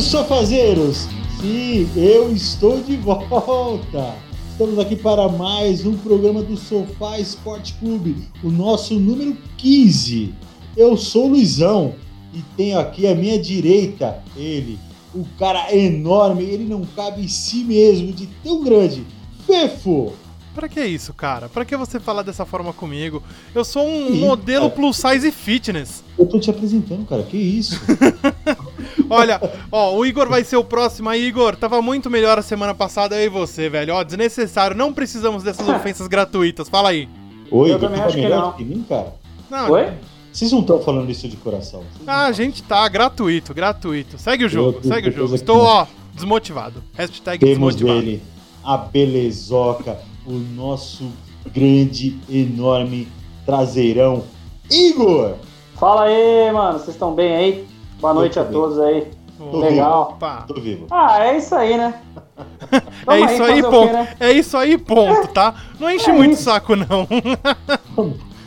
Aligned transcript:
Amigos 0.00 0.12
sofazeiros! 0.12 1.08
Sim, 1.42 1.86
eu 1.94 2.32
estou 2.32 2.80
de 2.80 2.96
volta! 2.96 4.14
Estamos 4.50 4.78
aqui 4.78 4.96
para 4.96 5.28
mais 5.28 5.84
um 5.84 5.94
programa 5.94 6.42
do 6.42 6.56
Sofá 6.56 7.18
Esporte 7.18 7.74
Clube, 7.74 8.16
o 8.42 8.50
nosso 8.50 8.98
número 8.98 9.36
15. 9.58 10.34
Eu 10.74 10.96
sou 10.96 11.26
o 11.26 11.28
Luizão 11.32 11.94
e 12.32 12.40
tenho 12.56 12.78
aqui 12.78 13.06
à 13.06 13.14
minha 13.14 13.38
direita 13.38 14.22
ele, 14.34 14.78
o 15.14 15.26
cara 15.38 15.76
enorme, 15.76 16.44
ele 16.44 16.64
não 16.64 16.80
cabe 16.96 17.20
em 17.20 17.28
si 17.28 17.62
mesmo, 17.62 18.10
de 18.10 18.26
tão 18.42 18.64
grande, 18.64 19.04
Fefo! 19.46 20.14
Pra 20.54 20.66
que 20.66 20.82
isso, 20.82 21.12
cara? 21.12 21.46
Pra 21.46 21.64
que 21.66 21.76
você 21.76 22.00
falar 22.00 22.22
dessa 22.22 22.46
forma 22.46 22.72
comigo? 22.72 23.22
Eu 23.54 23.66
sou 23.66 23.86
um 23.86 24.16
modelo 24.16 24.70
plus 24.70 24.96
size 24.96 25.30
fitness. 25.30 26.02
Eu 26.18 26.26
tô 26.26 26.40
te 26.40 26.48
apresentando, 26.48 27.06
cara, 27.06 27.22
que 27.22 27.36
isso? 27.36 27.78
Olha, 29.10 29.40
ó, 29.72 29.94
o 29.96 30.06
Igor 30.06 30.28
vai 30.28 30.44
ser 30.44 30.56
o 30.56 30.64
próximo 30.64 31.08
aí, 31.08 31.26
Igor. 31.26 31.56
Tava 31.56 31.82
muito 31.82 32.08
melhor 32.08 32.38
a 32.38 32.42
semana 32.42 32.74
passada 32.74 33.16
eu 33.16 33.26
e 33.26 33.28
você, 33.28 33.68
velho. 33.68 33.94
Ó, 33.94 34.02
desnecessário. 34.02 34.76
Não 34.76 34.92
precisamos 34.92 35.42
dessas 35.42 35.66
ofensas 35.68 36.06
gratuitas. 36.06 36.68
Fala 36.68 36.90
aí. 36.90 37.08
Oi, 37.50 37.70
Eu 37.72 37.78
você 37.78 37.86
também 37.86 38.00
tá 38.00 38.06
acho 38.06 38.14
que 38.16 38.22
melhor 38.22 38.42
não. 38.42 38.52
que 38.52 38.64
mim, 38.64 38.84
cara? 38.88 39.12
Não, 39.50 39.70
Oi? 39.70 39.88
Vocês 40.32 40.52
não 40.52 40.60
estão 40.60 40.80
falando 40.80 41.10
isso 41.10 41.28
de 41.28 41.36
coração. 41.36 41.80
Vocês 41.92 42.06
Ah, 42.08 42.26
a 42.26 42.32
gente 42.32 42.62
tá 42.62 42.88
gratuito, 42.88 43.52
gratuito. 43.52 44.16
Segue 44.16 44.44
o 44.44 44.48
jogo, 44.48 44.80
tenho 44.80 44.94
segue 44.94 45.08
o 45.08 45.12
jogo. 45.12 45.34
Estou, 45.34 45.58
ó, 45.62 45.86
desmotivado. 46.14 46.84
Hashtag 46.94 47.44
Temos 47.44 47.74
desmotivado. 47.74 48.00
dele 48.06 48.22
a 48.62 48.76
belezoca, 48.76 49.98
o 50.24 50.32
nosso 50.32 51.10
grande, 51.52 52.16
enorme 52.30 53.08
traseirão, 53.44 54.22
Igor! 54.70 55.34
Fala 55.76 56.04
aí, 56.04 56.52
mano. 56.52 56.78
Vocês 56.78 56.90
estão 56.90 57.12
bem 57.12 57.34
aí? 57.34 57.66
Boa 58.00 58.14
noite 58.14 58.38
a 58.38 58.44
todos 58.44 58.78
aí. 58.78 59.10
Tô 59.38 59.58
Legal. 59.58 60.10
Opa. 60.16 60.44
Tô 60.46 60.54
vivo. 60.54 60.86
Ah, 60.90 61.24
é 61.24 61.36
isso 61.36 61.54
aí, 61.54 61.76
né? 61.76 61.94
É 63.06 63.18
isso 63.20 63.42
aí, 63.42 63.60
o 63.62 63.70
ponto. 63.70 63.86
quê, 63.88 63.92
né? 63.92 64.08
É 64.20 64.32
isso 64.32 64.56
aí, 64.56 64.78
ponto, 64.78 65.28
tá? 65.28 65.54
Não 65.78 65.90
enche 65.90 66.08
É 66.10 66.12
muito 66.12 66.30
o 66.30 66.34
isso. 66.34 66.44
saco, 66.44 66.74
não. 66.76 67.06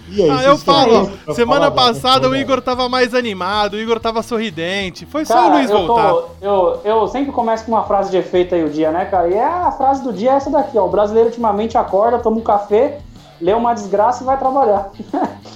E 0.10 0.24
aí, 0.24 0.30
Ah, 0.30 0.44
eu 0.44 0.58
falo, 0.58 1.12
semana 1.34 1.70
passada 1.72 2.18
o 2.28 2.32
temporada? 2.32 2.38
Igor 2.40 2.62
tava 2.62 2.90
mais 2.90 3.14
animado, 3.14 3.74
o 3.74 3.80
Igor 3.80 4.00
tava 4.00 4.22
sorridente. 4.24 5.06
Foi 5.06 5.26
só 5.26 5.34
o 5.34 5.38
Cara, 5.44 5.56
Luiz 5.56 5.70
eu, 5.70 5.86
voltar. 5.88 6.10
tô, 6.12 6.26
eu, 6.42 6.82
eu 6.84 7.08
sempre 7.08 7.32
começo 7.32 7.66
com 7.66 7.72
uma 7.72 7.84
frase 7.84 8.10
de 8.12 8.18
efeito 8.18 8.56
aí 8.56 8.64
o 8.64 8.70
dia, 8.70 8.92
né, 8.92 9.06
cara? 9.06 9.28
E 9.30 9.34
é 9.34 9.44
a 9.46 9.72
frase 9.72 10.04
do 10.04 10.14
dia 10.14 10.32
é 10.32 10.36
essa 10.36 10.50
daqui, 10.50 10.78
ó. 10.78 10.86
O 10.86 10.90
brasileiro 10.90 11.30
ultimamente 11.30 11.78
acorda, 11.78 12.20
toma 12.20 12.38
um 12.38 12.42
café, 12.42 13.00
lê 13.42 13.54
uma 13.54 13.74
desgraça 13.74 14.24
e 14.24 14.26
vai 14.26 14.38
trabalhar. 14.38 14.90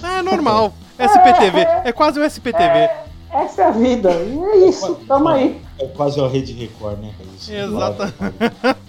É 0.02 0.22
normal. 0.22 0.72
SPTV. 0.98 1.66
É 1.84 1.92
quase 1.92 2.18
o 2.20 2.24
SPTV. 2.24 2.90
Essa 3.30 3.62
é 3.62 3.64
a 3.66 3.70
vida. 3.70 4.10
E 4.10 4.38
é 4.38 4.68
isso. 4.68 4.94
Tamo 5.06 5.28
aí. 5.28 5.60
É 5.78 5.86
quase 5.86 6.20
a 6.20 6.26
Rede 6.26 6.52
Record, 6.54 6.98
né? 7.00 7.12
Isso. 7.36 7.52
Exata. 7.52 8.12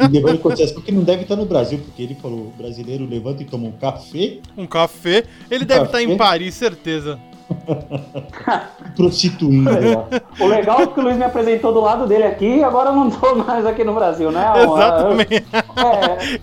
E 0.04 0.08
depois 0.08 0.34
ele 0.34 0.40
acontece 0.40 0.74
porque 0.74 0.92
não 0.92 1.04
deve 1.04 1.24
estar 1.24 1.36
no 1.36 1.46
Brasil, 1.46 1.78
porque 1.80 2.02
ele 2.02 2.16
falou: 2.16 2.40
o 2.48 2.54
brasileiro 2.58 3.06
levanta 3.06 3.44
e 3.44 3.46
toma 3.46 3.68
um 3.68 3.72
café, 3.72 4.38
Um 4.58 4.66
café. 4.66 5.24
Ele 5.52 5.66
Um 5.66 5.68
deve 5.68 5.86
café? 5.86 6.02
estar 6.02 6.02
em 6.14 6.18
Paris, 6.18 6.56
certeza. 6.56 7.20
prostituindo 8.96 9.70
lá. 9.70 10.08
O 10.40 10.46
legal 10.48 10.82
é 10.82 10.88
que 10.88 11.00
o 11.00 11.04
Luiz 11.04 11.18
me 11.18 11.24
apresentou 11.24 11.74
do 11.74 11.80
lado 11.80 12.08
dele 12.08 12.24
aqui 12.24 12.58
e 12.58 12.64
agora 12.64 12.90
eu 12.90 12.96
não 12.96 13.10
tô 13.10 13.36
mais 13.36 13.66
aqui 13.66 13.84
no 13.84 13.94
Brasil, 13.94 14.32
né? 14.32 14.46
Exatamente. 14.64 15.46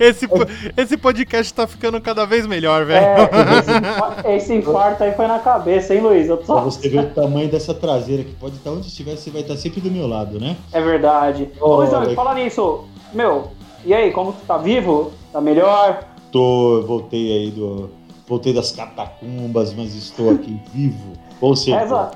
É, 0.01 0.07
Esse, 0.09 0.29
esse 0.77 0.97
podcast 0.97 1.53
tá 1.53 1.67
ficando 1.67 2.01
cada 2.01 2.25
vez 2.25 2.47
melhor, 2.47 2.85
velho. 2.85 3.05
É, 3.05 3.59
esse, 3.59 3.71
infa- 3.73 4.17
esse 4.31 4.55
infarto 4.55 5.05
aí 5.05 5.13
foi 5.13 5.27
na 5.27 5.39
cabeça, 5.39 5.95
hein, 5.95 6.01
Luiz? 6.01 6.29
Eu 6.29 6.37
Pra 6.39 6.47
tô... 6.57 6.61
você 6.63 6.89
ver 6.89 7.01
o 7.01 7.11
tamanho 7.11 7.49
dessa 7.49 7.75
traseira, 7.75 8.23
que 8.25 8.33
pode 8.35 8.57
estar 8.57 8.71
onde 8.71 8.87
estiver, 8.87 9.17
você 9.17 9.31
vai 9.31 9.43
estar 9.43 9.57
sempre 9.57 9.81
do 9.81 9.91
meu 9.91 10.07
lado, 10.07 10.39
né? 10.41 10.57
É 10.73 10.81
verdade. 10.81 11.51
Luizão, 11.61 12.01
Alex. 12.01 12.15
fala 12.15 12.35
nisso. 12.35 12.85
Meu, 13.13 13.49
e 13.85 13.95
aí, 13.95 14.11
como 14.13 14.33
tu 14.33 14.39
tá 14.47 14.57
vivo? 14.57 15.13
Tá 15.33 15.41
melhor? 15.41 16.01
Tô, 16.33 16.83
voltei 16.87 17.33
aí 17.33 17.51
do. 17.51 17.91
Voltei 18.27 18.53
das 18.53 18.73
catacumbas, 18.73 19.73
mas 19.73 19.95
estou 19.95 20.31
aqui 20.31 20.61
vivo. 20.75 21.13
Ou 21.41 21.55
seja, 21.55 21.79
Reza, 21.79 22.11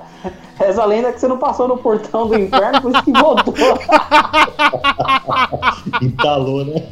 reza 0.59 0.81
a 0.81 0.85
lenda 0.85 1.13
que 1.13 1.19
você 1.19 1.27
não 1.27 1.37
passou 1.37 1.67
no 1.67 1.77
portão 1.77 2.27
do 2.27 2.37
inferno, 2.37 2.81
por 2.81 2.91
isso 2.91 3.03
que 3.03 3.13
voltou. 3.13 3.53
entalou, 6.01 6.65
né? 6.65 6.83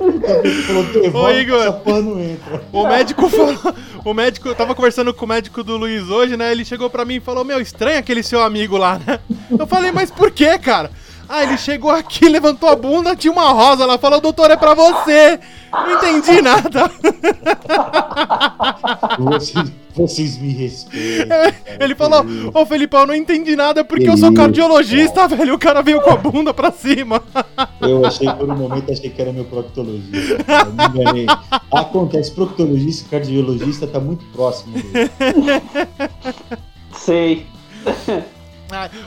O 0.00 0.18
cabelo 0.18 0.62
falou, 0.62 0.84
devolve, 0.84 1.34
Ô, 1.34 1.38
Igor. 1.38 1.60
essa. 1.60 1.82
O 2.72 2.86
médico 2.86 3.28
falou. 3.28 3.74
O 4.02 4.14
médico, 4.14 4.48
eu 4.48 4.54
tava 4.54 4.74
conversando 4.74 5.12
com 5.12 5.26
o 5.26 5.28
médico 5.28 5.62
do 5.62 5.76
Luiz 5.76 6.08
hoje, 6.08 6.38
né? 6.38 6.50
Ele 6.50 6.64
chegou 6.64 6.88
pra 6.88 7.04
mim 7.04 7.16
e 7.16 7.20
falou: 7.20 7.44
Meu, 7.44 7.60
estranho 7.60 7.98
aquele 7.98 8.22
seu 8.22 8.42
amigo 8.42 8.78
lá, 8.78 8.98
né? 8.98 9.20
Eu 9.58 9.66
falei, 9.66 9.92
mas 9.92 10.10
por 10.10 10.30
quê, 10.30 10.58
cara? 10.58 10.90
Ah, 11.32 11.44
ele 11.44 11.56
chegou 11.56 11.92
aqui, 11.92 12.28
levantou 12.28 12.68
a 12.68 12.74
bunda, 12.74 13.14
tinha 13.14 13.32
uma 13.32 13.52
rosa 13.52 13.86
lá, 13.86 13.96
falou, 13.96 14.20
doutor, 14.20 14.50
é 14.50 14.56
pra 14.56 14.74
você. 14.74 15.38
Não 15.72 15.92
entendi 15.92 16.42
nada. 16.42 16.90
Vocês, 19.18 19.72
vocês 19.94 20.38
me 20.38 20.52
respeitam. 20.52 21.28
cara. 21.28 21.54
Ele 21.78 21.94
falou, 21.94 22.24
ô 22.52 22.66
Felipão, 22.66 23.06
não 23.06 23.14
entendi 23.14 23.54
nada 23.54 23.84
porque 23.84 24.08
eu 24.08 24.16
sou 24.16 24.32
cardiologista, 24.34 25.28
velho. 25.28 25.54
O 25.54 25.58
cara 25.58 25.82
veio 25.82 26.00
com 26.00 26.10
a 26.10 26.16
bunda 26.16 26.52
pra 26.52 26.72
cima. 26.72 27.22
Eu 27.80 28.04
achei, 28.04 28.28
por 28.32 28.48
um 28.48 28.56
momento, 28.56 28.90
achei 28.92 29.10
que 29.10 29.20
era 29.22 29.32
meu 29.32 29.44
proctologista. 29.44 30.36
me 30.72 31.00
enganei. 31.00 31.26
Acontece, 31.70 32.30
proctologista 32.32 33.06
e 33.06 33.10
cardiologista 33.10 33.86
tá 33.86 34.00
muito 34.00 34.24
próximo. 34.32 34.72
dele. 34.74 35.10
Sei. 36.92 37.46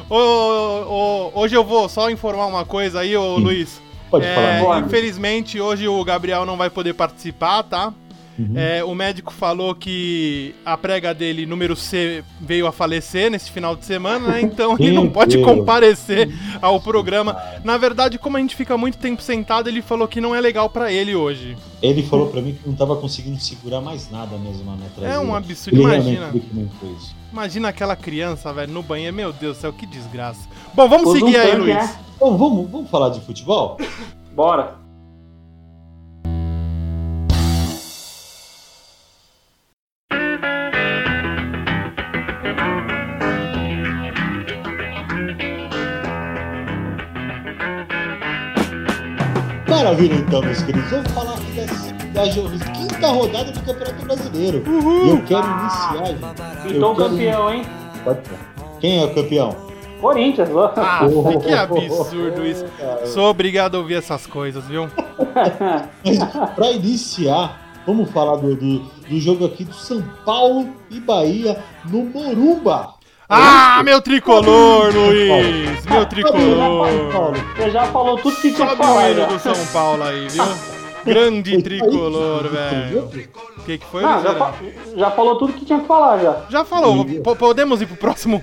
Ô, 0.09 0.15
ô, 0.15 1.31
ô, 1.35 1.39
hoje 1.41 1.55
eu 1.55 1.63
vou 1.63 1.87
só 1.89 2.09
informar 2.09 2.45
uma 2.47 2.65
coisa 2.65 2.99
aí, 3.01 3.15
ô 3.15 3.37
Sim. 3.37 3.43
Luiz. 3.43 3.81
Pode 4.09 4.25
É, 4.25 4.35
falar, 4.35 4.59
Bora. 4.61 4.85
infelizmente, 4.85 5.59
hoje 5.59 5.87
o 5.87 6.03
Gabriel 6.03 6.45
não 6.45 6.55
vai 6.55 6.69
poder 6.69 6.93
participar, 6.93 7.63
tá? 7.63 7.91
Uhum. 8.37 8.53
É, 8.55 8.83
o 8.83 8.95
médico 8.95 9.31
falou 9.31 9.75
que 9.75 10.55
a 10.65 10.75
prega 10.75 11.13
dele, 11.13 11.45
número 11.45 11.75
C, 11.75 12.23
veio 12.41 12.65
a 12.65 12.71
falecer 12.71 13.29
nesse 13.29 13.51
final 13.51 13.75
de 13.75 13.85
semana, 13.85 14.27
né? 14.29 14.41
Então 14.41 14.75
ele 14.79 14.91
não 14.91 15.07
pode 15.07 15.37
comparecer 15.43 16.29
ao 16.61 16.79
programa. 16.81 17.37
Na 17.63 17.77
verdade, 17.77 18.17
como 18.17 18.37
a 18.37 18.39
gente 18.39 18.55
fica 18.55 18.75
muito 18.75 18.97
tempo 18.97 19.21
sentado, 19.21 19.67
ele 19.69 19.83
falou 19.83 20.07
que 20.07 20.19
não 20.19 20.33
é 20.33 20.41
legal 20.41 20.67
pra 20.69 20.91
ele 20.91 21.15
hoje. 21.15 21.55
Ele 21.81 22.01
falou 22.01 22.27
pra 22.27 22.41
mim 22.41 22.53
que 22.61 22.67
não 22.67 22.75
tava 22.75 22.95
conseguindo 22.95 23.39
segurar 23.39 23.81
mais 23.81 24.09
nada 24.09 24.35
mesmo 24.37 24.63
na 24.65 24.77
traseira. 24.95 25.13
É 25.13 25.19
um 25.19 25.35
absurdo, 25.35 25.75
Ele 25.77 25.83
imagina. 25.83 26.31
ele. 26.33 26.43
Imagina 27.33 27.69
aquela 27.69 27.95
criança, 27.95 28.53
velho, 28.53 28.71
no 28.71 28.83
banheiro. 28.83 29.15
Meu 29.15 29.33
Deus 29.33 29.57
do 29.57 29.61
céu, 29.61 29.73
que 29.73 29.87
desgraça. 29.87 30.47
Bom, 30.73 30.87
vamos 30.87 31.09
um 31.09 31.13
seguir 31.13 31.35
aí, 31.35 31.47
tanque, 31.47 31.57
Luiz. 31.61 31.75
né? 31.75 31.99
Bom, 32.19 32.37
vamos, 32.37 32.69
vamos 32.69 32.89
falar 32.91 33.09
de 33.09 33.19
futebol? 33.21 33.75
Bora. 34.35 34.75
Maravilha, 49.67 50.15
então, 50.15 50.41
meus 50.41 50.61
queridos. 50.61 50.89
Vamos 50.89 51.11
falar 51.11 51.33
aqui 51.33 51.51
das- 51.53 51.91
da, 52.13 52.25
jo- 52.25 52.49
quinta 52.73 53.07
rodada 53.07 53.51
do 53.51 53.59
Campeonato 53.61 54.05
Brasileiro. 54.05 54.63
Uhul. 54.67 55.05
E 55.05 55.09
eu 55.09 55.23
quero 55.23 55.47
iniciar, 55.47 56.05
gente. 56.05 56.52
Eu 56.71 56.91
o 56.91 56.95
quero- 56.95 57.09
campeão, 57.09 57.53
hein? 57.53 57.61
Pode 58.03 58.19
falar. 58.27 58.77
Quem 58.79 59.01
é 59.01 59.05
o 59.05 59.13
campeão? 59.13 59.55
Corinthians, 60.01 60.49
ó. 60.53 60.73
Ah, 60.75 61.01
que 61.43 61.53
absurdo 61.53 62.45
isso. 62.45 62.65
Sou 63.05 63.25
obrigado 63.29 63.75
a 63.75 63.79
ouvir 63.79 63.95
essas 63.95 64.25
coisas, 64.27 64.63
viu? 64.65 64.89
Mas 66.03 66.49
para 66.55 66.71
iniciar, 66.71 67.61
vamos 67.87 68.09
falar 68.11 68.35
do, 68.37 68.55
do, 68.55 68.79
do 68.79 69.19
jogo 69.19 69.45
aqui 69.45 69.63
do 69.63 69.73
São 69.73 70.03
Paulo 70.25 70.67
e 70.91 70.99
Bahia 70.99 71.57
no 71.89 72.03
Morumba. 72.05 72.95
Ah, 73.29 73.81
meu 73.83 74.01
tricolor, 74.01 74.93
Luiz! 74.93 75.85
Meu 75.85 76.05
tricolor! 76.05 77.33
você 77.55 77.71
já 77.71 77.85
falou 77.85 78.17
tudo 78.17 78.35
que 78.35 78.53
tinha 78.53 78.67
que 78.67 78.75
Sobe 78.75 78.81
o 78.81 78.85
falar, 78.85 79.09
hino 79.11 79.21
já. 79.21 79.25
do 79.27 79.39
São 79.39 79.65
Paulo 79.71 80.03
aí, 80.03 80.27
viu? 80.27 80.43
Grande 81.05 81.61
tricolor, 81.61 82.47
velho. 82.49 83.09
O 83.57 83.63
que, 83.63 83.77
que 83.77 83.85
foi, 83.85 84.01
Não, 84.01 84.21
já, 84.21 84.35
fa- 84.35 84.53
já 84.95 85.11
falou 85.11 85.37
tudo 85.37 85.53
que 85.53 85.65
tinha 85.65 85.79
que 85.79 85.87
falar, 85.87 86.17
já. 86.19 86.41
Já 86.49 86.65
falou, 86.65 87.05
po- 87.23 87.35
podemos 87.35 87.81
ir 87.81 87.85
pro 87.87 87.95
próximo? 87.97 88.41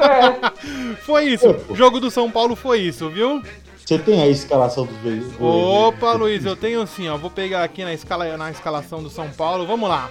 É, 0.00 0.94
foi 1.04 1.24
isso, 1.26 1.54
o 1.68 1.74
jogo 1.74 2.00
do 2.00 2.10
São 2.10 2.30
Paulo 2.30 2.54
foi 2.56 2.80
isso, 2.80 3.08
viu? 3.08 3.42
Você 3.84 3.98
tem 3.98 4.22
a 4.22 4.28
escalação 4.28 4.86
dos 4.86 4.96
dois? 4.98 5.32
do- 5.32 5.44
Opa, 5.44 6.12
Luiz, 6.12 6.44
eu 6.44 6.54
tenho 6.56 6.80
assim, 6.82 7.08
ó, 7.08 7.16
vou 7.16 7.30
pegar 7.30 7.64
aqui 7.64 7.84
na, 7.84 7.92
escala, 7.92 8.36
na 8.36 8.50
escalação 8.50 9.02
do 9.02 9.10
São 9.10 9.28
Paulo, 9.30 9.66
vamos 9.66 9.88
lá. 9.88 10.08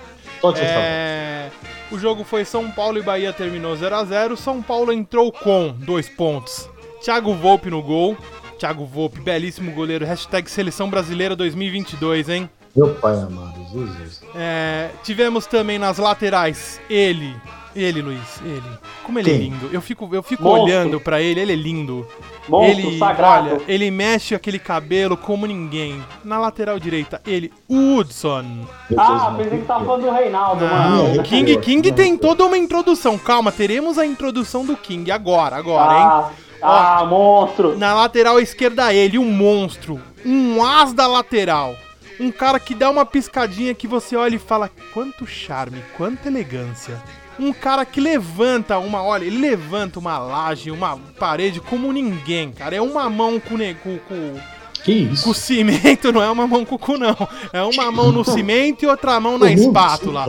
É, 0.59 1.49
o 1.91 1.99
jogo 1.99 2.23
foi 2.23 2.43
São 2.43 2.69
Paulo 2.71 2.97
e 2.97 3.01
Bahia 3.03 3.31
terminou 3.31 3.75
0 3.75 3.95
a 3.95 4.03
0 4.03 4.35
São 4.35 4.59
Paulo 4.61 4.91
entrou 4.91 5.31
com 5.31 5.73
dois 5.77 6.09
pontos. 6.09 6.67
Thiago 7.01 7.33
Volpe 7.35 7.69
no 7.69 7.81
gol. 7.81 8.17
Thiago 8.61 8.85
Volpe, 8.85 9.19
belíssimo 9.19 9.71
goleiro. 9.71 10.05
Hashtag 10.05 10.47
Seleção 10.49 10.87
Brasileira 10.87 11.35
2022, 11.35 12.29
hein? 12.29 12.47
Meu 12.75 12.93
pai 12.93 13.15
amado, 13.15 13.59
Jesus. 13.73 14.21
É, 14.35 14.91
tivemos 15.03 15.47
também 15.47 15.79
nas 15.79 15.97
laterais 15.97 16.79
ele, 16.87 17.35
Ele, 17.75 18.01
Luiz, 18.03 18.39
ele. 18.45 18.61
Como 19.03 19.17
ele 19.17 19.29
é 19.31 19.33
Quem? 19.33 19.41
lindo. 19.49 19.69
Eu 19.73 19.81
fico, 19.81 20.07
eu 20.13 20.21
fico 20.21 20.43
Monstro. 20.43 20.63
olhando 20.63 20.99
pra 21.01 21.19
ele, 21.21 21.39
ele 21.39 21.53
é 21.53 21.55
lindo. 21.55 22.05
Monstro 22.47 22.87
ele, 22.89 22.99
sagrado. 22.99 23.49
olha, 23.49 23.61
ele 23.67 23.89
mexe 23.89 24.35
aquele 24.35 24.59
cabelo 24.59 25.17
como 25.17 25.45
ninguém. 25.47 26.03
Na 26.23 26.37
lateral 26.39 26.77
direita, 26.79 27.19
ele, 27.25 27.51
Hudson. 27.67 28.67
Ah, 28.97 29.33
pensei 29.37 29.59
que 29.59 29.65
tava 29.65 29.85
falando 29.85 30.03
do 30.03 30.11
Reinaldo, 30.11 30.65
Não, 30.65 31.07
mano. 31.07 31.19
o 31.19 31.23
King, 31.23 31.57
King 31.57 31.91
tem 31.93 32.17
toda 32.17 32.45
uma 32.45 32.57
introdução. 32.57 33.17
Calma, 33.17 33.51
teremos 33.51 33.97
a 33.97 34.05
introdução 34.05 34.65
do 34.65 34.75
King 34.77 35.09
agora, 35.11 35.55
agora, 35.55 35.93
hein? 36.27 36.35
Ah, 36.61 37.05
monstro. 37.05 37.77
Na 37.77 37.93
lateral 37.93 38.39
esquerda, 38.39 38.93
ele, 38.93 39.17
um 39.17 39.25
monstro. 39.31 39.99
Um 40.25 40.63
as 40.63 40.93
da 40.93 41.07
lateral. 41.07 41.75
Um 42.19 42.31
cara 42.31 42.59
que 42.59 42.75
dá 42.75 42.89
uma 42.89 43.05
piscadinha 43.05 43.73
que 43.73 43.87
você 43.87 44.15
olha 44.15 44.35
e 44.35 44.39
fala: 44.39 44.69
quanto 44.93 45.25
charme, 45.25 45.81
quanta 45.97 46.27
elegância. 46.27 47.01
Um 47.39 47.51
cara 47.51 47.83
que 47.85 47.99
levanta 47.99 48.77
uma, 48.77 49.01
olha, 49.01 49.25
ele 49.25 49.39
levanta 49.39 49.97
uma 49.97 50.19
laje, 50.19 50.69
uma 50.69 50.97
parede 51.17 51.59
como 51.59 51.91
ninguém, 51.91 52.51
cara. 52.51 52.75
É 52.75 52.81
uma 52.81 53.09
mão 53.09 53.39
com, 53.39 53.57
ne- 53.57 53.73
com, 53.73 53.97
com, 54.07 54.35
Que 54.83 54.91
isso? 54.91 55.23
com 55.23 55.33
cimento, 55.33 56.11
não 56.11 56.21
é 56.21 56.29
uma 56.29 56.45
mão 56.45 56.63
com 56.63 56.75
o 56.75 56.77
cu, 56.79 56.99
não. 56.99 57.15
É 57.51 57.63
uma 57.63 57.91
mão 57.91 58.11
no 58.11 58.23
cimento 58.23 58.83
e 58.83 58.87
outra 58.87 59.19
mão 59.19 59.39
na 59.39 59.51
espátula. 59.51 60.25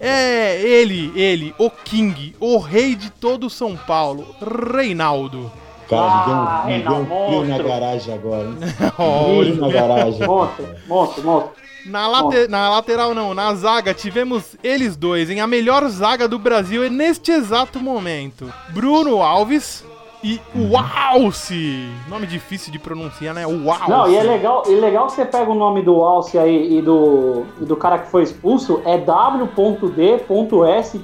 É 0.00 0.58
ele, 0.62 1.12
ele, 1.14 1.54
o 1.58 1.68
King, 1.68 2.34
o 2.40 2.56
rei 2.56 2.94
de 2.94 3.10
todo 3.10 3.50
São 3.50 3.76
Paulo, 3.76 4.34
Reinaldo. 4.74 5.52
Cara, 5.88 6.02
Ah, 6.04 6.64
me 6.66 6.80
deu, 6.82 6.98
me 6.98 7.06
deu 7.06 7.16
um 7.40 7.44
na 7.44 7.58
garagem 7.58 8.14
agora, 8.14 8.48
hein? 8.48 8.56
Olha. 8.98 9.54
Na 9.54 9.68
garagem. 9.68 10.26
Monstro, 10.26 10.66
monstro, 10.88 11.24
monstro. 11.24 11.52
Na, 11.86 12.08
late- 12.08 12.48
na 12.48 12.68
lateral 12.68 13.14
não, 13.14 13.32
na 13.32 13.54
zaga 13.54 13.94
tivemos 13.94 14.56
eles 14.62 14.96
dois, 14.96 15.30
em 15.30 15.40
a 15.40 15.46
melhor 15.46 15.86
zaga 15.88 16.26
do 16.26 16.36
Brasil 16.38 16.82
é 16.82 16.90
neste 16.90 17.30
exato 17.30 17.78
momento. 17.78 18.52
Bruno 18.70 19.22
Alves 19.22 19.84
e 20.24 20.40
o 20.52 20.76
Alce. 20.76 21.88
Nome 22.08 22.26
difícil 22.26 22.72
de 22.72 22.78
pronunciar, 22.80 23.32
né? 23.32 23.46
O 23.46 23.70
Alce. 23.70 23.88
Não, 23.88 24.08
e 24.10 24.16
é 24.16 24.22
legal, 24.24 24.64
e 24.66 24.74
legal 24.74 25.06
que 25.06 25.12
você 25.12 25.24
pega 25.24 25.48
o 25.48 25.54
nome 25.54 25.80
do 25.82 26.02
Alce 26.02 26.36
aí 26.36 26.78
e 26.78 26.82
do, 26.82 27.44
e 27.60 27.64
do 27.64 27.76
cara 27.76 28.00
que 28.00 28.10
foi 28.10 28.24
expulso, 28.24 28.82
é 28.84 28.98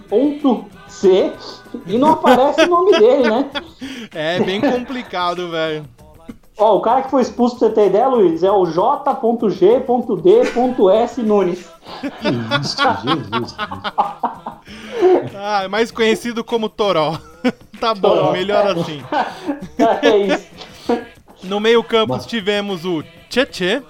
w.d.s.c 0.03 1.33
e 1.87 1.99
não 1.99 2.13
aparece 2.13 2.63
o 2.63 2.69
nome 2.69 2.99
dele, 2.99 3.29
né? 3.29 3.51
É 4.15 4.41
bem 4.41 4.61
complicado, 4.61 5.51
velho. 5.51 5.85
Ó, 6.59 6.77
o 6.77 6.81
cara 6.81 7.03
que 7.03 7.11
foi 7.11 7.23
expulso, 7.23 7.59
pra 7.59 7.69
você 7.69 7.75
ter 7.75 7.87
ideia, 7.87 8.07
Luiz, 8.09 8.43
é 8.43 8.51
o 8.51 8.67
j.g.d.s 8.67 9.13
Nunes. 11.23 11.69
Que 12.21 12.29
isso, 12.61 12.77
Jesus. 13.03 13.57
Ah, 15.35 15.65
é 15.65 15.69
mais 15.69 15.91
conhecido 15.91 16.45
como 16.45 16.69
Toró. 16.69 17.19
tá 17.81 17.95
bom, 17.95 18.11
Toró. 18.11 18.33
melhor 18.33 18.79
assim. 18.79 19.03
é 20.03 20.17
isso. 20.19 20.47
No 21.43 21.59
meio-campo 21.59 22.17
tivemos 22.21 22.85
o 22.85 23.03
Tchê 23.29 23.47
Tchê, 23.47 23.83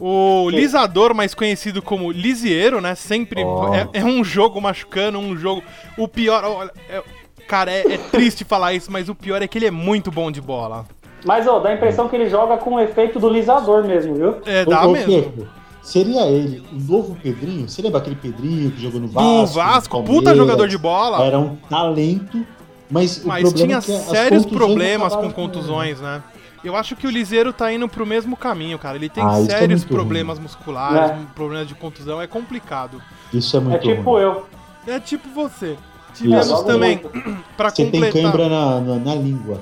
O 0.00 0.48
lisador, 0.50 1.14
mais 1.14 1.34
conhecido 1.34 1.82
como 1.82 2.10
lisieiro, 2.12 2.80
né? 2.80 2.94
Sempre 2.94 3.42
Ó. 3.44 3.74
é, 3.74 3.88
é 3.92 4.04
um 4.04 4.22
jogo 4.22 4.60
machucando, 4.60 5.18
um 5.18 5.36
jogo. 5.36 5.62
O 5.98 6.06
pior, 6.06 6.44
olha, 6.44 6.70
é- 6.88 7.02
cara, 7.48 7.70
é, 7.70 7.94
é 7.94 7.98
triste 7.98 8.44
falar 8.44 8.72
isso, 8.74 8.90
mas 8.92 9.08
o 9.08 9.14
pior 9.14 9.42
é 9.42 9.48
que 9.48 9.58
ele 9.58 9.66
é 9.66 9.70
muito 9.70 10.10
bom 10.10 10.30
de 10.30 10.40
bola. 10.40 10.86
Mas, 11.24 11.46
ó, 11.46 11.58
dá 11.58 11.70
a 11.70 11.74
impressão 11.74 12.08
que 12.08 12.14
ele 12.16 12.28
joga 12.28 12.58
com 12.58 12.74
o 12.74 12.80
efeito 12.80 13.18
do 13.18 13.28
lisador 13.28 13.82
mesmo, 13.84 14.14
viu? 14.14 14.36
É, 14.46 14.64
dá 14.64 14.86
ô, 14.86 14.92
mesmo. 14.92 15.06
Pedro, 15.06 15.48
seria 15.82 16.26
ele 16.26 16.62
o 16.70 16.76
novo 16.76 17.16
Pedrinho? 17.22 17.68
Você 17.68 17.80
lembra 17.82 17.98
aquele 17.98 18.16
Pedrinho 18.16 18.70
que 18.70 18.82
jogou 18.82 19.00
no 19.00 19.08
Vasco? 19.08 19.30
Do 19.30 19.40
no 19.40 19.46
Vasco, 19.46 19.96
puta 20.02 20.12
Palmeiras? 20.12 20.36
jogador 20.36 20.68
de 20.68 20.78
bola. 20.78 21.24
Era 21.24 21.38
um 21.38 21.56
talento, 21.56 22.46
mas 22.90 23.24
o 23.24 23.28
Mas 23.28 23.42
problema 23.42 23.80
tinha 23.80 23.96
é 23.96 24.00
sérios 24.00 24.44
problemas 24.44 25.16
com 25.16 25.30
contusões, 25.32 25.98
né? 26.00 26.22
Eu 26.64 26.74
acho 26.74 26.96
que 26.96 27.06
o 27.06 27.10
Liseiro 27.10 27.52
tá 27.52 27.70
indo 27.72 27.86
pro 27.88 28.06
mesmo 28.06 28.36
caminho, 28.36 28.78
cara. 28.78 28.96
Ele 28.96 29.08
tem 29.08 29.22
Ah, 29.22 29.38
é 29.40 29.44
sérios 29.44 29.82
muito 29.82 29.94
problemas 29.94 30.38
musculares, 30.38 31.10
É. 31.10 31.18
problemas 31.34 31.68
de 31.68 31.74
contusão, 31.74 32.20
é 32.20 32.26
complicado. 32.26 33.02
Isso 33.32 33.56
é 33.56 33.60
É 33.60 33.62
muito 33.62 33.82
tipo 33.82 34.02
ruim. 34.12 34.22
eu. 34.22 34.46
É 34.86 34.98
tipo 34.98 35.28
você. 35.28 35.76
Tivemos 36.14 36.46
Isso. 36.46 36.64
também, 36.64 36.98
pra 37.56 37.70
Você 37.70 37.84
tem 37.90 38.00
completar, 38.00 38.22
cãibra 38.22 38.48
na, 38.48 38.80
na, 38.80 38.96
na 38.96 39.14
língua. 39.14 39.60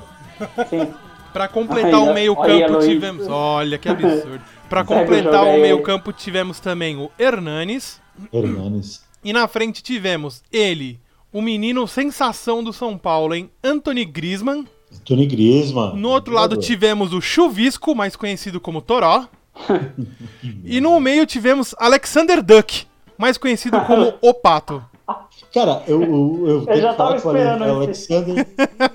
Sim. 0.69 0.89
pra 1.33 1.49
completar 1.49 1.95
Olha, 2.01 2.11
o 2.11 2.15
meio 2.15 2.35
olha, 2.39 2.67
campo 2.69 2.81
tivemos... 2.81 3.27
Olha, 3.29 3.79
que 3.79 3.89
absurdo. 3.89 4.41
Pra 4.69 4.85
completar 4.85 5.45
o 5.45 5.61
meio 5.61 5.83
campo 5.83 6.13
tivemos 6.15 6.59
também 6.59 6.97
o 6.97 7.11
Hernanes. 7.19 8.01
Hernanes. 8.33 9.05
E 9.23 9.31
na 9.31 9.47
frente 9.47 9.83
tivemos 9.83 10.43
ele, 10.51 10.99
o 11.31 11.43
menino 11.43 11.87
sensação 11.87 12.65
do 12.65 12.73
São 12.73 12.97
Paulo, 12.97 13.35
hein? 13.35 13.51
Anthony 13.63 14.05
Griezmann. 14.07 14.67
Tony 15.05 15.27
Griezmann. 15.27 15.97
No 15.97 16.11
outro 16.11 16.33
lado 16.35 16.57
tivemos 16.57 17.13
o 17.13 17.21
Chuvisco, 17.21 17.95
mais 17.95 18.17
conhecido 18.17 18.61
como 18.61 18.81
Toró. 18.81 19.27
e 20.65 20.81
no 20.81 20.99
meio 21.01 21.27
tivemos 21.27 21.75
Alexander 21.79 22.43
Duck, 22.43 22.87
mais 23.19 23.37
conhecido 23.37 23.81
como 23.83 24.15
O 24.23 24.33
Pato. 24.33 24.83
Cara, 25.53 25.83
eu, 25.87 26.03
eu, 26.03 26.47
eu, 26.49 26.67
tenho 26.67 26.81
já 26.81 26.95
tava 26.95 27.21
que 27.21 27.27
o 27.27 27.31
Ale- 27.31 27.41
esperando 27.41 27.65
Alexander. 27.65 28.47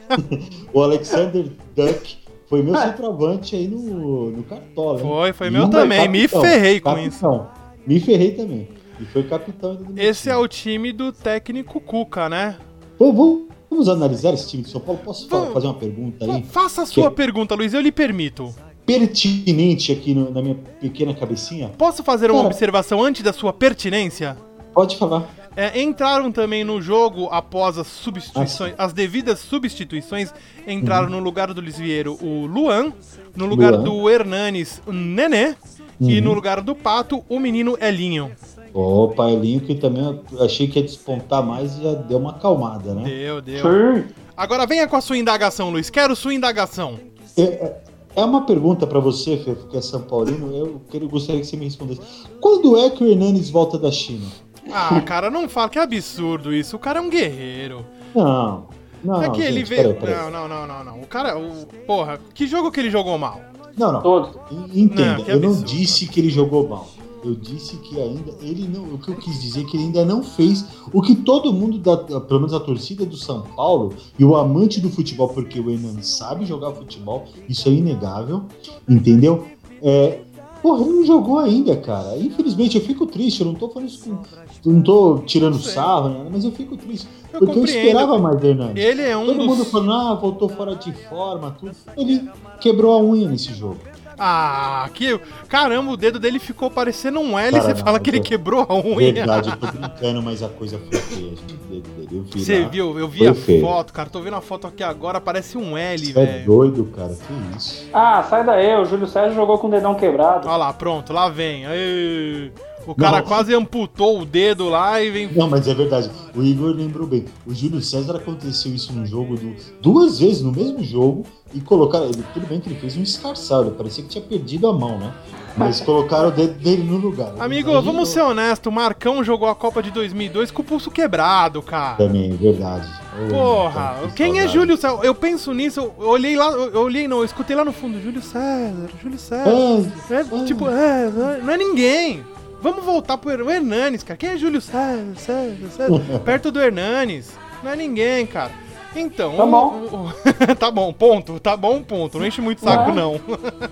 o 0.73 0.81
Alexander 0.81 1.45
Duck 1.75 2.17
foi 2.49 2.63
meu 2.63 2.75
centroavante 2.75 3.55
aí 3.55 3.67
no, 3.67 4.31
no 4.31 4.43
Cartola. 4.43 4.99
Foi, 4.99 5.33
foi 5.33 5.49
meu 5.49 5.69
também, 5.69 6.07
me 6.07 6.27
ferrei 6.27 6.79
com 6.79 6.95
capitão. 6.95 7.49
Me 7.85 7.99
ferrei 7.99 8.31
também. 8.31 8.67
E 8.99 9.05
foi 9.05 9.23
capitão 9.23 9.75
do 9.75 9.93
meu 9.93 10.03
Esse 10.03 10.23
time. 10.23 10.33
é 10.33 10.37
o 10.37 10.47
time 10.47 10.91
do 10.91 11.11
técnico 11.11 11.79
Cuca, 11.79 12.27
né? 12.27 12.57
Pô, 12.97 13.39
vamos, 13.69 13.87
analisar 13.89 14.33
esse 14.33 14.49
time 14.49 14.63
de 14.63 14.69
São 14.69 14.81
Paulo? 14.81 14.99
Posso 15.03 15.27
Vamos. 15.29 15.53
fazer 15.53 15.67
uma 15.67 15.73
pergunta 15.73 16.25
aí? 16.25 16.43
Faça 16.43 16.81
a 16.83 16.85
sua 16.85 17.09
Que- 17.09 17.15
pergunta, 17.17 17.55
Luiz, 17.55 17.73
eu 17.73 17.81
lhe 17.81 17.91
permito. 17.91 18.53
Pertinente 18.85 19.91
aqui 19.91 20.13
no- 20.13 20.31
na 20.31 20.41
minha 20.41 20.55
pequena 20.79 21.13
cabecinha? 21.13 21.69
Posso 21.77 22.03
fazer 22.03 22.31
uma 22.31 22.37
Cara. 22.39 22.47
observação 22.47 23.03
antes 23.03 23.21
da 23.21 23.31
sua 23.33 23.51
pertinência? 23.53 24.37
Pode 24.73 24.95
falar. 24.97 25.27
É, 25.55 25.81
entraram 25.81 26.31
também 26.31 26.63
no 26.63 26.81
jogo 26.81 27.27
após 27.31 27.77
as 27.77 27.87
substituições, 27.87 28.73
as 28.77 28.93
devidas 28.93 29.39
substituições. 29.39 30.31
Entraram 30.67 31.09
no 31.09 31.19
lugar 31.19 31.53
do 31.53 31.59
Lisieiro 31.61 32.17
o 32.21 32.45
Luan, 32.45 32.93
no 33.35 33.45
lugar 33.45 33.73
Luan. 33.73 33.83
do 33.83 34.09
Hernanes 34.09 34.81
o 34.85 34.91
Nenê 34.93 35.55
e 35.99 36.17
Uhum. 36.19 36.23
no 36.25 36.33
lugar 36.33 36.61
do 36.61 36.75
Pato 36.75 37.23
o 37.27 37.39
menino 37.39 37.75
Elinho. 37.81 38.31
Ô, 38.79 39.07
Pailinho, 39.07 39.61
que 39.61 39.73
também 39.73 40.03
eu 40.31 40.43
achei 40.43 40.67
que 40.67 40.77
ia 40.77 40.85
despontar 40.85 41.41
mais 41.43 41.77
e 41.79 41.81
já 41.83 41.93
deu 41.93 42.19
uma 42.19 42.29
acalmada, 42.29 42.93
né? 42.93 43.03
Deu, 43.05 43.41
deu. 43.41 43.63
Sim. 43.63 44.03
Agora 44.35 44.67
venha 44.67 44.87
com 44.87 44.95
a 44.95 45.01
sua 45.01 45.17
indagação, 45.17 45.71
Luiz. 45.71 45.89
Quero 45.89 46.15
sua 46.15 46.31
indagação. 46.31 46.99
É, 47.35 47.77
é 48.15 48.23
uma 48.23 48.45
pergunta 48.45 48.85
pra 48.85 48.99
você, 48.99 49.35
Fê, 49.37 49.55
que 49.67 49.77
é 49.77 49.81
São 49.81 50.01
Paulino. 50.03 50.55
Eu 50.55 50.79
gostaria 51.09 51.41
que 51.41 51.47
você 51.47 51.57
me 51.57 51.65
respondesse. 51.65 52.01
Quando 52.39 52.77
é 52.77 52.91
que 52.91 53.03
o 53.03 53.07
Hernanes 53.07 53.49
volta 53.49 53.79
da 53.79 53.89
China? 53.89 54.27
Ah, 54.71 55.01
cara, 55.01 55.31
não 55.31 55.49
fala 55.49 55.69
que 55.69 55.79
é 55.79 55.81
absurdo 55.81 56.53
isso. 56.53 56.75
O 56.75 56.79
cara 56.79 56.99
é 56.99 57.01
um 57.01 57.09
guerreiro. 57.09 57.83
Não. 58.13 58.67
Não, 59.03 59.23
é 59.23 59.25
não, 59.25 59.33
que 59.33 59.41
ele 59.41 59.59
gente, 59.65 59.69
veio. 59.69 59.95
peraí, 59.95 60.15
peraí. 60.15 60.31
Não, 60.31 60.47
não, 60.47 60.47
não, 60.47 60.67
não, 60.67 60.83
não. 60.83 61.01
O 61.01 61.07
cara, 61.07 61.35
o... 61.35 61.65
porra, 61.87 62.19
que 62.33 62.45
jogo 62.45 62.71
que 62.71 62.79
ele 62.79 62.91
jogou 62.91 63.17
mal? 63.17 63.41
Não, 63.75 63.91
não. 63.91 64.01
Todos. 64.01 64.35
E- 64.51 64.81
Entenda, 64.81 65.17
Não, 65.19 65.25
eu 65.25 65.39
não 65.39 65.61
disse 65.63 66.05
que 66.07 66.19
ele 66.19 66.29
jogou 66.29 66.67
mal. 66.67 66.87
Eu 67.23 67.35
disse 67.35 67.77
que 67.77 67.99
ainda 67.99 68.31
ele 68.41 68.67
não. 68.67 68.83
O 68.93 68.97
que 68.97 69.09
eu 69.09 69.15
quis 69.15 69.41
dizer 69.41 69.61
é 69.61 69.63
que 69.63 69.75
ele 69.75 69.85
ainda 69.85 70.05
não 70.05 70.23
fez 70.23 70.65
o 70.93 71.01
que 71.01 71.15
todo 71.15 71.51
mundo, 71.51 71.77
da, 71.79 71.97
pelo 71.97 72.39
menos 72.39 72.53
a 72.53 72.59
torcida 72.59 73.05
do 73.05 73.17
São 73.17 73.41
Paulo 73.41 73.93
e 74.17 74.23
o 74.23 74.35
amante 74.35 74.79
do 74.79 74.89
futebol, 74.89 75.29
porque 75.29 75.59
o 75.59 75.69
Hernanes 75.69 76.07
sabe 76.07 76.45
jogar 76.45 76.71
futebol, 76.73 77.25
isso 77.49 77.67
é 77.67 77.71
inegável, 77.71 78.43
entendeu? 78.87 79.45
É, 79.81 80.21
porra, 80.61 80.81
ele 80.83 80.91
não 80.91 81.05
jogou 81.05 81.39
ainda, 81.39 81.75
cara. 81.75 82.17
Infelizmente, 82.17 82.77
eu 82.77 82.83
fico 82.83 83.05
triste. 83.05 83.41
Eu 83.41 83.47
não 83.47 83.55
tô 83.55 83.69
falando 83.69 83.89
isso 83.89 84.03
com. 84.03 84.71
Não 84.71 84.81
tô 84.81 85.19
tirando 85.19 85.57
sarro, 85.59 86.09
né? 86.09 86.29
mas 86.31 86.43
eu 86.43 86.51
fico 86.51 86.75
triste. 86.77 87.07
Eu 87.33 87.39
porque 87.39 87.59
eu 87.59 87.65
esperava 87.65 88.17
mais 88.17 88.39
do 88.39 88.47
Hernandes. 88.47 88.83
Ele 88.83 89.01
é 89.01 89.15
um 89.15 89.25
Todo 89.25 89.43
mundo 89.43 89.63
dos. 89.63 89.71
falando, 89.71 89.93
ah, 89.93 90.13
voltou 90.15 90.49
fora 90.49 90.75
de 90.75 90.91
forma, 91.07 91.55
tudo. 91.59 91.71
Ele 91.95 92.29
quebrou 92.59 92.93
a 92.93 93.01
unha 93.01 93.29
nesse 93.29 93.53
jogo. 93.53 93.77
Ah, 94.19 94.89
que. 94.93 95.19
Caramba, 95.47 95.91
o 95.91 95.97
dedo 95.97 96.17
dele 96.19 96.39
ficou 96.39 96.71
parecendo 96.71 97.19
um 97.19 97.37
L 97.37 97.51
Cara, 97.51 97.63
você 97.63 97.73
não, 97.75 97.85
fala 97.85 97.99
que 97.99 98.09
ele 98.09 98.17
eu- 98.17 98.23
quebrou 98.23 98.65
a 98.67 98.73
unha. 98.73 99.13
Verdade, 99.13 99.49
eu 99.49 99.57
tô 99.57 99.67
brincando, 99.67 100.21
mas 100.23 100.41
a 100.41 100.49
coisa 100.49 100.79
foi 100.79 100.99
feia, 100.99 101.29
gente. 101.29 101.53
o 101.53 101.57
dedo 101.69 101.89
dele. 101.89 102.07
Eu 102.17 102.23
vi 102.23 102.39
Você 102.43 102.59
lá. 102.61 102.67
viu? 102.67 102.99
Eu 102.99 103.07
vi 103.07 103.17
Foi 103.19 103.27
a 103.27 103.35
feio. 103.35 103.61
foto, 103.61 103.93
cara. 103.93 104.09
Tô 104.09 104.19
vendo 104.21 104.35
a 104.35 104.41
foto 104.41 104.65
aqui 104.67 104.83
agora, 104.83 105.21
parece 105.21 105.57
um 105.57 105.77
L, 105.77 105.97
Você 106.05 106.11
é 106.19 106.25
velho. 106.25 106.45
doido, 106.45 106.85
cara. 106.95 107.09
Que 107.15 107.57
isso? 107.57 107.87
Ah, 107.93 108.23
sai 108.23 108.43
daí, 108.43 108.75
o 108.79 108.85
Júlio 108.85 109.05
César 109.07 109.33
jogou 109.35 109.57
com 109.59 109.67
o 109.67 109.71
dedão 109.71 109.93
quebrado. 109.93 110.47
Olha 110.47 110.57
lá, 110.57 110.73
pronto, 110.73 111.13
lá 111.13 111.29
vem. 111.29 111.65
Aê. 111.67 112.51
O 112.87 112.95
cara 112.95 113.17
Não. 113.19 113.25
quase 113.27 113.53
amputou 113.53 114.21
o 114.21 114.25
dedo 114.25 114.69
lá 114.69 115.01
e 115.01 115.11
vem. 115.11 115.29
Não, 115.31 115.49
mas 115.49 115.67
é 115.67 115.73
verdade. 115.73 116.09
O 116.33 116.41
Igor 116.41 116.71
lembrou 116.73 117.05
bem. 117.05 117.25
O 117.45 117.53
Júlio 117.53 117.81
César 117.81 118.15
aconteceu 118.15 118.73
isso 118.73 118.93
num 118.93 119.05
jogo 119.05 119.35
do- 119.35 119.55
duas 119.81 120.19
vezes 120.19 120.41
no 120.41 120.51
mesmo 120.51 120.83
jogo 120.83 121.23
e 121.53 121.59
colocaram. 121.59 122.05
Ele, 122.05 122.23
tudo 122.33 122.47
bem 122.47 122.59
que 122.61 122.69
ele 122.69 122.79
fez 122.79 122.95
um 122.95 123.03
escarçado, 123.03 123.71
parecia 123.71 124.03
que 124.03 124.09
tinha 124.09 124.23
perdido 124.23 124.67
a 124.67 124.73
mão, 124.73 124.97
né? 124.97 125.13
Mas 125.57 125.81
colocaram 125.81 126.29
o 126.29 126.31
dedo 126.31 126.53
dele 126.59 126.83
no 126.83 126.97
lugar. 126.97 127.33
Amigo, 127.39 127.71
Imagina- 127.71 127.81
vamos 127.81 128.09
ser 128.09 128.21
honestos, 128.21 128.71
o 128.71 128.75
Marcão 128.75 129.23
jogou 129.23 129.49
a 129.49 129.55
Copa 129.55 129.81
de 129.81 129.89
2002 129.91 130.51
com 130.51 130.61
o 130.61 130.65
pulso 130.65 130.89
quebrado, 130.91 131.61
cara. 131.63 131.95
Também, 131.97 132.31
é 132.31 132.35
verdade. 132.35 132.87
Ô, 133.25 133.29
Porra, 133.33 133.95
quem 134.15 134.33
é 134.33 134.43
saudade. 134.43 134.53
Júlio 134.53 134.77
César? 134.77 134.99
Eu 135.01 135.15
penso 135.15 135.51
nisso, 135.53 135.79
eu 135.99 136.07
olhei 136.07 136.35
lá, 136.37 136.51
eu 136.51 136.81
olhei 136.81 137.07
não, 137.07 137.17
eu 137.17 137.25
escutei 137.25 137.55
lá 137.55 137.65
no 137.65 137.73
fundo, 137.73 137.99
Júlio 137.99 138.21
César, 138.21 138.87
Júlio 139.01 139.17
César. 139.17 139.49
Ah, 139.49 140.13
É, 140.13 140.19
ah. 140.19 140.45
tipo, 140.45 140.67
é, 140.69 141.09
não 141.43 141.51
é 141.53 141.57
ninguém. 141.57 142.23
Vamos 142.61 142.83
voltar 142.83 143.17
pro 143.17 143.49
Hernanes, 143.49 144.03
cara. 144.03 144.17
Quem 144.17 144.31
é 144.31 144.37
Júlio 144.37 144.59
César, 144.61 145.15
César, 145.15 145.69
César? 145.69 146.19
Perto 146.25 146.51
do 146.51 146.59
Hernanes. 146.61 147.31
Não 147.63 147.71
é 147.71 147.75
ninguém, 147.75 148.25
cara. 148.25 148.51
Então. 148.95 149.35
Tá 149.37 149.43
o- 149.43 149.51
bom. 149.51 150.11
o- 150.11 150.55
tá 150.57 150.71
bom, 150.71 150.91
ponto. 150.93 151.39
Tá 151.39 151.55
bom, 151.55 151.81
ponto. 151.83 152.17
Não 152.19 152.25
enche 152.25 152.41
muito 152.41 152.61
saco, 152.61 152.91
É. 152.91 152.93
não. 152.93 153.21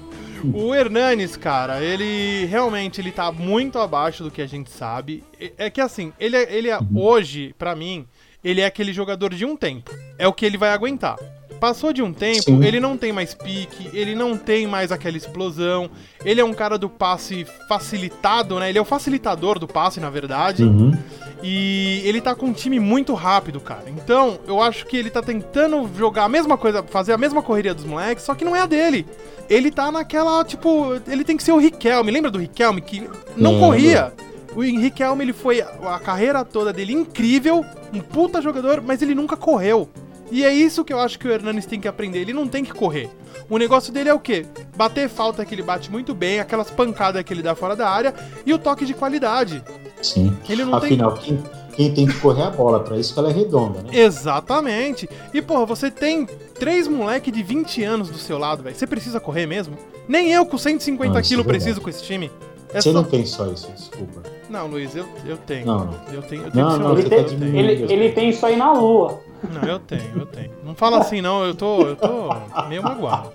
o 0.54 0.74
Hernanes, 0.76 1.36
cara, 1.36 1.82
ele 1.84 2.46
realmente 2.46 3.02
ele 3.02 3.12
tá 3.12 3.32
muito 3.32 3.80
abaixo 3.80 4.24
do 4.24 4.30
que 4.30 4.42
a 4.42 4.48
gente 4.48 4.70
sabe. 4.70 5.24
É 5.40 5.52
é 5.66 5.70
que 5.70 5.82
assim, 5.82 6.14
ele, 6.20 6.38
é- 6.38 6.54
ele 6.56 6.70
é, 6.70 6.78
hoje, 6.94 7.56
pra 7.58 7.76
mim, 7.76 8.06
ele 8.46 8.62
é 8.62 8.66
aquele 8.66 8.94
jogador 8.94 9.34
de 9.34 9.44
um 9.44 9.58
tempo. 9.58 9.92
É 10.20 10.28
o 10.28 10.34
que 10.34 10.46
ele 10.46 10.56
vai 10.56 10.70
aguentar. 10.70 11.18
Passou 11.60 11.92
de 11.92 12.04
um 12.04 12.14
tempo, 12.14 12.44
Sim. 12.44 12.64
ele 12.64 12.80
não 12.80 12.96
tem 12.96 13.12
mais 13.12 13.34
pique, 13.34 13.90
ele 13.92 14.14
não 14.14 14.38
tem 14.38 14.68
mais 14.68 14.92
aquela 14.92 15.18
explosão. 15.18 15.90
Ele 16.24 16.40
é 16.40 16.46
um 16.46 16.54
cara 16.54 16.78
do 16.78 16.88
passe 16.88 17.48
facilitado, 17.68 18.60
né? 18.60 18.70
Ele 18.70 18.78
é 18.78 18.82
o 18.82 18.86
facilitador 18.86 19.58
do 19.58 19.68
passe, 19.68 20.00
na 20.00 20.12
verdade. 20.12 20.64
Uhum. 20.64 20.96
E 21.42 22.02
ele 22.06 22.22
tá 22.22 22.36
com 22.36 22.48
um 22.48 22.54
time 22.54 22.80
muito 22.80 23.14
rápido, 23.16 23.60
cara. 23.60 23.86
Então, 23.88 24.38
eu 24.48 24.62
acho 24.62 24.86
que 24.86 24.96
ele 24.96 25.10
tá 25.10 25.24
tentando 25.24 25.90
jogar 25.98 26.26
a 26.26 26.30
mesma 26.30 26.56
coisa, 26.58 26.84
fazer 26.84 27.14
a 27.14 27.18
mesma 27.18 27.42
correria 27.42 27.74
dos 27.74 27.86
moleques, 27.86 28.24
só 28.24 28.36
que 28.36 28.46
não 28.46 28.56
é 28.56 28.62
a 28.62 28.68
dele. 28.68 29.08
Ele 29.50 29.72
tá 29.72 29.92
naquela, 29.92 30.44
tipo, 30.44 31.02
ele 31.08 31.24
tem 31.24 31.38
que 31.38 31.44
ser 31.44 31.52
o 31.52 31.58
Riquelme. 31.58 32.12
Lembra 32.12 32.30
do 32.30 32.38
Riquelme 32.38 32.82
que 32.82 33.10
não 33.36 33.60
corria? 33.60 34.14
O 34.56 34.62
Riquelme, 34.62 35.24
ele 35.24 35.34
foi 35.34 35.62
a 35.62 36.00
carreira 36.00 36.46
toda 36.46 36.72
dele 36.72 36.94
incrível, 36.94 37.66
um 37.94 38.00
puta 38.00 38.42
jogador, 38.42 38.82
mas 38.82 39.02
ele 39.02 39.14
nunca 39.14 39.36
correu. 39.36 39.90
E 40.32 40.44
é 40.44 40.54
isso 40.54 40.84
que 40.84 40.92
eu 40.92 41.00
acho 41.00 41.20
que 41.20 41.28
o 41.28 41.32
Hernanes 41.32 41.66
tem 41.66 41.80
que 41.80 41.88
aprender. 41.88 42.20
Ele 42.20 42.34
não 42.34 42.48
tem 42.48 42.64
que 42.64 42.74
correr. 42.74 43.10
O 43.50 43.58
negócio 43.58 43.94
dele 43.94 44.10
é 44.10 44.14
o 44.14 44.20
quê? 44.20 44.46
Bater 44.76 45.08
falta 45.08 45.46
que 45.46 45.54
ele 45.54 45.62
bate 45.62 45.92
muito 45.92 46.16
bem, 46.16 46.40
aquelas 46.40 46.72
pancadas 46.72 47.22
que 47.24 47.32
ele 47.34 47.44
dá 47.44 47.54
fora 47.54 47.76
da 47.76 47.88
área 47.88 48.14
e 48.46 48.52
o 48.54 48.58
toque 48.58 48.86
de 48.86 48.94
qualidade. 48.94 49.62
Sim. 50.02 50.36
Ele 50.50 50.66
não 50.66 50.80
tem 50.80 50.94
Afinal, 50.94 51.14
quem, 51.14 51.44
quem 51.76 51.94
tem 51.94 52.08
que 52.08 52.20
correr 52.20 52.42
é 52.42 52.46
a 52.46 52.50
bola, 52.50 52.80
pra 52.80 52.98
isso 52.98 53.14
que 53.14 53.20
ela 53.20 53.30
é 53.30 53.34
redonda, 53.34 53.84
né? 53.84 53.90
Exatamente. 53.94 55.08
E, 55.34 55.42
porra, 55.42 55.66
você 55.66 55.92
tem 55.92 56.26
três 56.58 56.88
moleque 56.88 57.30
de 57.30 57.44
20 57.44 57.84
anos 57.84 58.10
do 58.10 58.18
seu 58.18 58.38
lado, 58.40 58.64
velho. 58.64 58.76
Você 58.76 58.88
precisa 58.88 59.20
correr 59.20 59.46
mesmo? 59.46 59.78
Nem 60.08 60.32
eu 60.32 60.46
com 60.46 60.58
150 60.58 61.16
Ah, 61.16 61.20
é 61.20 61.24
quilos 61.24 61.46
preciso 61.46 61.82
com 61.82 61.90
esse 61.90 62.04
time. 62.04 62.32
É 62.74 62.82
Você 62.82 62.92
só- 62.92 62.94
não 62.94 63.04
tem 63.04 63.26
só 63.26 63.48
isso, 63.48 63.72
desculpa. 63.72 64.22
Não, 64.50 64.68
Luiz, 64.68 64.96
eu, 64.96 65.06
eu 65.26 65.38
tenho. 65.38 65.66
Não, 65.66 65.86
não. 65.86 65.94
Eu 66.12 66.22
tenho, 66.22 66.44
eu 66.44 66.52
tenho 66.52 66.66
Não, 66.66 66.72
que 66.72 66.78
ser 66.78 66.84
não, 66.84 66.96
você 66.96 67.10
tá 67.10 67.22
diminuindo. 67.30 67.58
Ele, 67.58 67.94
ele 67.94 68.10
tem 68.12 68.30
isso 68.30 68.46
aí 68.46 68.56
na 68.56 68.74
lua. 68.74 69.20
Não, 69.52 69.70
eu 69.70 69.80
tenho, 69.80 70.12
eu 70.16 70.26
tenho. 70.26 70.52
Não 70.64 70.74
fala 70.76 70.98
assim, 71.00 71.22
não, 71.22 71.44
eu 71.46 71.54
tô, 71.54 71.82
eu 71.82 71.96
tô 71.96 72.30
meio 72.68 72.82
magoado. 72.84 73.30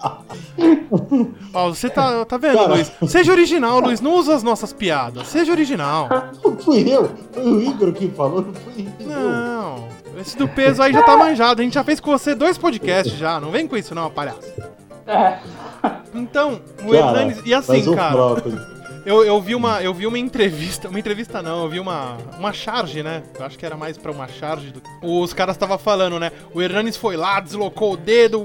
Ó, 1.55 1.69
você 1.69 1.89
tá, 1.89 2.25
tá 2.25 2.37
vendo, 2.37 2.57
Cara. 2.59 2.75
Luiz? 2.75 2.93
Seja 3.09 3.31
original, 3.33 3.81
Luiz, 3.81 4.01
não 4.01 4.15
usa 4.17 4.35
as 4.35 4.43
nossas 4.43 4.73
piadas. 4.73 5.27
Seja 5.29 5.53
original. 5.53 6.09
Não 6.45 6.57
fui 6.57 6.89
eu, 6.89 7.11
foi 7.33 7.43
o 7.45 7.61
Igor 7.63 7.93
que 7.93 8.09
falou, 8.09 8.43
não 8.43 8.55
fui 8.55 8.89
eu. 9.01 9.07
Não, 9.07 9.89
esse 10.19 10.37
do 10.37 10.49
peso 10.49 10.83
aí 10.83 10.93
já 10.93 11.03
tá 11.03 11.17
manjado. 11.17 11.61
A 11.61 11.65
gente 11.65 11.75
já 11.75 11.85
fez 11.85 12.01
com 12.01 12.11
você 12.11 12.35
dois 12.35 12.59
podcasts 12.59 13.17
já. 13.17 13.39
Não 13.41 13.51
vem 13.51 13.67
com 13.69 13.77
isso, 13.77 13.95
não, 13.95 14.11
palhaço. 14.11 14.41
É. 15.07 15.39
Então, 16.15 16.61
o 16.85 16.95
Hernanes. 16.95 17.41
E 17.45 17.55
assim, 17.55 17.95
cara, 17.95 18.13
brócolis. 18.13 18.80
Eu, 19.05 19.25
eu 19.25 19.41
vi 19.41 19.55
uma, 19.55 19.83
eu 19.83 19.95
vi 19.95 20.07
uma 20.07 20.19
entrevista. 20.19 20.89
Uma 20.89 20.99
entrevista 20.99 21.43
não, 21.43 21.65
eu 21.65 21.69
vi 21.69 21.81
uma, 21.81 22.17
uma 22.39 22.53
charge, 22.53 23.03
né? 23.03 23.23
Eu 23.39 23.45
acho 23.45 23.59
que 23.59 23.65
era 23.65 23.77
mais 23.77 23.97
pra 23.97 24.13
uma 24.13 24.29
charge. 24.29 24.73
Do... 24.73 24.83
Os 25.03 25.33
caras 25.33 25.57
estavam 25.57 25.79
falando, 25.79 26.19
né? 26.19 26.31
O 26.55 26.61
Hernanes 26.61 26.97
foi 26.97 27.17
lá, 27.17 27.41
deslocou 27.41 27.95
o 27.95 27.97
dedo, 27.97 28.43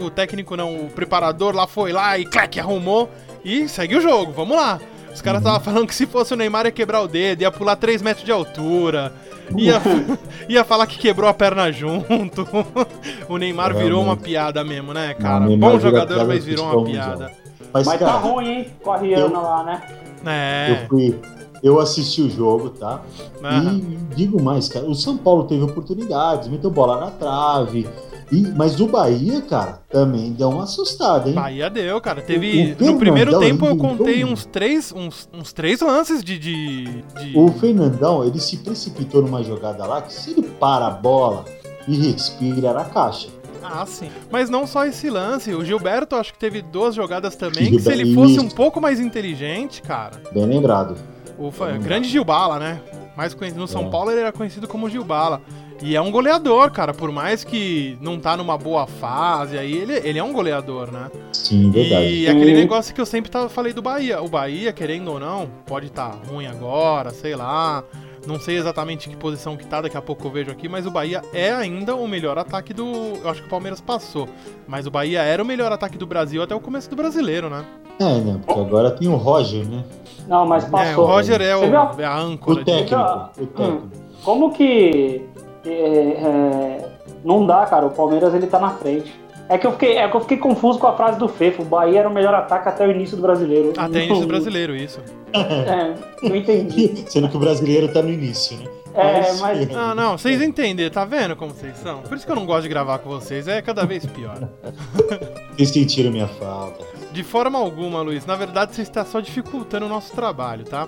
o, 0.00 0.10
técnico 0.10 0.56
não, 0.56 0.86
o 0.86 0.90
preparador 0.90 1.54
lá 1.54 1.66
foi 1.66 1.92
lá 1.92 2.18
e 2.18 2.24
clac, 2.24 2.58
arrumou. 2.58 3.10
E 3.44 3.68
segue 3.68 3.96
o 3.96 4.00
jogo, 4.00 4.32
vamos 4.32 4.56
lá. 4.56 4.80
Os 5.12 5.22
caras 5.22 5.40
estavam 5.40 5.60
falando 5.60 5.86
que 5.86 5.94
se 5.94 6.06
fosse 6.06 6.34
o 6.34 6.36
Neymar 6.36 6.66
ia 6.66 6.72
quebrar 6.72 7.00
o 7.00 7.08
dedo, 7.08 7.42
ia 7.42 7.50
pular 7.50 7.76
3 7.76 8.02
metros 8.02 8.24
de 8.24 8.30
altura. 8.30 9.12
Ia, 9.56 9.80
ia 10.48 10.64
falar 10.64 10.86
que 10.86 10.98
quebrou 10.98 11.28
a 11.28 11.34
perna 11.34 11.72
junto. 11.72 12.46
o 13.28 13.38
Neymar 13.38 13.74
virou 13.74 14.02
uma 14.02 14.16
piada 14.16 14.62
mesmo, 14.62 14.92
né, 14.92 15.14
cara? 15.14 15.46
Bom 15.46 15.80
jogador, 15.80 16.26
mas 16.26 16.44
virou 16.44 16.66
uma 16.66 16.84
piada. 16.84 17.47
Mas, 17.72 17.86
Mas 17.86 17.98
cara, 17.98 18.12
tá 18.12 18.18
ruim, 18.18 18.46
hein? 18.48 18.68
Com 18.82 18.92
a 18.92 18.96
Rihanna 18.96 19.34
eu- 19.34 19.42
lá, 19.42 19.64
né? 19.64 19.82
É. 20.26 20.82
eu 20.82 20.88
fui. 20.88 21.20
Eu 21.62 21.80
assisti 21.80 22.22
o 22.22 22.30
jogo, 22.30 22.70
tá? 22.70 23.02
aham. 23.42 23.74
E 23.78 23.80
digo 24.14 24.40
mais, 24.42 24.68
cara, 24.68 24.86
o 24.86 24.94
São 24.94 25.16
Paulo 25.16 25.44
teve 25.44 25.62
oportunidades, 25.64 26.48
meteu 26.48 26.70
bola 26.70 27.00
na 27.00 27.10
trave. 27.10 27.88
E, 28.30 28.42
mas 28.42 28.78
o 28.78 28.86
Bahia, 28.86 29.40
cara, 29.40 29.80
também 29.88 30.32
deu 30.32 30.50
uma 30.50 30.64
assustada, 30.64 31.28
hein? 31.30 31.34
Bahia 31.34 31.68
deu, 31.70 31.98
cara. 32.00 32.20
O- 32.20 32.22
Teve. 32.22 32.76
o 32.78 32.84
no 32.92 32.98
primeiro 32.98 33.38
tempo 33.40 33.64
eu 33.66 33.76
contei 33.76 34.22
uns 34.24 34.44
três, 34.44 34.92
uns, 34.92 35.28
uns 35.32 35.52
três 35.52 35.80
lances 35.80 36.22
de. 36.22 36.38
de, 36.38 36.84
de- 37.18 37.32
O 37.36 37.48
Fernandão, 37.52 38.22
ele 38.24 38.38
se 38.38 38.58
precipitou 38.58 39.22
numa 39.22 39.42
jogada 39.42 39.84
lá 39.86 40.02
que 40.02 40.12
se 40.12 40.30
ele 40.32 40.42
para 40.42 40.86
a 40.86 40.90
bola 40.90 41.44
e 41.88 41.96
respira 41.96 42.72
na 42.74 42.84
caixa. 42.84 43.28
Ah, 43.70 43.86
sim. 43.86 44.10
Mas 44.30 44.48
não 44.50 44.66
só 44.66 44.84
esse 44.86 45.08
lance. 45.10 45.54
O 45.54 45.64
Gilberto 45.64 46.16
acho 46.16 46.32
que 46.32 46.38
teve 46.38 46.62
duas 46.62 46.94
jogadas 46.94 47.36
também. 47.36 47.70
Que 47.70 47.78
se 47.78 47.92
ele 47.92 48.14
fosse 48.14 48.38
um 48.40 48.48
pouco 48.48 48.80
mais 48.80 48.98
inteligente, 49.00 49.82
cara. 49.82 50.20
Bem 50.32 50.46
lembrado. 50.46 50.96
O 51.38 51.50
fa- 51.50 51.66
Hum. 51.72 51.78
grande 51.80 52.08
Gilbala, 52.08 52.58
né? 52.58 52.80
Mais 53.16 53.34
conhecido 53.34 53.60
no 53.60 53.68
São 53.68 53.86
É. 53.86 53.90
Paulo, 53.90 54.10
ele 54.10 54.20
era 54.20 54.32
conhecido 54.32 54.66
como 54.68 54.88
Gilbala. 54.88 55.40
E 55.80 55.94
é 55.94 56.00
um 56.00 56.10
goleador, 56.10 56.70
cara. 56.72 56.92
Por 56.92 57.12
mais 57.12 57.44
que 57.44 57.96
não 58.00 58.18
tá 58.18 58.36
numa 58.36 58.58
boa 58.58 58.86
fase 58.88 59.56
aí, 59.56 59.72
ele, 59.76 59.92
ele 60.04 60.18
é 60.18 60.24
um 60.24 60.32
goleador, 60.32 60.90
né? 60.90 61.08
Sim, 61.32 61.70
verdade. 61.70 62.06
E 62.06 62.24
Sim. 62.26 62.30
aquele 62.32 62.54
negócio 62.54 62.92
que 62.92 63.00
eu 63.00 63.06
sempre 63.06 63.30
tava, 63.30 63.48
falei 63.48 63.72
do 63.72 63.80
Bahia. 63.80 64.20
O 64.20 64.28
Bahia, 64.28 64.72
querendo 64.72 65.12
ou 65.12 65.20
não, 65.20 65.48
pode 65.66 65.86
estar 65.86 66.08
ruim 66.28 66.46
agora, 66.46 67.10
sei 67.10 67.36
lá. 67.36 67.84
Não 68.28 68.38
sei 68.38 68.58
exatamente 68.58 69.08
que 69.08 69.16
posição 69.16 69.56
que 69.56 69.66
tá, 69.66 69.80
daqui 69.80 69.96
a 69.96 70.02
pouco 70.02 70.26
eu 70.26 70.30
vejo 70.30 70.50
aqui, 70.50 70.68
mas 70.68 70.84
o 70.86 70.90
Bahia 70.90 71.22
é 71.32 71.50
ainda 71.50 71.96
o 71.96 72.06
melhor 72.06 72.36
ataque 72.36 72.74
do. 72.74 72.84
Eu 73.22 73.30
acho 73.30 73.40
que 73.40 73.46
o 73.46 73.50
Palmeiras 73.50 73.80
passou. 73.80 74.28
Mas 74.66 74.86
o 74.86 74.90
Bahia 74.90 75.22
era 75.22 75.42
o 75.42 75.46
melhor 75.46 75.72
ataque 75.72 75.96
do 75.96 76.06
Brasil 76.06 76.42
até 76.42 76.54
o 76.54 76.60
começo 76.60 76.90
do 76.90 76.94
brasileiro, 76.94 77.48
né? 77.48 77.64
É, 77.98 78.18
né? 78.20 78.38
Porque 78.44 78.60
agora 78.60 78.90
tem 78.90 79.08
o 79.08 79.16
Roger, 79.16 79.66
né? 79.66 79.82
Não, 80.28 80.46
mas 80.46 80.64
É, 80.64 80.68
o 80.68 80.70
passou. 80.70 81.06
Roger 81.06 81.40
é, 81.40 81.56
o, 81.56 81.60
Você 81.60 81.66
viu? 81.68 81.76
é 82.00 82.04
a 82.04 82.16
O 82.16 82.20
âncora. 82.20 82.58
de- 82.58 82.64
técnico. 82.66 82.90
Já- 82.90 83.30
O 83.40 83.46
técnico. 83.46 83.88
Como 84.22 84.52
que 84.52 85.24
é, 85.64 85.70
é, 85.72 86.88
não 87.24 87.46
dá, 87.46 87.64
cara? 87.64 87.86
O 87.86 87.90
Palmeiras 87.90 88.34
ele 88.34 88.46
tá 88.46 88.58
na 88.60 88.70
frente. 88.70 89.18
É 89.48 89.56
que 89.56 89.66
eu 89.66 89.72
fiquei, 89.72 89.96
é 89.96 90.06
que 90.08 90.14
eu 90.16 90.20
fiquei 90.20 90.36
confuso 90.36 90.78
com 90.78 90.86
a 90.86 90.94
frase 90.96 91.18
do 91.18 91.26
Fefo. 91.28 91.62
O 91.62 91.64
Bahia 91.64 92.00
era 92.00 92.08
o 92.08 92.12
melhor 92.12 92.34
ataque 92.34 92.68
até 92.68 92.86
o 92.86 92.90
início 92.90 93.16
do 93.16 93.22
brasileiro. 93.22 93.72
Até 93.78 94.04
início 94.04 94.20
do 94.22 94.26
brasileiro, 94.28 94.76
isso. 94.76 95.00
É, 95.32 95.94
não 96.28 96.36
entendi. 96.36 97.04
Sendo 97.08 97.28
que 97.28 97.36
o 97.36 97.40
brasileiro 97.40 97.88
tá 97.92 98.02
no 98.02 98.10
início, 98.10 98.58
né? 98.58 98.64
É, 98.94 99.32
mas- 99.40 99.74
Ah, 99.76 99.94
não, 99.94 100.18
vocês 100.18 100.42
entenderam, 100.42 100.90
tá 100.92 101.04
vendo 101.04 101.36
como 101.36 101.52
vocês 101.54 101.76
são? 101.78 102.00
Por 102.02 102.16
isso 102.16 102.26
que 102.26 102.32
eu 102.32 102.36
não 102.36 102.44
gosto 102.46 102.62
de 102.62 102.68
gravar 102.68 102.98
com 102.98 103.08
vocês, 103.10 103.46
é 103.46 103.62
cada 103.62 103.84
vez 103.86 104.04
pior. 104.06 104.48
Vocês 105.56 105.70
sentiram 105.70 106.12
minha 106.12 106.28
falta. 106.28 106.84
De 107.12 107.24
forma 107.24 107.58
alguma, 107.58 108.00
Luiz, 108.00 108.24
na 108.24 108.36
verdade 108.36 108.76
você 108.76 108.82
está 108.82 109.04
só 109.04 109.18
dificultando 109.18 109.86
o 109.86 109.88
nosso 109.88 110.14
trabalho, 110.14 110.64
tá? 110.64 110.86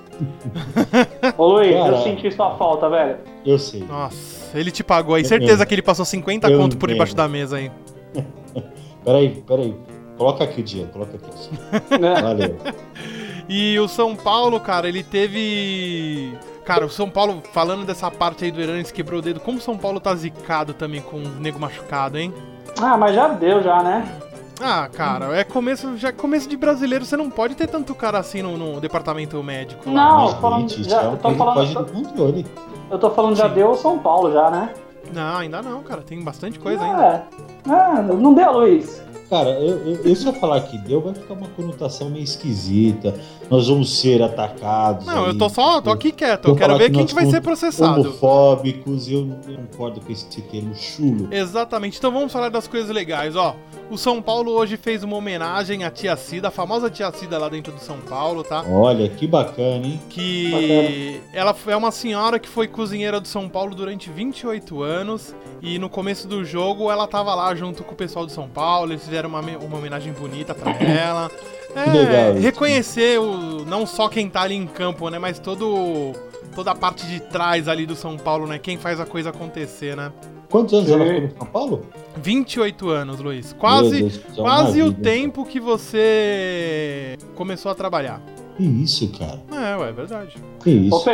Ô 1.36 1.46
Luiz, 1.54 1.74
eu 1.74 1.96
senti 2.02 2.30
sua 2.30 2.56
falta, 2.56 2.88
velho. 2.88 3.16
Eu 3.44 3.58
sei. 3.58 3.82
Nossa, 3.82 4.56
ele 4.56 4.70
te 4.70 4.84
pagou 4.84 5.16
aí, 5.16 5.24
certeza 5.24 5.66
que 5.66 5.74
ele 5.74 5.82
passou 5.82 6.04
50 6.04 6.48
Eu 6.48 6.58
conto 6.58 6.76
por 6.76 6.86
mesmo. 6.88 6.98
debaixo 6.98 7.16
da 7.16 7.28
mesa 7.28 7.56
aí. 7.56 7.70
Peraí, 9.04 9.42
peraí. 9.46 9.76
Coloca 10.16 10.44
aqui 10.44 10.60
o 10.60 10.64
dia, 10.64 10.86
coloca 10.92 11.16
aqui. 11.16 11.94
É. 12.04 12.20
Valeu. 12.22 12.56
E 13.48 13.78
o 13.80 13.88
São 13.88 14.14
Paulo, 14.14 14.60
cara, 14.60 14.88
ele 14.88 15.02
teve. 15.02 16.32
Cara, 16.64 16.84
o 16.86 16.90
São 16.90 17.08
Paulo, 17.10 17.42
falando 17.52 17.84
dessa 17.84 18.10
parte 18.10 18.44
aí 18.44 18.50
do 18.50 18.60
Hernanes 18.60 18.92
quebrou 18.92 19.18
o 19.18 19.22
dedo, 19.22 19.40
como 19.40 19.58
o 19.58 19.60
São 19.60 19.76
Paulo 19.76 19.98
tá 19.98 20.14
zicado 20.14 20.72
também 20.74 21.00
com 21.00 21.16
o 21.16 21.28
nego 21.40 21.58
machucado, 21.58 22.18
hein? 22.18 22.32
Ah, 22.80 22.96
mas 22.96 23.14
já 23.14 23.28
deu, 23.28 23.62
já, 23.62 23.82
né? 23.82 24.06
Ah, 24.62 24.88
cara, 24.92 25.34
é 25.36 25.42
começo, 25.42 25.96
já 25.96 26.10
é 26.10 26.12
começo 26.12 26.46
de 26.48 26.56
brasileiro, 26.56 27.04
você 27.04 27.16
não 27.16 27.30
pode 27.30 27.54
ter 27.54 27.66
tanto 27.66 27.94
cara 27.94 28.18
assim 28.18 28.42
no, 28.42 28.56
no 28.58 28.80
departamento 28.80 29.42
médico. 29.42 29.90
lá. 29.90 29.94
Não, 30.10 30.28
falando- 30.40 30.68
já- 30.84 31.02
é 31.02 31.06
eu 31.06 31.16
tô 31.16 31.30
que 31.30 31.34
falando- 31.38 31.86
controle. 31.92 32.46
Eu 32.90 32.98
tô 32.98 33.10
falando 33.10 33.36
já 33.36 33.48
deu 33.48 33.70
o 33.70 33.76
São 33.76 33.98
Paulo, 33.98 34.30
já, 34.32 34.50
né? 34.50 34.68
Não, 35.12 35.38
ainda 35.38 35.62
não, 35.62 35.82
cara, 35.82 36.02
tem 36.02 36.22
bastante 36.22 36.58
coisa 36.58 36.82
ainda. 36.82 37.24
Ah, 37.68 38.02
não 38.02 38.34
deu, 38.34 38.52
Luiz. 38.52 39.02
Cara, 39.30 39.50
eu, 39.50 39.86
eu, 39.86 40.00
eu, 40.04 40.16
se 40.16 40.26
eu 40.26 40.32
falar 40.32 40.60
que 40.62 40.76
deu, 40.76 41.00
vai 41.00 41.14
ficar 41.14 41.34
uma 41.34 41.46
conotação 41.50 42.10
meio 42.10 42.24
esquisita. 42.24 43.14
Nós 43.48 43.68
vamos 43.68 44.00
ser 44.00 44.20
atacados. 44.20 45.06
Não, 45.06 45.22
aí. 45.24 45.30
eu 45.30 45.38
tô 45.38 45.48
só, 45.48 45.80
tô 45.80 45.92
aqui 45.92 46.10
quieto. 46.10 46.48
Eu 46.48 46.56
quero 46.56 46.76
ver 46.76 46.86
que, 46.86 46.90
que 46.90 46.96
a 46.96 47.00
gente 47.02 47.14
vai 47.14 47.26
ser 47.26 47.40
processado. 47.40 48.00
Homofóbicos, 48.00 49.08
eu 49.08 49.24
não 49.24 49.36
concordo 49.36 50.00
com 50.00 50.10
esse 50.10 50.26
termo 50.42 50.74
chulo. 50.74 51.28
Exatamente. 51.30 51.96
Então 51.96 52.10
vamos 52.10 52.32
falar 52.32 52.48
das 52.48 52.66
coisas 52.66 52.90
legais, 52.90 53.36
ó. 53.36 53.54
O 53.88 53.96
São 53.96 54.20
Paulo 54.20 54.52
hoje 54.52 54.76
fez 54.76 55.04
uma 55.04 55.16
homenagem 55.16 55.84
à 55.84 55.90
tia 55.90 56.16
Cida, 56.16 56.48
a 56.48 56.50
famosa 56.50 56.90
tia 56.90 57.10
Cida 57.12 57.38
lá 57.38 57.48
dentro 57.48 57.72
do 57.72 57.80
São 57.80 57.98
Paulo, 57.98 58.42
tá? 58.42 58.64
Olha, 58.68 59.08
que 59.08 59.26
bacana, 59.26 59.86
hein? 59.86 60.00
Que 60.08 60.50
bacana. 60.50 61.20
ela 61.32 61.56
é 61.66 61.76
uma 61.76 61.90
senhora 61.90 62.38
que 62.38 62.48
foi 62.48 62.66
cozinheira 62.68 63.20
do 63.20 63.28
São 63.28 63.48
Paulo 63.48 63.74
durante 63.74 64.10
28 64.10 64.82
anos. 64.82 65.34
E 65.62 65.78
no 65.78 65.90
começo 65.90 66.26
do 66.26 66.44
jogo 66.44 66.90
ela 66.90 67.06
tava 67.06 67.34
lá 67.34 67.54
junto 67.54 67.84
com 67.84 67.92
o 67.92 67.96
pessoal 67.96 68.24
do 68.24 68.32
São 68.32 68.48
Paulo, 68.48 68.92
eles 68.92 69.04
fizeram 69.04 69.19
uma, 69.28 69.40
uma 69.40 69.78
homenagem 69.78 70.12
bonita 70.12 70.54
para 70.54 70.72
ela. 70.72 71.30
É, 71.74 71.90
legal, 71.90 72.34
reconhecer 72.34 73.20
o, 73.20 73.64
não 73.64 73.86
só 73.86 74.08
quem 74.08 74.28
tá 74.28 74.42
ali 74.42 74.56
em 74.56 74.66
campo, 74.66 75.08
né? 75.08 75.18
Mas 75.18 75.38
todo, 75.38 76.12
toda 76.54 76.72
a 76.72 76.74
parte 76.74 77.06
de 77.06 77.20
trás 77.20 77.68
ali 77.68 77.86
do 77.86 77.94
São 77.94 78.16
Paulo, 78.16 78.46
né? 78.46 78.58
Quem 78.58 78.76
faz 78.76 78.98
a 78.98 79.06
coisa 79.06 79.30
acontecer, 79.30 79.96
né? 79.96 80.12
Quantos 80.50 80.74
anos 80.74 80.90
ela 80.90 81.06
ficou 81.06 81.20
no 81.20 81.30
São 81.38 81.46
Paulo? 81.46 81.86
28 82.16 82.88
anos, 82.88 83.20
Luiz. 83.20 83.52
Quase, 83.52 84.00
Deus, 84.00 84.20
quase 84.34 84.82
o 84.82 84.92
tempo 84.92 85.44
que 85.44 85.60
você 85.60 87.16
começou 87.36 87.70
a 87.70 87.74
trabalhar. 87.74 88.20
Que 88.56 88.64
isso, 88.64 89.08
cara? 89.16 89.40
É, 89.52 89.76
ué, 89.76 89.88
é 89.88 89.92
verdade. 89.92 90.36
Que 90.62 90.70
isso. 90.70 90.96
Ô, 90.96 91.10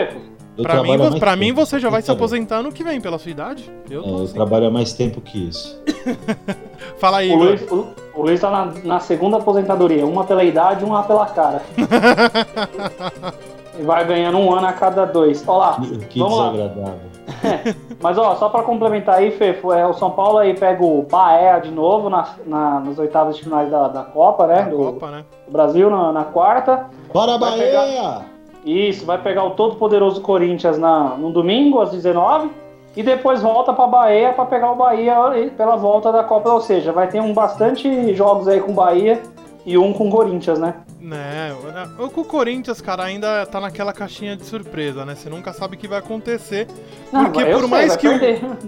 Eu 0.57 0.63
pra 0.63 0.83
mim, 0.83 1.19
pra 1.21 1.37
mim, 1.37 1.53
você 1.53 1.79
já 1.79 1.91
vai 1.91 2.01
se 2.01 2.11
aposentar 2.11 2.63
no 2.63 2.73
que 2.73 2.83
vem, 2.83 2.99
pela 2.99 3.19
sua 3.19 3.31
idade. 3.31 3.71
Eu, 3.91 4.03
é, 4.03 4.09
eu 4.09 4.23
assim. 4.23 4.33
trabalho 4.33 4.67
há 4.67 4.71
mais 4.71 4.95
tempo 4.95 5.21
que 5.21 5.49
isso. 5.49 5.79
Fala 6.99 7.19
aí, 7.19 7.31
o 7.31 7.37
Luiz, 7.37 7.71
o, 7.71 7.87
o 8.15 8.23
Luiz 8.23 8.41
tá 8.41 8.50
na, 8.50 8.73
na, 8.85 9.00
segunda 9.00 9.37
aposentadoria. 9.37 10.07
Uma 10.07 10.25
pela 10.25 10.43
idade 10.43 10.85
uma 10.85 11.03
pela 11.03 11.26
cara. 11.26 11.61
e 13.79 13.83
vai 13.83 14.05
ganhando 14.07 14.38
um 14.38 14.55
ano 14.55 14.67
a 14.67 14.73
cada 14.73 15.05
dois. 15.05 15.47
Olha 15.47 15.59
lá. 15.59 15.81
Que, 15.81 15.99
que 16.07 16.23
desagradável. 16.23 17.00
Mas 18.00 18.17
ó, 18.17 18.35
só 18.37 18.49
para 18.49 18.62
complementar 18.62 19.17
aí, 19.17 19.31
Fê, 19.31 19.59
é, 19.75 19.87
o 19.87 19.93
São 19.93 20.11
Paulo 20.11 20.38
aí 20.38 20.55
pega 20.55 20.83
o 20.83 21.03
Baé 21.03 21.61
de 21.61 21.71
novo 21.71 22.09
na, 22.09 22.26
na, 22.47 22.81
nas 22.81 22.99
oitavas 22.99 23.37
de 23.37 23.45
finais 23.45 23.71
da, 23.71 23.88
da 23.88 24.03
Copa, 24.03 24.47
né? 24.47 24.62
do, 24.62 24.76
Copa, 24.76 25.11
né? 25.11 25.25
Do 25.47 25.53
Brasil 25.53 25.91
na, 25.91 26.12
na 26.12 26.25
quarta. 26.25 26.87
Bora, 27.12 27.37
Bahia! 27.37 27.65
Pegar, 27.65 28.26
isso, 28.65 29.05
vai 29.05 29.19
pegar 29.19 29.45
o 29.45 29.50
todo 29.50 29.76
poderoso 29.76 30.21
Corinthians 30.23 30.79
na, 30.79 31.11
no 31.11 31.31
domingo, 31.31 31.81
às 31.81 31.91
19 31.91 32.50
e 32.97 33.03
depois 33.03 33.43
volta 33.43 33.75
para 33.75 33.87
Bahia 33.87 34.33
para 34.33 34.47
pegar 34.47 34.73
o 34.73 34.76
Bahia 34.76 35.15
pela 35.57 35.76
volta 35.76 36.11
da 36.11 36.25
Copa, 36.25 36.50
ou 36.50 36.61
seja, 36.61 36.93
vai 36.93 37.09
ter 37.09 37.21
um 37.21 37.35
bastante 37.35 38.15
jogos 38.15 38.49
aí 38.49 38.61
com 38.61 38.73
Bahia 38.73 39.23
e 39.67 39.76
um 39.76 39.93
com 39.93 40.11
Corinthians, 40.11 40.59
né? 40.59 40.75
Né, 40.99 41.55
o 41.99 42.11
com 42.11 42.23
o 42.23 42.25
Corinthians, 42.25 42.81
cara, 42.81 43.05
ainda 43.05 43.47
tá 43.47 43.61
naquela 43.61 43.93
caixinha 43.93 44.37
de 44.37 44.45
surpresa, 44.45 45.05
né? 45.05 45.15
Você 45.15 45.29
nunca 45.29 45.53
sabe 45.53 45.76
o 45.76 45.79
que 45.79 45.87
vai 45.87 45.99
acontecer. 45.99 46.67
Porque 47.11 47.45
por 47.45 47.61
sei, 47.61 47.69
mais 47.69 47.97
que 47.97 48.09
o. 48.09 48.12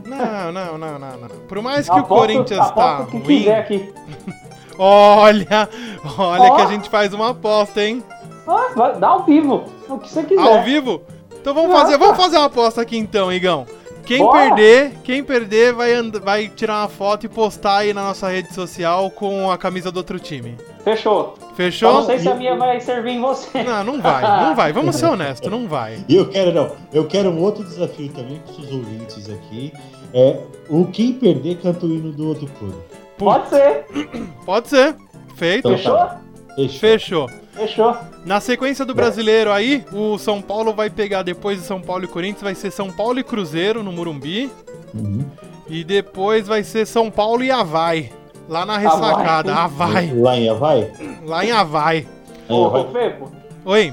Não, 0.06 0.52
não, 0.52 0.78
não, 0.78 0.99
não, 0.99 1.16
não. 1.16 1.28
Por 1.49 1.61
mais 1.61 1.87
que 1.87 1.99
aposto, 1.99 2.12
o 2.12 2.16
Corinthians 2.16 2.70
tá 2.70 2.99
ruim. 2.99 3.49
Aqui. 3.49 3.92
olha, 4.78 5.68
olha 6.16 6.52
oh. 6.52 6.54
que 6.54 6.62
a 6.62 6.66
gente 6.66 6.88
faz 6.88 7.12
uma 7.12 7.30
aposta, 7.30 7.82
hein? 7.82 8.04
Ah, 8.47 8.92
dá 8.92 9.08
ao 9.08 9.25
vivo. 9.25 9.64
O 9.88 9.99
que 9.99 10.08
você 10.08 10.23
quiser. 10.23 10.40
Ao 10.40 10.62
vivo? 10.62 11.02
Então 11.40 11.52
vamos 11.54 11.73
fazer, 11.73 11.99
vamos 11.99 12.16
fazer 12.16 12.37
uma 12.37 12.47
aposta 12.47 12.82
aqui 12.82 12.97
então, 12.97 13.32
Igão. 13.32 13.66
Quem 14.08 14.20
Bora. 14.20 14.54
perder, 14.54 14.92
quem 15.04 15.22
perder 15.22 15.74
vai, 15.74 15.92
vai 16.22 16.48
tirar 16.48 16.80
uma 16.80 16.88
foto 16.88 17.26
e 17.26 17.28
postar 17.28 17.80
aí 17.80 17.92
na 17.92 18.02
nossa 18.02 18.26
rede 18.30 18.54
social 18.54 19.10
com 19.10 19.50
a 19.50 19.58
camisa 19.58 19.92
do 19.92 19.98
outro 19.98 20.18
time. 20.18 20.56
Fechou. 20.82 21.34
Fechou? 21.54 21.90
Eu 21.90 21.94
não 21.96 22.06
sei 22.06 22.18
se 22.18 22.26
a 22.26 22.34
minha 22.34 22.56
vai 22.56 22.80
servir 22.80 23.10
em 23.10 23.20
você. 23.20 23.62
Não, 23.62 23.84
não 23.84 24.00
vai, 24.00 24.22
não 24.22 24.56
vai. 24.56 24.72
Vamos 24.72 24.96
ser 24.96 25.04
honestos, 25.12 25.50
não 25.50 25.68
vai. 25.68 26.02
E 26.08 26.16
eu 26.16 26.26
quero, 26.26 26.54
não. 26.54 26.70
Eu 26.90 27.06
quero 27.06 27.28
um 27.28 27.42
outro 27.42 27.62
desafio 27.62 28.08
também 28.08 28.40
com 28.46 28.62
os 28.62 28.72
ouvintes 28.72 29.28
aqui. 29.28 29.74
É 30.14 30.40
o 30.70 30.86
quem 30.86 31.12
perder 31.12 31.58
canta 31.58 31.84
o 31.84 31.90
hino 31.90 32.10
do 32.10 32.28
outro 32.28 32.46
clube. 32.58 32.78
Pode 33.18 33.50
ser. 33.50 33.84
Pode 34.46 34.68
ser. 34.68 34.96
Feito. 35.37 35.68
Então, 35.68 35.76
Fechou? 35.76 36.27
Fechou. 36.66 37.29
Fechou. 37.53 37.97
Na 38.25 38.40
sequência 38.40 38.85
do 38.85 38.94
brasileiro 38.94 39.53
aí, 39.53 39.85
o 39.92 40.18
São 40.18 40.42
Paulo 40.42 40.73
vai 40.73 40.90
pegar 40.90 41.23
depois 41.23 41.61
de 41.61 41.64
São 41.64 41.81
Paulo 41.81 42.05
e 42.05 42.09
Corinthians, 42.09 42.42
vai 42.42 42.55
ser 42.55 42.71
São 42.71 42.90
Paulo 42.90 43.21
e 43.21 43.25
Cruzeiro 43.25 43.83
no 43.83 43.92
Morumbi. 43.92 44.51
Uhum. 44.94 45.25
E 45.68 45.85
depois 45.85 46.49
vai 46.49 46.64
ser 46.64 46.87
São 46.87 47.11
Paulo 47.11 47.44
e 47.44 47.51
Havaí. 47.51 48.11
Lá 48.49 48.64
na 48.64 48.79
ressacada, 48.79 49.55
Havaí. 49.55 50.12
Lá 50.18 50.37
em 50.37 50.49
Havaí? 50.49 50.90
Lá 51.25 51.44
em 51.44 51.53
Havaí. 51.53 52.09
Ô, 52.49 52.85
Fepo. 52.87 53.31
Oi. 53.64 53.92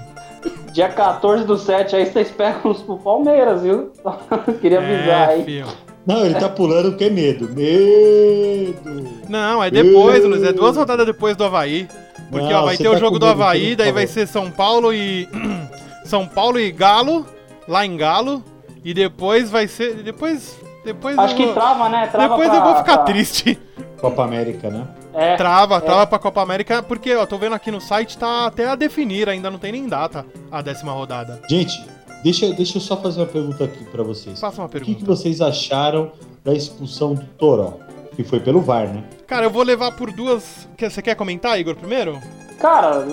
Dia 0.71 0.89
14 0.89 1.43
do 1.43 1.58
7 1.58 1.95
aí 1.95 2.06
vocês 2.06 2.32
pegam 2.32 2.71
os 2.71 2.82
pro 2.82 2.97
Palmeiras, 2.97 3.62
viu? 3.63 3.91
Queria 4.62 4.80
avisar 4.80 5.30
é, 5.30 5.34
aí. 5.34 5.43
Filho. 5.43 5.67
Não, 6.06 6.23
ele 6.23 6.36
tá 6.36 6.47
pulando 6.47 6.91
porque 6.91 7.06
é 7.06 7.10
medo. 7.10 7.49
Medo! 7.49 9.10
Não, 9.28 9.63
é 9.63 9.71
depois, 9.71 10.23
Luiz. 10.23 10.43
É 10.43 10.54
duas 10.54 10.78
rodadas 10.78 11.06
depois 11.06 11.36
do 11.36 11.43
Havaí. 11.43 11.88
Porque 12.29 12.53
não, 12.53 12.61
ó, 12.61 12.65
vai 12.65 12.77
ter 12.77 12.83
tá 12.83 12.91
o 12.91 12.97
jogo 12.97 13.19
do 13.19 13.25
Havaí, 13.25 13.75
daí 13.75 13.91
vai 13.91 14.07
ser 14.07 14.27
São 14.27 14.49
Paulo 14.51 14.93
e. 14.93 15.27
São 16.05 16.27
Paulo 16.27 16.59
e 16.59 16.71
Galo, 16.71 17.25
lá 17.67 17.85
em 17.85 17.97
Galo. 17.97 18.43
E 18.83 18.93
depois 18.93 19.49
vai 19.49 19.67
ser. 19.67 20.03
Depois. 20.03 20.57
Depois 20.83 21.17
Acho 21.17 21.35
vou... 21.35 21.47
que 21.47 21.53
trava, 21.53 21.89
né? 21.89 22.07
Trava 22.07 22.29
depois 22.29 22.49
pra, 22.49 22.57
eu 22.57 22.63
vou 22.63 22.75
ficar 22.75 22.97
pra... 22.97 23.05
triste. 23.05 23.59
Copa 23.99 24.23
América, 24.23 24.69
né? 24.69 24.88
É, 25.15 25.35
trava, 25.35 25.77
é. 25.77 25.81
trava 25.81 26.05
pra 26.05 26.19
Copa 26.19 26.41
América, 26.41 26.83
porque, 26.83 27.15
ó, 27.15 27.25
tô 27.25 27.38
vendo 27.38 27.55
aqui 27.55 27.71
no 27.71 27.79
site, 27.79 28.17
tá 28.17 28.45
até 28.45 28.67
a 28.67 28.75
definir, 28.75 29.29
ainda 29.29 29.49
não 29.49 29.57
tem 29.57 29.71
nem 29.71 29.88
data 29.88 30.25
a 30.51 30.61
décima 30.61 30.91
rodada. 30.91 31.41
Gente, 31.49 31.83
deixa, 32.21 32.53
deixa 32.53 32.77
eu 32.77 32.81
só 32.81 32.97
fazer 32.97 33.21
uma 33.21 33.25
pergunta 33.25 33.63
aqui 33.63 33.83
pra 33.85 34.03
vocês. 34.03 34.39
Faça 34.39 34.61
uma 34.61 34.69
pergunta. 34.69 34.91
O 34.91 34.95
que, 34.95 35.01
que 35.01 35.07
vocês 35.07 35.41
acharam 35.41 36.11
da 36.43 36.53
expulsão 36.53 37.15
do 37.15 37.25
Toró? 37.38 37.79
Que 38.15 38.23
foi 38.23 38.39
pelo 38.39 38.62
VAR, 38.62 38.88
né? 38.88 39.04
Cara, 39.28 39.45
eu 39.45 39.49
vou 39.49 39.63
levar 39.63 39.91
por 39.91 40.12
duas. 40.12 40.67
Você 40.78 41.01
quer 41.01 41.15
comentar, 41.15 41.60
Igor, 41.60 41.75
primeiro? 41.75 42.19
Cara, 42.60 43.06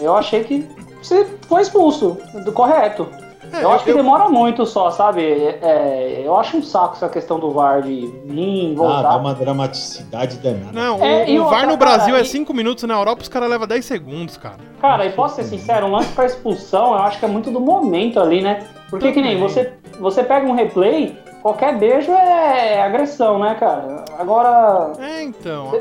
eu 0.00 0.14
achei 0.14 0.44
que 0.44 0.68
você 1.02 1.26
foi 1.48 1.62
expulso, 1.62 2.16
do 2.44 2.52
correto. 2.52 3.08
É, 3.52 3.62
eu 3.62 3.70
acho 3.70 3.84
que 3.84 3.90
eu... 3.90 3.96
demora 3.96 4.28
muito 4.28 4.64
só, 4.66 4.90
sabe? 4.90 5.22
É, 5.22 6.22
eu 6.24 6.34
acho 6.36 6.56
um 6.56 6.62
saco 6.62 6.96
essa 6.96 7.08
questão 7.08 7.38
do 7.38 7.50
VAR 7.50 7.82
de 7.82 8.06
vir, 8.24 8.74
voltar. 8.74 8.98
Ah, 8.98 9.02
dá 9.02 9.16
uma 9.16 9.34
dramaticidade 9.34 10.38
danada. 10.38 10.72
Não, 10.72 11.04
é, 11.04 11.26
o, 11.38 11.42
o 11.42 11.50
VAR 11.50 11.66
no 11.66 11.76
Brasil 11.76 12.16
é 12.16 12.24
5 12.24 12.52
minutos, 12.52 12.84
na 12.84 12.94
Europa 12.94 13.22
os 13.22 13.28
caras 13.28 13.48
levam 13.48 13.66
10 13.66 13.84
segundos, 13.84 14.36
cara. 14.36 14.58
Cara, 14.80 15.06
e 15.06 15.12
posso 15.12 15.36
ser 15.36 15.44
sincero, 15.44 15.86
um 15.86 15.92
lance 15.92 16.12
pra 16.12 16.26
expulsão, 16.26 16.94
eu 16.94 16.98
acho 17.00 17.18
que 17.18 17.24
é 17.24 17.28
muito 17.28 17.50
do 17.50 17.60
momento 17.60 18.18
ali, 18.18 18.40
né? 18.40 18.66
Porque 18.90 19.08
Também. 19.08 19.14
que 19.14 19.20
nem 19.20 19.38
você, 19.38 19.72
você 20.00 20.24
pega 20.24 20.46
um 20.46 20.54
replay, 20.54 21.16
qualquer 21.44 21.78
beijo 21.78 22.10
é 22.10 22.80
agressão, 22.80 23.38
né, 23.38 23.54
cara? 23.60 24.02
Agora. 24.18 24.92
É, 24.98 25.22
então. 25.22 25.72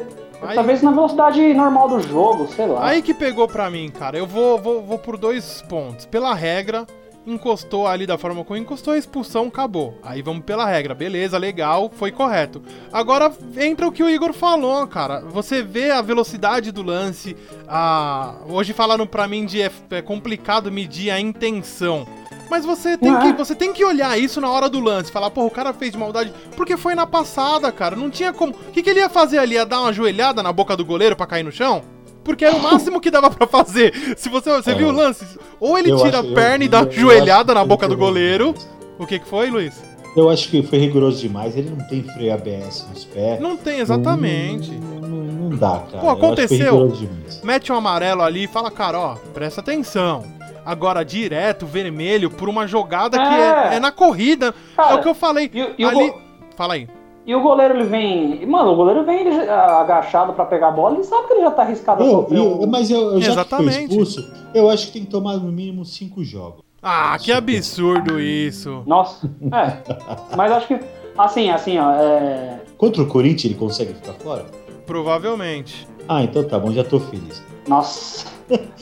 Aí, 0.41 0.55
Talvez 0.55 0.81
na 0.81 0.91
velocidade 0.91 1.53
normal 1.53 1.87
do 1.87 2.01
jogo, 2.01 2.49
sei 2.49 2.67
lá. 2.67 2.85
Aí 2.85 3.01
que 3.01 3.13
pegou 3.13 3.47
pra 3.47 3.69
mim, 3.69 3.89
cara. 3.89 4.17
Eu 4.17 4.27
vou, 4.27 4.59
vou, 4.59 4.81
vou 4.81 4.99
por 4.99 5.17
dois 5.17 5.61
pontos. 5.69 6.05
Pela 6.05 6.33
regra, 6.33 6.85
encostou 7.25 7.87
ali 7.87 8.05
da 8.05 8.17
forma 8.17 8.43
como 8.43 8.59
encostou, 8.59 8.93
a 8.93 8.97
expulsão 8.97 9.47
acabou. 9.47 9.97
Aí 10.03 10.21
vamos 10.21 10.43
pela 10.43 10.65
regra, 10.65 10.93
beleza, 10.93 11.37
legal, 11.37 11.89
foi 11.95 12.11
correto. 12.11 12.61
Agora 12.91 13.31
entra 13.55 13.87
o 13.87 13.91
que 13.93 14.03
o 14.03 14.09
Igor 14.09 14.33
falou, 14.33 14.85
cara. 14.85 15.21
Você 15.21 15.63
vê 15.63 15.91
a 15.91 16.01
velocidade 16.01 16.73
do 16.73 16.83
lance. 16.83 17.37
A... 17.65 18.35
Hoje 18.49 18.73
falaram 18.73 19.07
pra 19.07 19.29
mim 19.29 19.45
de 19.45 19.61
é, 19.61 19.71
é 19.91 20.01
complicado 20.01 20.69
medir 20.69 21.09
a 21.09 21.21
intenção. 21.21 22.05
Mas 22.53 22.67
você 22.67 22.95
tem, 22.95 23.19
que, 23.19 23.33
você 23.33 23.55
tem 23.55 23.73
que 23.73 23.83
olhar 23.83 24.15
isso 24.15 24.39
na 24.39 24.47
hora 24.47 24.69
do 24.69 24.79
lance. 24.79 25.11
Falar, 25.11 25.31
porra, 25.31 25.47
o 25.47 25.49
cara 25.49 25.73
fez 25.73 25.91
de 25.91 25.97
maldade. 25.97 26.31
Porque 26.55 26.77
foi 26.77 26.93
na 26.93 27.07
passada, 27.07 27.71
cara. 27.71 27.95
Não 27.95 28.11
tinha 28.11 28.31
como. 28.31 28.51
O 28.53 28.71
que, 28.71 28.83
que 28.83 28.91
ele 28.91 28.99
ia 28.99 29.09
fazer 29.09 29.39
ali? 29.39 29.55
Ia 29.55 29.65
dar 29.65 29.81
uma 29.81 29.91
joelhada 29.91 30.43
na 30.43 30.53
boca 30.53 30.77
do 30.77 30.85
goleiro 30.85 31.15
para 31.15 31.25
cair 31.25 31.41
no 31.41 31.51
chão? 31.51 31.81
Porque 32.23 32.45
era 32.45 32.55
o 32.55 32.61
máximo 32.61 33.01
que 33.01 33.09
dava 33.09 33.31
para 33.31 33.47
fazer. 33.47 33.91
Se 34.15 34.29
você, 34.29 34.51
você 34.51 34.69
é. 34.69 34.75
viu 34.75 34.89
o 34.89 34.91
lance? 34.91 35.25
Ou 35.59 35.79
ele 35.79 35.95
tira 35.95 36.19
acho, 36.19 36.29
a 36.29 36.35
perna 36.35 36.63
eu, 36.63 36.67
e 36.67 36.69
dá 36.69 36.81
eu, 36.81 36.91
joelhada 36.91 37.55
na 37.55 37.65
boca 37.65 37.87
do 37.87 37.97
goleiro. 37.97 38.53
O 38.99 39.07
que, 39.07 39.17
que 39.17 39.27
foi, 39.27 39.49
Luiz? 39.49 39.73
Eu 40.15 40.29
acho 40.29 40.47
que 40.47 40.61
foi 40.61 40.77
rigoroso 40.77 41.19
demais. 41.19 41.57
Ele 41.57 41.71
não 41.71 41.83
tem 41.87 42.03
freio 42.03 42.35
ABS 42.35 42.85
nos 42.93 43.03
pés. 43.03 43.39
Não 43.39 43.57
tem, 43.57 43.79
exatamente. 43.79 44.69
Não, 44.73 44.99
não, 44.99 45.23
não 45.23 45.57
dá, 45.57 45.81
cara. 45.91 46.01
Pô, 46.01 46.09
aconteceu. 46.11 46.93
Mete 47.43 47.71
um 47.71 47.75
amarelo 47.75 48.21
ali 48.21 48.43
e 48.43 48.47
fala, 48.47 48.69
cara, 48.69 48.99
ó, 48.99 49.15
presta 49.33 49.59
atenção. 49.59 50.42
Agora, 50.65 51.03
direto, 51.03 51.65
vermelho, 51.65 52.29
por 52.29 52.47
uma 52.47 52.65
jogada 52.67 53.17
é. 53.17 53.19
que 53.19 53.33
é, 53.35 53.75
é, 53.75 53.79
na 53.79 53.91
corrida. 53.91 54.53
Cara, 54.75 54.91
é 54.91 54.95
o 54.95 55.01
que 55.01 55.09
eu 55.09 55.15
falei. 55.15 55.49
E, 55.53 55.81
e 55.81 55.85
Ali... 55.85 56.09
Go... 56.09 56.21
Fala 56.55 56.75
aí. 56.75 56.87
E 57.25 57.33
o 57.33 57.41
goleiro, 57.41 57.75
ele 57.75 57.85
vem. 57.85 58.45
Mano, 58.45 58.71
o 58.71 58.75
goleiro 58.75 59.05
vem 59.05 59.27
ele, 59.27 59.49
agachado 59.49 60.33
para 60.33 60.45
pegar 60.45 60.69
a 60.69 60.71
bola, 60.71 60.95
ele 60.95 61.05
sabe 61.05 61.27
que 61.27 61.33
ele 61.33 61.41
já 61.41 61.51
tá 61.51 61.61
arriscado 61.61 62.03
eu, 62.03 62.27
a 62.29 62.33
eu. 62.33 62.67
Mas 62.67 62.91
eu, 62.91 63.13
eu 63.13 63.21
já 63.21 63.31
Exatamente. 63.31 63.77
que 63.77 63.83
expulso, 63.83 64.33
eu 64.53 64.69
acho 64.69 64.87
que 64.87 64.93
tem 64.93 65.05
que 65.05 65.11
tomar 65.11 65.37
no 65.37 65.51
mínimo 65.51 65.85
cinco 65.85 66.21
jogos. 66.23 66.61
Ah, 66.81 67.17
que 67.17 67.31
absurdo 67.31 68.19
isso. 68.19 68.83
Nossa, 68.85 69.31
é. 69.41 70.35
mas 70.35 70.51
acho 70.51 70.67
que. 70.67 70.79
Assim, 71.17 71.49
assim, 71.49 71.79
ó. 71.79 71.91
É... 71.91 72.59
Contra 72.77 73.01
o 73.01 73.07
Corinthians 73.07 73.45
ele 73.45 73.55
consegue 73.55 73.93
ficar 73.93 74.13
fora? 74.13 74.45
Provavelmente. 74.85 75.87
Ah, 76.09 76.23
então 76.23 76.43
tá 76.43 76.59
bom, 76.59 76.73
já 76.73 76.83
tô 76.83 76.99
feliz. 76.99 77.41
Nossa. 77.67 78.32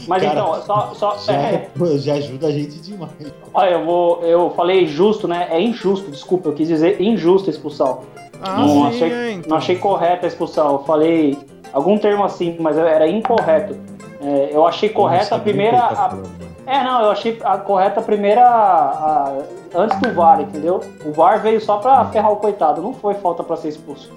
Mas 0.07 0.23
Cara, 0.23 0.39
então, 0.39 0.61
só. 0.63 0.93
só 0.95 1.17
Já, 1.17 1.33
é, 1.33 1.69
já 1.97 2.13
ajuda 2.15 2.47
a 2.47 2.51
gente 2.51 2.79
demais. 2.81 3.11
olha, 3.53 3.69
eu 3.71 3.85
vou. 3.85 4.21
Eu 4.23 4.49
falei 4.51 4.85
justo, 4.87 5.27
né? 5.27 5.47
É 5.51 5.61
injusto, 5.61 6.09
desculpa, 6.09 6.49
eu 6.49 6.53
quis 6.53 6.67
dizer 6.67 7.01
injusta 7.01 7.49
a 7.49 7.53
expulsão. 7.53 8.01
Ah, 8.41 8.57
não, 8.59 8.67
sim, 8.67 8.87
achei, 8.87 9.11
é, 9.11 9.31
então. 9.33 9.49
não 9.49 9.57
achei 9.57 9.75
correta 9.75 10.25
a 10.25 10.27
expulsão. 10.27 10.71
Eu 10.73 10.79
falei 10.79 11.37
algum 11.71 11.97
termo 11.97 12.23
assim, 12.23 12.55
mas 12.59 12.77
era 12.77 13.07
incorreto. 13.07 13.77
É, 14.23 14.49
eu 14.51 14.65
achei 14.65 14.89
correta 14.89 15.35
a 15.35 15.39
primeira. 15.39 15.77
a- 15.77 16.17
é, 16.65 16.83
não, 16.83 17.01
eu 17.03 17.11
achei 17.11 17.39
a 17.43 17.57
correta 17.57 17.99
a 17.99 18.03
primeira. 18.03 18.43
a- 18.43 19.33
antes 19.73 19.97
do 19.99 20.13
VAR, 20.13 20.41
entendeu? 20.41 20.81
O 21.05 21.11
VAR 21.13 21.41
veio 21.41 21.61
só 21.61 21.77
pra 21.77 22.03
ferrar 22.05 22.31
o 22.31 22.35
coitado, 22.37 22.81
não 22.81 22.93
foi 22.93 23.13
falta 23.15 23.41
pra 23.43 23.55
ser 23.55 23.69
expulso. 23.69 24.11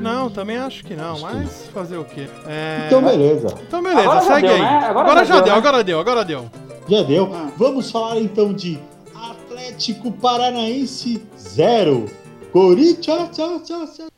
Não, 0.00 0.30
também 0.30 0.56
acho 0.56 0.82
que 0.84 0.94
não, 0.94 1.18
mas 1.20 1.66
fazer 1.74 1.96
o 1.98 2.04
quê? 2.04 2.26
É... 2.46 2.84
Então, 2.86 3.02
beleza. 3.02 3.48
Então, 3.66 3.82
beleza, 3.82 4.00
Agora 4.02 4.20
segue 4.22 4.46
deu, 4.46 4.56
aí. 4.56 4.62
né? 4.62 4.78
Agora 4.86 4.90
Agora, 5.10 5.24
já 5.24 5.24
já 5.24 5.34
deu, 5.34 5.44
deu, 5.44 5.52
né? 5.52 5.58
agora 5.58 5.84
deu, 5.84 6.00
agora 6.00 6.24
deu. 6.24 6.44
Já 6.88 7.02
deu. 7.02 7.30
Ah. 7.34 7.48
Vamos 7.56 7.90
falar 7.90 8.18
então 8.18 8.52
de 8.52 8.78
Atlético 9.14 10.10
Paranaense 10.12 11.22
0. 11.38 12.06
Corinthians 12.52 13.36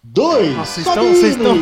2. 0.04 0.56
Nossa, 0.56 0.80
vocês 0.82 1.24
estão- 1.36 1.56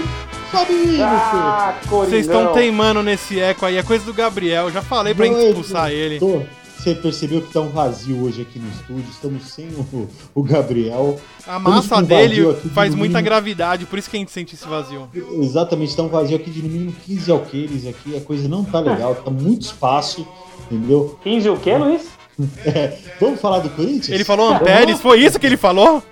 vocês 0.55 0.90
estão- 0.90 0.99
Sabino, 1.01 1.05
Ah. 1.05 1.75
Vocês 1.88 2.27
estão 2.27 2.53
teimando 2.53 3.03
nesse 3.03 3.38
eco 3.40 3.67
aí, 3.67 3.77
é 3.77 3.83
coisa 3.83 4.05
do 4.05 4.12
Gabriel. 4.14 4.71
Já 4.71 4.83
falei 4.83 5.14
pra 5.14 5.27
gente 5.27 5.38
expulsar 5.49 5.90
ele. 5.90 6.19
Tô. 6.19 6.43
Você 6.79 6.95
percebeu 6.95 7.40
que 7.40 7.51
tá 7.51 7.61
um 7.61 7.71
vazio 7.71 8.23
hoje 8.25 8.43
aqui 8.43 8.59
no 8.59 8.69
estúdio. 8.69 9.07
Estamos 9.11 9.45
sem 9.51 9.69
o, 9.69 10.07
o 10.35 10.43
Gabriel. 10.43 11.19
A 11.47 11.59
massa 11.59 12.03
dele 12.03 12.47
aqui 12.51 12.69
de 12.69 12.75
faz 12.75 12.90
no 12.90 12.99
muita 12.99 13.12
mínimo- 13.19 13.25
gravidade, 13.25 13.87
por 13.87 13.99
isso 13.99 14.11
que 14.11 14.17
a 14.17 14.21
gente 14.21 14.31
sente 14.31 14.55
esse 14.55 14.69
vazio. 14.69 15.09
Exatamente, 15.40 15.97
tá 15.97 16.03
um 16.03 16.09
vazio 16.09 16.37
aqui 16.37 16.51
de 16.51 16.61
no 16.62 16.69
mínimo 16.69 16.93
15 17.07 17.31
alqueires 17.31 17.87
aqui. 17.87 18.14
A 18.14 18.21
coisa 18.21 18.47
não 18.49 18.62
tá 18.64 18.81
legal, 18.81 19.14
tá 19.14 19.31
muito 19.31 19.62
espaço, 19.62 20.27
entendeu? 20.71 21.19
15 21.23 21.49
o 21.49 21.57
quê, 21.57 21.75
Luiz? 21.75 22.03
Vamos 23.19 23.40
falar 23.40 23.61
do 23.61 23.71
Corinthians? 23.71 24.09
Ele 24.11 24.25
falou 24.25 24.53
amperes, 24.53 25.01
foi 25.01 25.21
isso 25.21 25.38
que 25.38 25.47
ele 25.47 25.57
falou? 25.57 26.03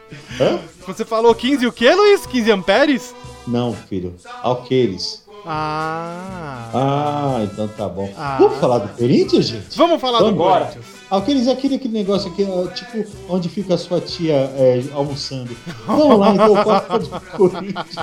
Hã? 0.40 0.58
Você 0.86 1.04
falou 1.04 1.34
15 1.34 1.66
o 1.66 1.72
quê, 1.72 1.94
Luiz? 1.94 2.24
15 2.26 2.50
amperes? 2.50 3.14
Não, 3.46 3.72
filho. 3.74 4.14
Alqueires. 4.42 5.22
Ah. 5.44 6.70
Ah, 6.72 7.40
então 7.42 7.66
tá 7.68 7.88
bom. 7.88 8.12
Ah. 8.16 8.36
Vamos 8.38 8.58
falar 8.58 8.78
do 8.78 8.88
Corinthians, 8.96 9.46
gente? 9.46 9.76
Vamos 9.76 10.00
falar 10.00 10.18
do 10.18 10.24
Vamos 10.26 10.34
embora. 10.40 10.64
Corinthians. 10.66 10.86
Alqueires 11.10 11.46
é 11.48 11.52
aquele, 11.52 11.74
aquele 11.74 11.94
negócio 11.94 12.30
aqui, 12.30 12.46
ó, 12.48 12.66
tipo, 12.68 13.04
onde 13.28 13.48
fica 13.48 13.74
a 13.74 13.78
sua 13.78 14.00
tia 14.00 14.34
é, 14.56 14.82
almoçando. 14.94 15.54
Vamos 15.84 16.18
lá, 16.18 16.30
então, 16.30 16.54
fala 16.56 16.98
do 16.98 17.20
Corinthians. 17.36 17.96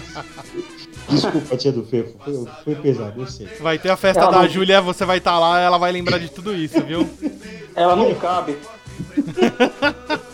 Desculpa, 1.09 1.57
tia 1.57 1.71
do 1.71 1.83
Fefo, 1.83 2.13
foi, 2.23 2.45
foi 2.63 2.75
pesado, 2.75 3.21
eu 3.21 3.27
sei. 3.27 3.47
Vai 3.61 3.79
ter 3.79 3.89
a 3.89 3.97
festa 3.97 4.21
Ela 4.21 4.31
da 4.31 4.41
não- 4.43 4.49
Júlia, 4.49 4.79
você 4.81 5.05
vai 5.05 5.17
estar 5.17 5.39
lá, 5.39 5.59
ela 5.59 5.77
vai 5.79 5.91
lembrar 5.91 6.19
de 6.19 6.29
tudo 6.29 6.53
isso, 6.53 6.79
viu? 6.83 7.09
Ela 7.75 7.95
não 7.95 8.13
cabe. 8.15 8.57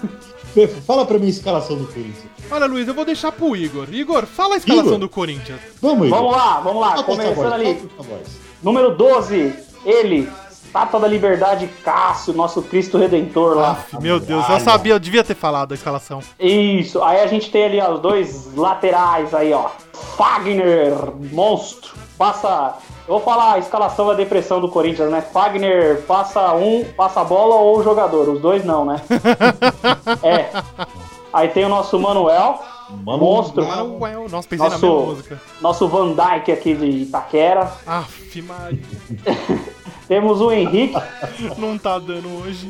Fala 0.86 1.06
pra 1.06 1.18
mim 1.18 1.28
a 1.28 1.30
escalação 1.30 1.78
do 1.78 1.86
Corinthians. 1.88 2.26
Olha, 2.50 2.66
Luiz, 2.66 2.88
eu 2.88 2.94
vou 2.94 3.06
deixar 3.06 3.32
pro 3.32 3.56
Igor. 3.56 3.88
Igor, 3.92 4.26
fala 4.26 4.56
a 4.56 4.58
escalação 4.58 4.88
Igor? 4.88 5.00
do 5.00 5.10
Corinthians. 5.10 5.60
Vamos, 5.82 6.08
Igor. 6.08 6.20
Vamos 6.20 6.36
lá, 6.36 6.60
vamos 6.62 6.82
lá. 6.82 7.04
Começando 7.04 7.54
ali. 7.54 7.90
Número 8.62 8.96
12, 8.96 9.54
ele, 9.86 10.30
Estátua 10.76 11.00
da 11.00 11.08
Liberdade 11.08 11.68
Cássio, 11.86 12.34
nosso 12.34 12.62
Cristo 12.62 12.98
Redentor 12.98 13.56
lá. 13.56 13.72
Aff, 13.72 13.98
meu 14.02 14.20
Deus, 14.20 14.44
eu 14.50 14.60
sabia, 14.60 14.92
eu 14.94 15.00
devia 15.00 15.24
ter 15.24 15.34
falado 15.34 15.72
a 15.72 15.76
escalação. 15.76 16.20
Isso, 16.38 17.02
aí 17.02 17.22
a 17.22 17.28
gente 17.28 17.50
tem 17.50 17.64
ali 17.64 17.80
ó, 17.80 17.94
os 17.94 18.02
dois 18.02 18.54
laterais 18.54 19.34
aí, 19.34 19.54
ó. 19.54 19.70
Fagner, 20.18 20.92
monstro, 21.32 21.94
passa. 22.18 22.74
Eu 23.08 23.14
vou 23.14 23.22
falar 23.22 23.54
a 23.54 23.60
escalação 23.60 24.06
da 24.08 24.16
depressão 24.16 24.60
do 24.60 24.68
Corinthians, 24.68 25.10
né? 25.10 25.22
Fagner 25.22 26.02
passa 26.02 26.54
um, 26.56 26.84
passa 26.98 27.22
a 27.22 27.24
bola 27.24 27.56
ou 27.56 27.80
o 27.80 27.84
jogador, 27.84 28.28
os 28.28 28.42
dois 28.42 28.66
não, 28.66 28.84
né? 28.84 29.02
é. 30.24 30.50
Aí 31.32 31.48
tem 31.48 31.64
o 31.64 31.70
nosso 31.70 31.98
Manuel, 31.98 32.60
Mano, 33.06 33.20
Monstro. 33.20 33.66
Manuel. 33.66 34.28
Nossa, 34.30 34.46
pensei 34.50 34.66
na 34.68 34.74
Nosso- 34.74 34.86
mesma 34.86 35.06
música. 35.06 35.42
nosso 35.62 35.88
Van 35.88 36.12
Dyke 36.14 36.52
aqui 36.52 36.74
de 36.76 36.86
Itaquera. 37.04 37.72
Aff, 37.88 38.42
Maria. 38.42 38.80
Temos 40.08 40.40
o 40.40 40.52
Henrique, 40.52 40.96
Não 41.58 41.78
tá 41.78 41.98
dando 41.98 42.28
hoje. 42.42 42.70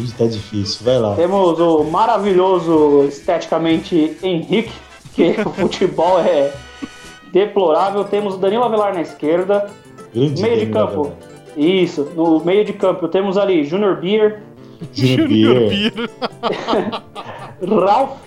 Hoje 0.00 0.14
tá 0.16 0.24
difícil, 0.26 0.84
vai 0.84 0.98
lá. 0.98 1.14
temos 1.14 1.60
o 1.60 1.84
maravilhoso 1.84 3.04
esteticamente 3.06 4.16
Henrique, 4.22 4.72
que 5.14 5.34
o 5.44 5.50
futebol 5.50 6.18
é 6.20 6.52
deplorável. 7.32 8.04
Temos 8.04 8.34
o 8.34 8.38
Danilo 8.38 8.64
Avelar 8.64 8.94
na 8.94 9.02
esquerda. 9.02 9.70
Grande 10.14 10.42
Meio 10.42 10.66
de 10.66 10.72
campo. 10.72 11.02
velho. 11.04 11.16
Isso, 11.56 12.10
no 12.16 12.40
meio 12.44 12.64
de 12.64 12.72
campo 12.72 13.06
temos 13.08 13.36
ali 13.38 13.64
Junior 13.64 13.96
Beer, 14.00 14.42
Junior 14.92 15.28
Beer. 15.28 15.92
Beer. 15.92 16.10
Ralph. 17.80 18.18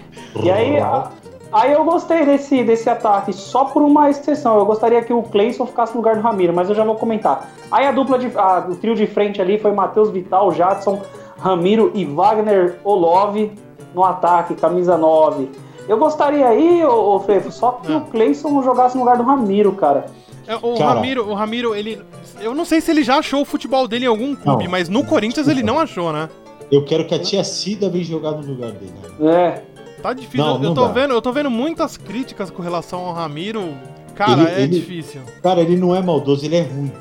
E 0.43 0.49
aí, 0.49 0.79
Ralph. 0.79 1.11
Aí 1.51 1.71
eu 1.73 1.83
gostei 1.83 2.25
desse, 2.25 2.63
desse 2.63 2.89
ataque, 2.89 3.31
só 3.33 3.65
por 3.65 3.81
uma 3.81 4.09
exceção. 4.09 4.57
Eu 4.57 4.65
gostaria 4.65 5.01
que 5.01 5.13
o 5.13 5.23
Cleison 5.23 5.65
ficasse 5.65 5.93
no 5.93 5.99
lugar 5.99 6.15
do 6.15 6.21
Ramiro, 6.21 6.53
mas 6.53 6.69
eu 6.69 6.75
já 6.75 6.83
vou 6.83 6.95
comentar. 6.95 7.49
Aí 7.71 7.85
a 7.85 7.91
dupla 7.91 8.17
de. 8.19 8.27
a- 8.37 8.65
o 8.69 8.75
trio 8.75 8.95
de 8.95 9.07
frente 9.07 9.41
ali 9.41 9.57
foi 9.57 9.71
Matheus 9.71 10.09
Vital, 10.09 10.51
Jadson, 10.51 11.01
Ramiro 11.39 11.91
e 11.93 12.05
Wagner 12.05 12.79
Olov 12.83 13.51
no 13.93 14.03
ataque, 14.03 14.55
camisa 14.55 14.97
9. 14.97 15.49
Eu 15.87 15.97
gostaria 15.97 16.45
aí, 16.47 16.83
ô, 16.83 17.15
ô 17.15 17.19
Fefo, 17.21 17.51
só 17.51 17.71
que 17.81 17.91
Ah. 17.93 17.97
o 17.97 18.01
Cleison 18.01 18.61
jogasse 18.61 18.95
no 18.95 19.01
lugar 19.03 19.17
do 19.17 19.23
Ramiro, 19.23 19.71
cara. 19.73 20.05
É, 20.45 20.55
o 20.55 20.75
Cara. 20.77 20.93
Ramiro, 20.95 21.29
o 21.29 21.33
Ramiro, 21.33 21.75
ele. 21.75 22.01
Eu 22.41 22.53
não 22.55 22.63
sei 22.65 22.79
se 22.81 22.91
ele 22.91 23.03
já 23.03 23.17
achou 23.17 23.41
o 23.41 23.45
futebol 23.45 23.87
dele 23.87 24.05
em 24.05 24.07
algum 24.07 24.33
clube, 24.35 24.63
Não. 24.65 24.71
mas 24.71 24.87
no 24.89 25.03
Corinthians 25.03 25.47
ele 25.47 25.61
não 25.63 25.79
achou, 25.79 26.11
né? 26.13 26.29
Eu 26.71 26.83
quero 26.85 27.05
que 27.05 27.15
a 27.15 27.19
tia 27.19 27.43
Cida 27.43 27.89
venha 27.89 28.03
jogar 28.03 28.31
no 28.31 28.45
lugar 28.45 28.71
dele. 28.71 28.93
É. 29.21 29.61
Tá 30.07 30.13
difícil. 30.13 30.39
Não, 30.45 30.53
eu, 30.55 30.59
não 30.61 30.73
tô 30.73 30.85
dá. 30.85 30.91
vendo, 30.93 31.13
eu 31.13 31.21
tô 31.21 31.33
vendo 31.33 31.49
muitas 31.51 31.97
críticas 31.97 32.49
com 32.49 32.61
relação 32.61 32.99
ao 33.07 33.13
Ramiro. 33.13 33.73
Cara, 34.15 34.43
Ele- 34.43 34.51
é 34.51 34.61
ele- 34.61 34.79
difícil. 34.79 35.19
Cara, 35.43 35.59
ele 35.59 35.75
não 35.75 35.93
é 35.93 36.01
maldoso, 36.01 36.45
ele 36.45 36.55
é 36.55 36.61
ruim. 36.61 36.91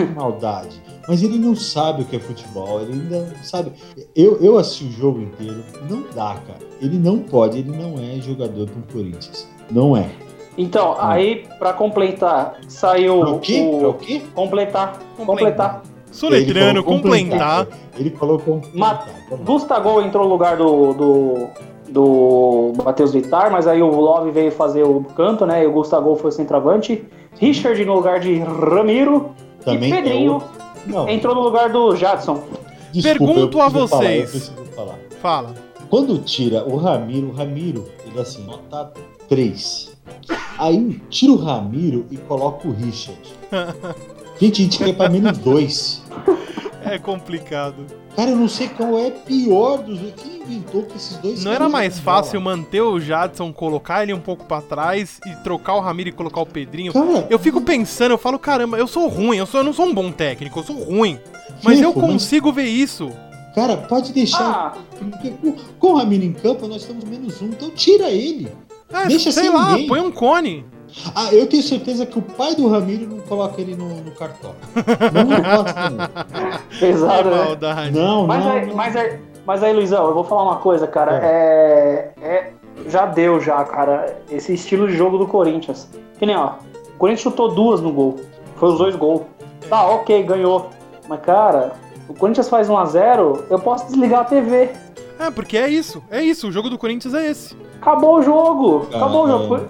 Não 0.00 0.14
maldade. 0.14 0.80
Mas 1.06 1.22
ele 1.22 1.38
não 1.38 1.54
sabe 1.54 2.02
o 2.02 2.04
que 2.06 2.16
é 2.16 2.18
futebol, 2.18 2.80
ele 2.80 2.92
ainda 2.94 3.20
não 3.36 3.44
sabe. 3.44 3.72
Eu, 4.16 4.38
eu 4.40 4.56
assisti 4.58 4.84
o 4.84 4.90
jogo 4.92 5.20
inteiro, 5.20 5.62
não 5.90 6.02
dá, 6.14 6.36
cara. 6.46 6.58
Ele 6.80 6.98
não 6.98 7.18
pode, 7.18 7.58
ele 7.58 7.70
não 7.70 7.94
é 8.02 8.18
jogador 8.20 8.66
pro 8.66 8.82
Corinthians. 8.94 9.46
Não 9.70 9.94
é. 9.94 10.08
Então, 10.56 10.96
aí, 10.98 11.46
pra 11.58 11.74
completar, 11.74 12.58
saiu 12.66 13.20
Pra 13.20 13.30
o 13.30 13.38
quê? 13.40 13.60
o. 13.60 13.92
Quê? 13.94 14.22
Completar. 14.34 14.98
Completar. 15.18 15.26
Completar. 15.26 15.82
Soletrano, 16.10 16.80
Ele 16.80 16.82
falou 16.82 16.84
complementar. 16.84 17.68
Ele 17.98 18.10
falou 18.10 18.38
complementar. 18.38 18.78
Ma- 18.78 19.04
Vamos 19.28 19.40
lá. 19.46 19.52
Gustavo 19.52 20.00
entrou 20.00 20.24
no 20.24 20.30
lugar 20.30 20.56
do, 20.56 20.94
do, 20.94 21.48
do 21.90 22.72
Matheus 22.84 23.12
Vitar, 23.12 23.50
mas 23.50 23.66
aí 23.66 23.82
o 23.82 23.88
Love 23.88 24.30
veio 24.30 24.50
fazer 24.52 24.82
o 24.84 25.02
canto, 25.16 25.46
né? 25.46 25.64
E 25.64 25.66
o 25.66 25.72
Gustavo 25.72 26.14
foi 26.16 26.30
o 26.30 26.32
centroavante. 26.32 27.04
Richard 27.38 27.82
no 27.84 27.94
lugar 27.94 28.20
de 28.20 28.38
Ramiro. 28.38 29.30
Também 29.64 29.90
e 29.90 29.92
é 29.92 29.96
Pedrinho 30.02 30.42
entrou 31.08 31.34
no 31.34 31.42
lugar 31.42 31.70
do 31.70 31.94
Jadson. 31.96 32.42
desculpa, 32.92 33.18
Pergunto 33.34 33.58
eu 33.58 33.62
a 33.62 33.68
vocês. 33.68 34.52
falar. 34.74 34.98
Fala. 35.20 35.54
Quando 35.90 36.18
tira 36.18 36.64
o 36.64 36.76
Ramiro, 36.76 37.28
o 37.28 37.32
Ramiro, 37.32 37.86
ele 38.06 38.18
é 38.18 38.22
assim, 38.22 38.44
nota 38.44 38.92
3. 39.28 39.96
Aí 40.58 41.00
tira 41.08 41.32
o 41.32 41.36
Ramiro 41.36 42.06
e 42.10 42.16
coloca 42.16 42.68
o 42.68 42.72
Richard. 42.72 43.20
Gente, 44.40 44.60
a 44.60 44.64
gente 44.64 44.78
quer 44.78 44.94
pra 44.94 45.08
menos 45.08 45.36
2. 45.38 46.04
É 46.84 46.98
complicado. 46.98 47.86
Cara, 48.18 48.30
eu 48.32 48.36
não 48.36 48.48
sei 48.48 48.66
qual 48.66 48.98
é 48.98 49.10
pior 49.12 49.78
dos 49.78 50.00
dois. 50.00 50.12
Quem 50.16 50.40
inventou 50.42 50.82
que 50.82 50.96
esses 50.96 51.16
dois 51.18 51.44
Não 51.44 51.52
era 51.52 51.68
mais 51.68 52.00
fácil 52.00 52.40
bola? 52.40 52.56
manter 52.56 52.80
o 52.80 52.98
Jadson, 52.98 53.52
colocar 53.52 54.02
ele 54.02 54.12
um 54.12 54.18
pouco 54.18 54.44
pra 54.44 54.60
trás 54.60 55.20
e 55.24 55.36
trocar 55.44 55.74
o 55.74 55.80
Ramiro 55.80 56.08
e 56.08 56.12
colocar 56.12 56.40
o 56.40 56.46
Pedrinho? 56.46 56.92
Cara, 56.92 57.28
Eu 57.30 57.38
fico 57.38 57.60
pensando, 57.60 58.10
eu 58.10 58.18
falo, 58.18 58.36
caramba, 58.36 58.76
eu 58.76 58.88
sou 58.88 59.06
ruim, 59.06 59.36
eu, 59.36 59.46
sou, 59.46 59.60
eu 59.60 59.64
não 59.64 59.72
sou 59.72 59.86
um 59.86 59.94
bom 59.94 60.10
técnico, 60.10 60.58
eu 60.58 60.64
sou 60.64 60.74
ruim. 60.82 61.16
Mas 61.62 61.80
eu 61.80 61.92
Fefo, 61.92 62.00
mas- 62.00 62.10
consigo 62.12 62.52
ver 62.52 62.64
isso. 62.66 63.08
cara, 63.54 63.76
pode 63.76 64.12
deixar. 64.12 64.74
Ah, 64.76 64.78
Porque 64.98 65.30
com, 65.30 65.52
com 65.78 65.86
o 65.92 65.94
Ramiro 65.96 66.24
em 66.24 66.32
campo, 66.32 66.66
nós 66.66 66.82
estamos 66.82 67.04
menos 67.04 67.40
um. 67.40 67.46
Então 67.46 67.70
tira 67.70 68.08
ele. 68.10 68.48
É, 68.92 69.06
Deixa 69.06 69.30
sei 69.30 69.44
sem 69.44 69.52
lá, 69.52 69.70
ninguém. 69.72 69.86
põe 69.86 70.00
um 70.00 70.10
cone. 70.10 70.64
Ah, 71.14 71.32
eu 71.32 71.46
tenho 71.46 71.62
certeza 71.62 72.06
que 72.06 72.18
o 72.18 72.22
pai 72.22 72.54
do 72.54 72.68
Ramiro 72.68 73.06
não 73.06 73.18
coloca 73.20 73.60
ele 73.60 73.74
no, 73.76 73.88
no 74.00 74.10
cartão. 74.12 74.54
Não 75.12 75.26
gosta, 75.42 75.90
não. 75.90 76.58
pesado, 76.80 77.28
É 77.28 77.32
né? 77.32 77.44
maldade. 77.44 77.90
Não, 77.98 78.26
Mas 78.26 78.44
não. 78.44 78.52
aí, 78.52 78.66
não. 78.66 78.74
mas, 78.74 78.96
aí, 78.96 79.20
mas 79.46 79.62
aí, 79.62 79.72
Luizão, 79.72 80.06
eu 80.06 80.14
vou 80.14 80.24
falar 80.24 80.42
uma 80.44 80.56
coisa, 80.56 80.86
cara. 80.86 81.20
É. 81.22 82.10
é- 82.20 82.52
já 82.88 83.06
deu, 83.06 83.40
já, 83.40 83.64
cara, 83.64 84.16
esse 84.30 84.54
estilo 84.54 84.86
de 84.86 84.96
jogo 84.96 85.18
do 85.18 85.26
Corinthians. 85.26 85.88
Que 86.18 86.24
nem, 86.24 86.36
ó, 86.36 86.52
o 86.94 86.98
Corinthians 86.98 87.22
chutou 87.22 87.48
duas 87.52 87.80
no 87.80 87.92
gol. 87.92 88.20
Foi 88.56 88.70
os 88.70 88.78
dois 88.78 88.94
gols. 88.94 89.22
Tá, 89.68 89.84
ok, 89.88 90.22
ganhou. 90.22 90.70
Mas, 91.08 91.20
cara, 91.20 91.72
o 92.08 92.14
Corinthians 92.14 92.48
faz 92.48 92.68
1x0, 92.68 93.44
eu 93.50 93.58
posso 93.58 93.86
desligar 93.86 94.20
a 94.20 94.24
TV. 94.24 94.70
É, 95.18 95.28
porque 95.30 95.58
é 95.58 95.68
isso, 95.68 96.00
é 96.08 96.22
isso, 96.22 96.46
o 96.48 96.52
jogo 96.52 96.70
do 96.70 96.78
Corinthians 96.78 97.12
é 97.14 97.26
esse. 97.26 97.56
Acabou 97.82 98.18
o 98.18 98.22
jogo. 98.22 98.86
Acabou 98.94 99.22
o 99.22 99.26
Ah, 99.26 99.28
jogo. 99.30 99.60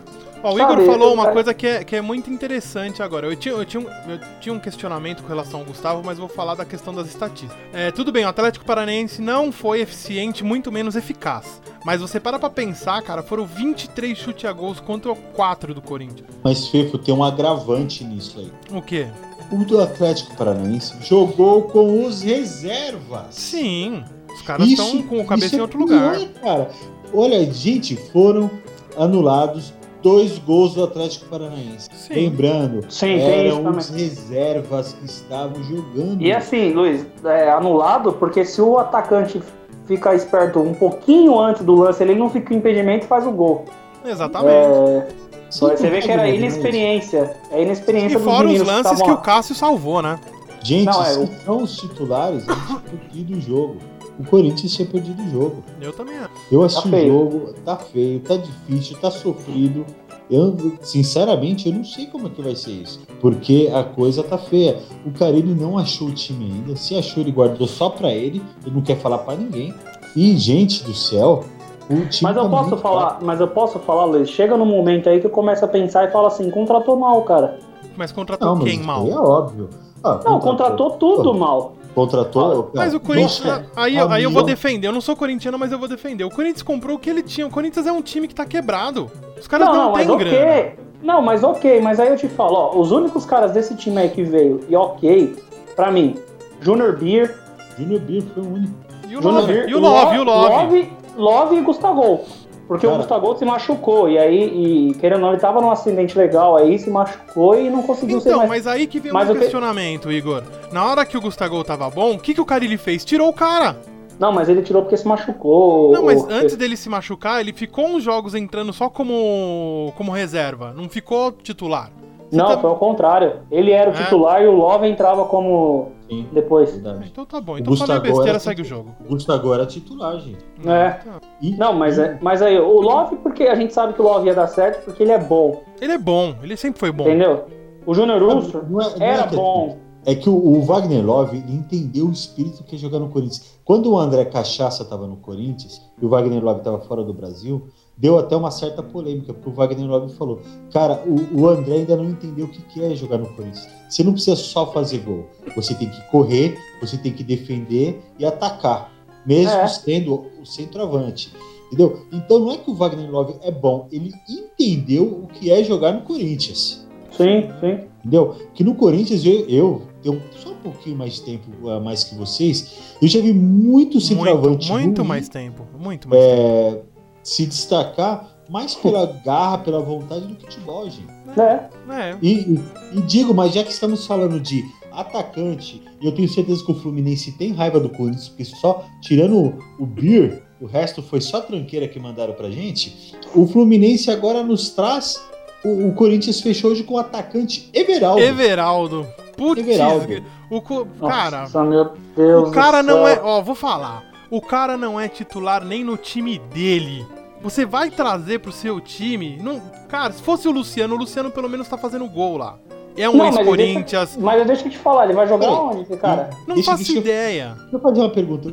Ó, 0.42 0.54
o 0.54 0.56
Sabe, 0.58 0.72
Igor 0.74 0.86
falou 0.86 1.12
uma 1.14 1.32
coisa 1.32 1.52
que 1.52 1.66
é, 1.66 1.82
que 1.84 1.96
é 1.96 2.00
muito 2.00 2.30
interessante 2.30 3.02
agora. 3.02 3.26
Eu 3.26 3.34
tinha, 3.36 3.54
eu, 3.54 3.64
tinha, 3.64 3.80
um- 3.80 4.10
eu 4.10 4.20
tinha 4.40 4.54
um 4.54 4.58
questionamento 4.58 5.22
com 5.22 5.28
relação 5.28 5.60
ao 5.60 5.66
Gustavo, 5.66 6.02
mas 6.04 6.18
vou 6.18 6.28
falar 6.28 6.54
da 6.54 6.64
questão 6.64 6.94
das 6.94 7.08
estatísticas. 7.08 7.56
É, 7.72 7.90
tudo 7.90 8.12
bem, 8.12 8.24
o 8.24 8.28
Atlético 8.28 8.64
Paranaense 8.64 9.20
não 9.20 9.50
foi 9.50 9.80
eficiente, 9.80 10.44
muito 10.44 10.70
menos 10.70 10.94
eficaz. 10.96 11.60
Mas 11.84 12.00
você 12.00 12.20
para 12.20 12.38
pra 12.38 12.50
pensar, 12.50 13.00
cara, 13.02 13.22
foram 13.22 13.46
23 13.46 14.16
chute 14.16 14.46
a 14.46 14.52
gols 14.52 14.78
contra 14.80 15.14
4 15.14 15.74
do 15.74 15.80
Corinthians. 15.82 16.28
Mas, 16.44 16.68
Fefo, 16.68 16.98
tem 16.98 17.14
um 17.14 17.24
agravante 17.24 18.04
nisso 18.04 18.38
aí. 18.38 18.52
O 18.76 18.82
quê? 18.82 19.08
O 19.50 19.64
do 19.64 19.80
Atlético 19.80 20.36
Paranaense 20.36 20.94
jogou 21.00 21.62
com 21.62 22.04
os 22.04 22.22
reservas. 22.22 23.26
Sim, 23.34 24.04
os 24.32 24.42
caras 24.42 24.68
estão 24.68 25.02
com 25.02 25.20
a 25.20 25.24
cabeça 25.24 25.46
isso 25.46 25.56
em 25.56 25.58
é 25.58 25.62
outro 25.62 25.78
lugar. 25.78 26.16
pior, 26.16 26.28
cara. 26.42 26.70
Olha, 27.14 27.50
gente, 27.52 27.96
foram 28.12 28.50
anulados 28.98 29.72
dois 30.02 30.38
gols 30.38 30.74
do 30.74 30.84
Atlético 30.84 31.26
Paranaense. 31.26 31.88
Sim. 31.92 32.14
Lembrando, 32.14 32.84
Sim, 32.90 33.18
eram 33.20 33.68
os 33.70 33.88
reservas 33.90 34.92
que 34.94 35.04
estavam 35.06 35.62
jogando. 35.64 36.20
E 36.22 36.32
assim, 36.32 36.72
Luiz, 36.72 37.04
é 37.24 37.50
anulado 37.50 38.12
porque 38.12 38.44
se 38.44 38.60
o 38.60 38.78
atacante 38.78 39.42
fica 39.86 40.14
esperto 40.14 40.60
um 40.60 40.74
pouquinho 40.74 41.38
antes 41.38 41.62
do 41.64 41.74
lance, 41.74 42.02
ele 42.02 42.14
não 42.14 42.28
fica 42.30 42.52
em 42.54 42.58
impedimento 42.58 43.04
e 43.04 43.08
faz 43.08 43.26
o 43.26 43.30
gol. 43.30 43.64
Exatamente. 44.04 44.52
É, 44.52 45.08
Sim, 45.50 45.60
você 45.68 45.88
vê 45.88 46.00
que 46.02 46.10
era 46.10 46.22
né? 46.22 46.34
inexperiência. 46.34 47.34
É 47.50 47.62
inexperiência 47.62 48.18
E 48.18 48.20
fora 48.20 48.46
os 48.48 48.60
lances 48.60 48.86
que 48.88 48.94
estavam 48.96 49.14
o 49.14 49.18
Cássio 49.18 49.54
salvou, 49.54 50.02
né? 50.02 50.18
Gente, 50.62 50.86
Não, 50.86 51.00
é, 51.02 51.06
se 51.06 51.18
o- 51.20 51.28
são 51.44 51.62
os 51.62 51.76
titulares, 51.76 52.46
a 52.48 52.52
gente 52.52 52.66
tinha 52.66 52.80
perdido 52.80 53.36
o 53.36 53.40
jogo. 53.40 53.76
O 54.18 54.24
Corinthians 54.24 54.74
tinha 54.74 54.86
perdido 54.88 55.22
o 55.22 55.30
jogo. 55.30 55.62
Eu 55.80 55.92
também 55.92 56.16
acho. 56.18 56.30
Eu 56.50 56.62
assisti 56.64 56.88
o 56.88 56.90
feio. 56.90 57.06
jogo, 57.12 57.54
tá 57.64 57.76
feio, 57.76 58.20
tá 58.20 58.36
difícil, 58.36 58.96
tá 58.98 59.10
sofrido. 59.10 59.84
Eu, 60.30 60.54
sinceramente, 60.82 61.68
eu 61.68 61.74
não 61.74 61.84
sei 61.84 62.06
como 62.06 62.26
é 62.26 62.30
que 62.30 62.42
vai 62.42 62.54
ser 62.56 62.72
isso. 62.72 63.00
Porque 63.20 63.70
a 63.72 63.82
coisa 63.84 64.22
tá 64.22 64.36
feia. 64.36 64.78
O 65.06 65.10
Carilli 65.12 65.54
não 65.54 65.78
achou 65.78 66.08
o 66.08 66.12
time 66.12 66.46
ainda. 66.46 66.76
Se 66.76 66.96
achou, 66.96 67.22
ele 67.22 67.30
guardou 67.32 67.66
só 67.66 67.88
pra 67.88 68.10
ele. 68.12 68.42
Ele 68.66 68.74
não 68.74 68.82
quer 68.82 68.98
falar 68.98 69.18
pra 69.18 69.34
ninguém. 69.36 69.72
E, 70.16 70.36
gente 70.36 70.82
do 70.84 70.92
céu, 70.94 71.44
o 71.88 71.94
time 72.06 72.22
Mas 72.22 72.36
eu 72.36 72.42
tá 72.42 72.48
posso 72.48 72.76
falar, 72.76 73.06
fraco. 73.10 73.24
mas 73.24 73.40
eu 73.40 73.48
posso 73.48 73.78
falar, 73.78 74.04
Luiz, 74.04 74.28
chega 74.28 74.56
no 74.56 74.66
momento 74.66 75.08
aí 75.08 75.20
que 75.20 75.26
eu 75.26 75.30
começo 75.30 75.64
a 75.64 75.68
pensar 75.68 76.06
e 76.06 76.10
falo 76.10 76.26
assim, 76.26 76.50
contratou 76.50 76.96
mal, 76.96 77.22
cara. 77.22 77.58
Mas 77.96 78.12
contratou 78.12 78.48
Não, 78.48 78.56
mas 78.56 78.64
quem 78.70 78.82
mal? 78.82 79.06
é 79.08 79.14
óbvio. 79.18 79.70
Ah, 80.04 80.20
Não, 80.24 80.38
contratou 80.40 80.90
tudo 80.92 81.32
mal. 81.34 81.72
Contratou. 81.98 82.70
Mas 82.74 82.94
o 82.94 83.00
Corinthians. 83.00 83.44
Nossa, 83.44 83.66
aí, 83.74 83.98
aí 83.98 84.22
eu 84.22 84.30
vou 84.30 84.44
defender. 84.44 84.86
Eu 84.86 84.92
não 84.92 85.00
sou 85.00 85.16
corintiano, 85.16 85.58
mas 85.58 85.72
eu 85.72 85.78
vou 85.78 85.88
defender. 85.88 86.22
O 86.24 86.30
Corinthians 86.30 86.62
comprou 86.62 86.96
o 86.96 86.98
que 86.98 87.10
ele 87.10 87.22
tinha. 87.22 87.46
O 87.46 87.50
Corinthians 87.50 87.86
é 87.86 87.92
um 87.92 88.00
time 88.00 88.28
que 88.28 88.34
tá 88.34 88.44
quebrado. 88.44 89.10
Os 89.38 89.48
caras 89.48 89.66
Não, 89.66 89.74
não, 89.74 89.84
não, 89.84 89.92
mas 89.92 90.06
têm 90.06 90.14
ok. 90.14 90.30
grana. 90.30 90.72
Não, 91.02 91.22
mas 91.22 91.44
ok, 91.44 91.80
mas 91.80 92.00
aí 92.00 92.08
eu 92.08 92.16
te 92.16 92.28
falo, 92.28 92.54
ó, 92.54 92.78
os 92.78 92.90
únicos 92.90 93.24
caras 93.24 93.52
desse 93.52 93.74
time 93.76 93.98
aí 93.98 94.08
que 94.08 94.24
veio, 94.24 94.60
e 94.68 94.74
ok, 94.74 95.36
pra 95.76 95.92
mim, 95.92 96.16
Junior 96.60 96.96
Beer, 96.98 97.38
Junior 97.78 98.00
Beer 98.00 98.24
foi 98.34 98.42
o 98.42 98.52
único. 98.54 98.74
E 99.08 99.16
o 99.16 99.22
Junior 99.22 99.42
Love, 99.42 99.52
Beer, 99.52 99.68
e 99.68 99.74
o 99.74 99.78
Love, 99.78 100.16
e 100.16 100.18
Love. 100.18 100.54
Love, 100.54 100.92
Love 101.16 101.56
e 101.56 101.60
Gustavo. 101.60 102.20
Porque 102.68 102.86
Cara. 102.86 102.96
o 102.96 102.98
Gustavo 103.00 103.34
se 103.38 103.44
machucou, 103.46 104.10
e 104.10 104.18
aí, 104.18 104.90
e, 104.90 104.94
querendo 104.96 105.16
ou 105.16 105.22
não, 105.22 105.32
ele 105.32 105.40
tava 105.40 105.58
num 105.60 105.70
acidente 105.70 106.16
legal 106.18 106.54
aí, 106.56 106.78
se 106.78 106.90
machucou 106.90 107.58
e 107.58 107.70
não 107.70 107.82
conseguiu 107.82 108.20
ser 108.20 108.28
Então, 108.28 108.40
mais. 108.40 108.50
mas 108.50 108.66
aí 108.66 108.86
que 108.86 109.00
vem 109.00 109.10
Mas 109.10 109.28
o 109.30 109.32
que- 109.32 109.38
questionamento, 109.40 110.12
Igor. 110.12 110.42
Na 110.70 110.84
hora 110.86 111.06
que 111.06 111.16
o 111.16 111.20
Gustavo 111.20 111.64
tava 111.64 111.88
bom, 111.88 112.14
o 112.14 112.18
que, 112.18 112.34
que 112.34 112.40
o 112.40 112.44
Carilli 112.44 112.76
fez? 112.76 113.06
Tirou 113.06 113.28
o 113.30 113.32
cara. 113.32 113.80
Não, 114.18 114.30
mas 114.32 114.48
ele 114.50 114.60
tirou 114.62 114.82
porque 114.82 114.96
se 114.98 115.06
machucou. 115.08 115.92
Não, 115.92 116.04
mas 116.04 116.22
o- 116.22 116.26
antes 116.30 116.56
dele 116.56 116.76
se 116.76 116.88
machucar, 116.90 117.40
ele 117.40 117.52
ficou 117.54 117.86
uns 117.86 118.02
jogos 118.02 118.34
entrando 118.34 118.72
só 118.72 118.90
como, 118.90 119.92
como 119.96 120.12
reserva. 120.12 120.74
Não 120.76 120.88
ficou 120.90 121.32
titular. 121.32 121.90
Não, 122.32 122.46
tá- 122.46 122.58
foi 122.58 122.70
ao 122.70 122.76
contrário. 122.76 123.40
Ele 123.50 123.70
era 123.70 123.90
o 123.90 123.94
É? 123.94 123.96
titular 124.04 124.42
e 124.42 124.46
o 124.46 124.52
Love 124.52 124.86
entrava 124.88 125.24
como 125.26 125.92
Sim, 126.10 126.26
depois. 126.32 126.72
Verdade. 126.72 127.08
Então 127.10 127.24
tá 127.24 127.40
bom. 127.40 127.54
O 127.54 127.58
Então 127.58 127.76
falei 127.76 128.00
besteira, 128.00 128.30
era 128.30 128.38
segue 128.38 128.62
o 128.62 128.64
jogo. 128.64 128.90
O 129.04 129.08
Gustavo 129.10 129.52
era 129.54 129.64
titular, 129.66 130.18
gente. 130.20 130.44
É. 130.66 130.90
Tá. 130.90 131.20
E- 131.40 131.56
Não, 131.56 131.72
mas, 131.72 131.98
é, 131.98 132.18
mas 132.20 132.42
aí, 132.42 132.58
o 132.58 132.80
Love, 132.80 133.16
porque 133.16 133.44
a 133.44 133.54
gente 133.54 133.72
sabe 133.72 133.92
que 133.94 134.00
o 134.00 134.04
Love 134.04 134.26
ia 134.26 134.34
dar 134.34 134.46
certo 134.48 134.84
porque 134.84 135.02
ele 135.02 135.12
é 135.12 135.18
bom, 135.18 135.62
Ele 135.80 135.92
é 135.92 135.98
bom, 135.98 136.34
ele 136.42 136.56
sempre 136.56 136.78
foi 136.80 136.92
bom. 136.92 137.04
entendeu? 137.04 137.44
O 137.86 137.94
Júnior 137.94 138.20
Não 138.20 138.38
é- 138.80 138.98
não 138.98 139.06
é 139.06 139.10
era 139.10 139.26
que- 139.28 139.36
bom. 139.36 139.76
É 140.06 140.14
que 140.14 140.30
o, 140.30 140.34
o 140.34 140.62
Wagner 140.62 141.04
Love 141.04 141.36
entendeu 141.36 142.06
o 142.06 142.12
espírito 142.12 142.62
que 142.64 142.76
é 142.76 142.78
jogar 142.78 142.98
no 142.98 143.08
Corinthians. 143.10 143.58
Quando 143.64 143.90
o 143.92 143.98
André 143.98 144.24
Cachaça 144.24 144.82
estava 144.82 145.06
no 145.06 145.16
Corinthians 145.16 145.82
e 146.00 146.06
o 146.06 146.08
Wagner 146.08 146.42
Love 146.42 146.60
estava 146.60 146.78
fora 146.78 147.02
do 147.04 147.12
Brasil, 147.12 147.68
deu 147.98 148.16
até 148.18 148.36
uma 148.36 148.50
certa 148.50 148.82
polêmica, 148.82 149.34
porque 149.34 149.50
o 149.50 149.52
Wagner 149.52 149.86
Love 149.86 150.14
falou: 150.14 150.40
Cara, 150.72 151.02
o, 151.04 151.40
o 151.40 151.48
André 151.48 151.78
ainda 151.78 151.96
não 151.96 152.08
entendeu 152.08 152.46
o 152.46 152.48
que 152.48 152.62
que 152.62 152.82
é 152.82 152.94
jogar 152.94 153.18
no 153.18 153.26
Corinthians. 153.34 153.68
Você 153.90 154.04
não 154.04 154.12
precisa 154.12 154.36
só 154.36 154.70
fazer 154.72 154.98
gol. 154.98 155.26
Você 155.56 155.74
tem 155.74 155.90
que 155.90 156.00
correr, 156.10 156.56
você 156.80 156.96
tem 156.96 157.12
que 157.12 157.24
defender 157.24 158.00
e 158.18 158.24
atacar, 158.24 158.92
mesmo 159.26 159.50
É. 159.52 159.66
sendo 159.66 160.26
o 160.40 160.46
centroavante. 160.46 161.32
Entendeu? 161.66 162.06
Então 162.12 162.38
não 162.38 162.52
é 162.52 162.56
que 162.56 162.70
o 162.70 162.74
Wagner 162.74 163.10
Love 163.10 163.34
é 163.42 163.50
bom, 163.50 163.88
ele 163.92 164.12
entendeu 164.28 165.04
o 165.04 165.26
que 165.26 165.50
é 165.50 165.62
jogar 165.62 165.92
no 165.92 166.00
Corinthians. 166.02 166.86
Sim, 167.10 167.48
sim. 167.60 167.80
Entendeu? 167.98 168.36
Que 168.54 168.62
no 168.64 168.74
Corinthians 168.74 169.24
eu, 169.26 169.44
eu 169.48 169.82
tenho 170.02 170.22
só 170.30 170.50
um 170.50 170.54
pouquinho 170.54 170.96
mais 170.96 171.14
de 171.14 171.22
tempo 171.22 171.68
a 171.68 171.78
mais 171.80 172.04
que 172.04 172.14
vocês. 172.14 172.94
Eu 173.02 173.08
já 173.08 173.20
vi 173.20 173.32
muito 173.34 173.94
Muito, 173.94 174.00
centroavante 174.00 174.70
muito 174.72 174.98
ruim, 175.00 175.08
mais 175.08 175.28
tempo. 175.28 175.64
Muito 175.78 176.08
mais 176.08 176.24
tempo. 176.24 176.84
É, 177.28 177.34
se 177.34 177.46
destacar 177.46 178.26
mais 178.48 178.74
pela 178.74 179.06
garra, 179.24 179.58
pela 179.58 179.80
vontade 179.80 180.26
do 180.26 180.34
futebol, 180.40 180.84
gente. 180.88 181.06
É. 181.38 181.68
É. 181.94 182.16
E, 182.22 182.32
e- 182.54 182.60
e 182.94 183.00
digo, 183.02 183.34
mas 183.34 183.52
já 183.54 183.62
que 183.62 183.70
estamos 183.70 184.06
falando 184.06 184.40
de 184.40 184.64
atacante, 184.90 185.82
e 186.00 186.06
eu 186.06 186.12
tenho 186.12 186.28
certeza 186.28 186.64
que 186.64 186.72
o 186.72 186.74
Fluminense 186.74 187.32
tem 187.32 187.52
raiva 187.52 187.78
do 187.78 187.88
Corinthians, 187.88 188.28
porque 188.28 188.44
só 188.44 188.84
tirando 189.00 189.54
o, 189.78 189.86
Beer, 189.86 190.42
o 190.60 190.66
resto 190.66 191.02
foi 191.02 191.20
só 191.20 191.40
tranqueira 191.40 191.86
que 191.86 192.00
mandaram 192.00 192.32
pra 192.34 192.50
gente. 192.50 193.14
O 193.34 193.46
Fluminense 193.46 194.10
agora 194.10 194.42
nos 194.42 194.70
traz. 194.70 195.22
O, 195.64 195.88
o 195.88 195.94
Corinthians 195.94 196.40
fechou 196.40 196.70
hoje 196.70 196.82
com 196.84 196.94
o 196.94 196.98
atacante 196.98 197.68
Everaldo. 197.72 198.20
Everaldo. 198.22 199.06
Putz, 199.36 199.60
Everaldo. 199.60 200.24
o 200.50 200.60
cara, 201.06 201.40
Nossa, 201.42 201.62
meu 201.64 201.92
Deus 202.16 202.48
o 202.48 202.52
cara 202.52 202.82
do 202.82 202.86
não 202.88 202.96
céu. 203.04 203.08
é, 203.08 203.20
ó, 203.22 203.40
vou 203.42 203.54
falar. 203.54 204.04
O 204.30 204.40
cara 204.40 204.76
não 204.76 204.98
é 205.00 205.08
titular 205.08 205.64
nem 205.64 205.84
no 205.84 205.96
time 205.96 206.38
dele. 206.52 207.06
Você 207.42 207.64
vai 207.64 207.90
trazer 207.90 208.40
pro 208.40 208.50
seu 208.52 208.80
time, 208.80 209.38
não, 209.42 209.60
cara, 209.88 210.12
se 210.12 210.22
fosse 210.22 210.48
o 210.48 210.50
Luciano, 210.50 210.94
o 210.94 210.98
Luciano 210.98 211.30
pelo 211.30 211.48
menos 211.48 211.68
tá 211.68 211.78
fazendo 211.78 212.06
gol 212.08 212.36
lá. 212.36 212.58
É 212.96 213.08
um 213.08 213.24
ex-Corinthians, 213.24 214.16
Mas 214.16 214.44
deixa 214.44 214.66
eu 214.66 214.70
te 214.72 214.78
falar, 214.78 215.04
ele 215.04 215.12
vai 215.14 215.28
jogar 215.28 215.48
onde, 215.52 215.84
cara? 215.98 216.30
não 216.48 216.56
Deixa- 216.56 216.72
faço 216.72 216.82
deixa 216.82 216.98
eu- 216.98 217.02
ideia. 217.02 217.54
Deixa 217.60 217.76
eu 217.76 217.80
fazer 217.80 218.00
uma 218.00 218.10
pergunta. 218.10 218.48
O, 218.48 218.52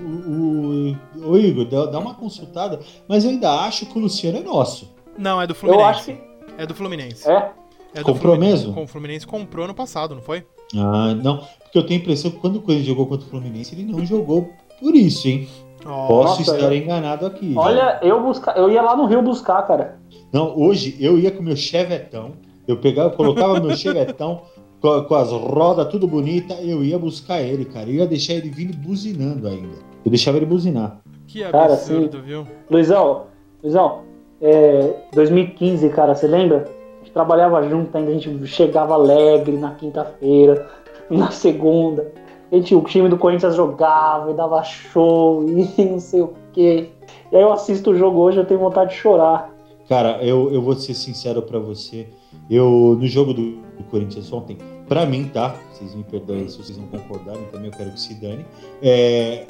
o- 1.26 1.30
o 1.32 1.38
Igor, 1.38 1.66
dá, 1.66 1.88
dá 1.88 1.98
uma 2.00 2.14
consultada, 2.14 2.80
mas 3.08 3.24
eu 3.26 3.32
ainda 3.32 3.52
acho 3.62 3.88
que 3.88 3.98
o 3.98 4.02
Luciano 4.02 4.38
é 4.38 4.42
nosso. 4.42 4.94
Não, 5.18 5.42
é 5.42 5.48
do 5.48 5.52
Eu 5.52 5.56
Fluminense. 5.56 5.90
acho 5.90 6.04
que. 6.06 6.18
É 6.60 6.66
do 6.68 6.76
Fluminense. 6.76 7.28
É. 7.28 7.52
É 7.96 8.00
do 8.00 8.06
Comprou 8.06 8.34
Fluminense. 8.36 8.58
mesmo? 8.66 8.74
Com 8.74 8.84
o 8.84 8.88
Fluminense 8.88 9.26
comprou 9.26 9.66
ano 9.66 9.74
passado, 9.74 10.14
não 10.14 10.22
foi? 10.22 10.46
Ah, 10.76 11.16
não. 11.16 11.38
Porque 11.64 11.78
eu 11.80 11.86
tenho 11.86 12.00
a 12.00 12.04
impressão 12.04 12.30
que 12.30 12.38
quando 12.38 12.58
o 12.58 12.62
Corinthians 12.62 12.88
jogou 12.88 13.08
contra 13.08 13.26
o 13.26 13.30
Fluminense, 13.30 13.74
ele 13.74 13.84
não 13.92 14.06
jogou 14.06 14.50
por 14.80 14.94
isso, 14.96 15.28
hein? 15.28 15.48
Posso 15.86 16.40
Nossa, 16.40 16.56
estar 16.56 16.74
eu- 16.74 16.74
enganado 16.76 17.28
aqui. 17.28 17.54
Olha, 17.56 18.00
eu 18.02 18.20
busca... 18.20 18.52
eu 18.58 18.70
ia 18.72 18.82
lá 18.82 18.96
no 18.98 19.06
Rio 19.06 19.22
buscar, 19.22 19.62
cara. 19.68 20.00
Não, 20.34 20.58
hoje 20.58 20.98
eu 21.00 21.20
ia 21.20 21.30
com 21.30 21.44
meu 21.44 21.56
chevetão, 21.56 22.32
eu 22.68 22.78
pegava, 22.78 23.10
eu 23.10 23.16
colocava 23.16 23.60
meu 23.60 23.76
chevetão 23.78 24.42
com, 24.82 25.04
com 25.04 25.16
as 25.16 25.32
rodas 25.32 25.88
tudo 25.90 26.08
bonita, 26.08 26.56
eu 26.56 26.84
ia 26.84 26.98
buscar 26.98 27.40
ele, 27.42 27.66
cara. 27.66 27.88
Eu 27.88 27.96
ia 27.96 28.08
deixar 28.08 28.34
ele 28.34 28.50
vindo 28.50 28.76
buzinando 28.76 29.48
ainda. 29.48 29.78
Eu 30.04 30.10
deixava 30.10 30.38
ele 30.38 30.46
buzinar. 30.48 31.02
que 31.28 31.44
Cara, 31.44 31.74
absurdo, 31.74 32.20
viu? 32.22 32.48
Luizão, 32.70 33.26
Luizão, 33.64 34.02
é, 34.42 34.94
2015, 35.14 35.88
cara, 35.90 36.16
você 36.16 36.28
lembra? 36.28 36.66
A 37.02 37.04
gente 37.04 37.14
trabalhava 37.14 37.62
junto 37.70 37.96
ainda, 37.96 38.10
a 38.10 38.14
gente 38.14 38.48
chegava 38.48 38.96
alegre 38.96 39.56
na 39.56 39.72
quinta-feira, 39.76 40.68
na 41.10 41.30
segunda. 41.30 42.12
Gente, 42.52 42.76
o 42.76 42.82
time 42.82 43.10
do 43.10 43.18
Corinthians 43.18 43.56
jogava 43.56 44.32
e 44.32 44.34
dava 44.34 44.64
show 44.64 45.44
e 45.50 45.86
não 45.86 46.00
sei 46.00 46.22
o 46.22 46.34
quê. 46.54 46.90
E 47.32 47.36
aí 47.36 47.42
eu 47.42 47.52
assisto 47.52 47.92
o 47.92 47.96
jogo 47.96 48.20
hoje 48.20 48.38
eu 48.38 48.46
tenho 48.46 48.60
vontade 48.60 48.92
de 48.92 48.98
chorar. 48.98 49.54
Cara, 49.88 50.24
eu, 50.24 50.52
eu 50.52 50.62
vou 50.62 50.76
ser 50.76 50.94
sincero 50.94 51.42
pra 51.42 51.60
você. 51.60 52.08
Eu, 52.50 52.98
no 53.00 53.06
jogo 53.06 53.34
do, 53.34 53.52
do 53.52 53.84
Corinthians 53.90 54.32
ontem, 54.32 54.58
pra 54.88 55.06
mim, 55.06 55.30
tá? 55.32 55.56
Vocês 55.72 55.94
me 55.94 56.04
perdoem 56.04 56.48
se 56.48 56.58
vocês 56.58 56.78
não 56.78 56.88
concordarem, 56.88 57.44
também 57.52 57.68
eu 57.68 57.72
quero 57.72 57.92
que 57.92 58.00
se 58.00 58.14
dane. 58.16 58.46
É, 58.82 59.46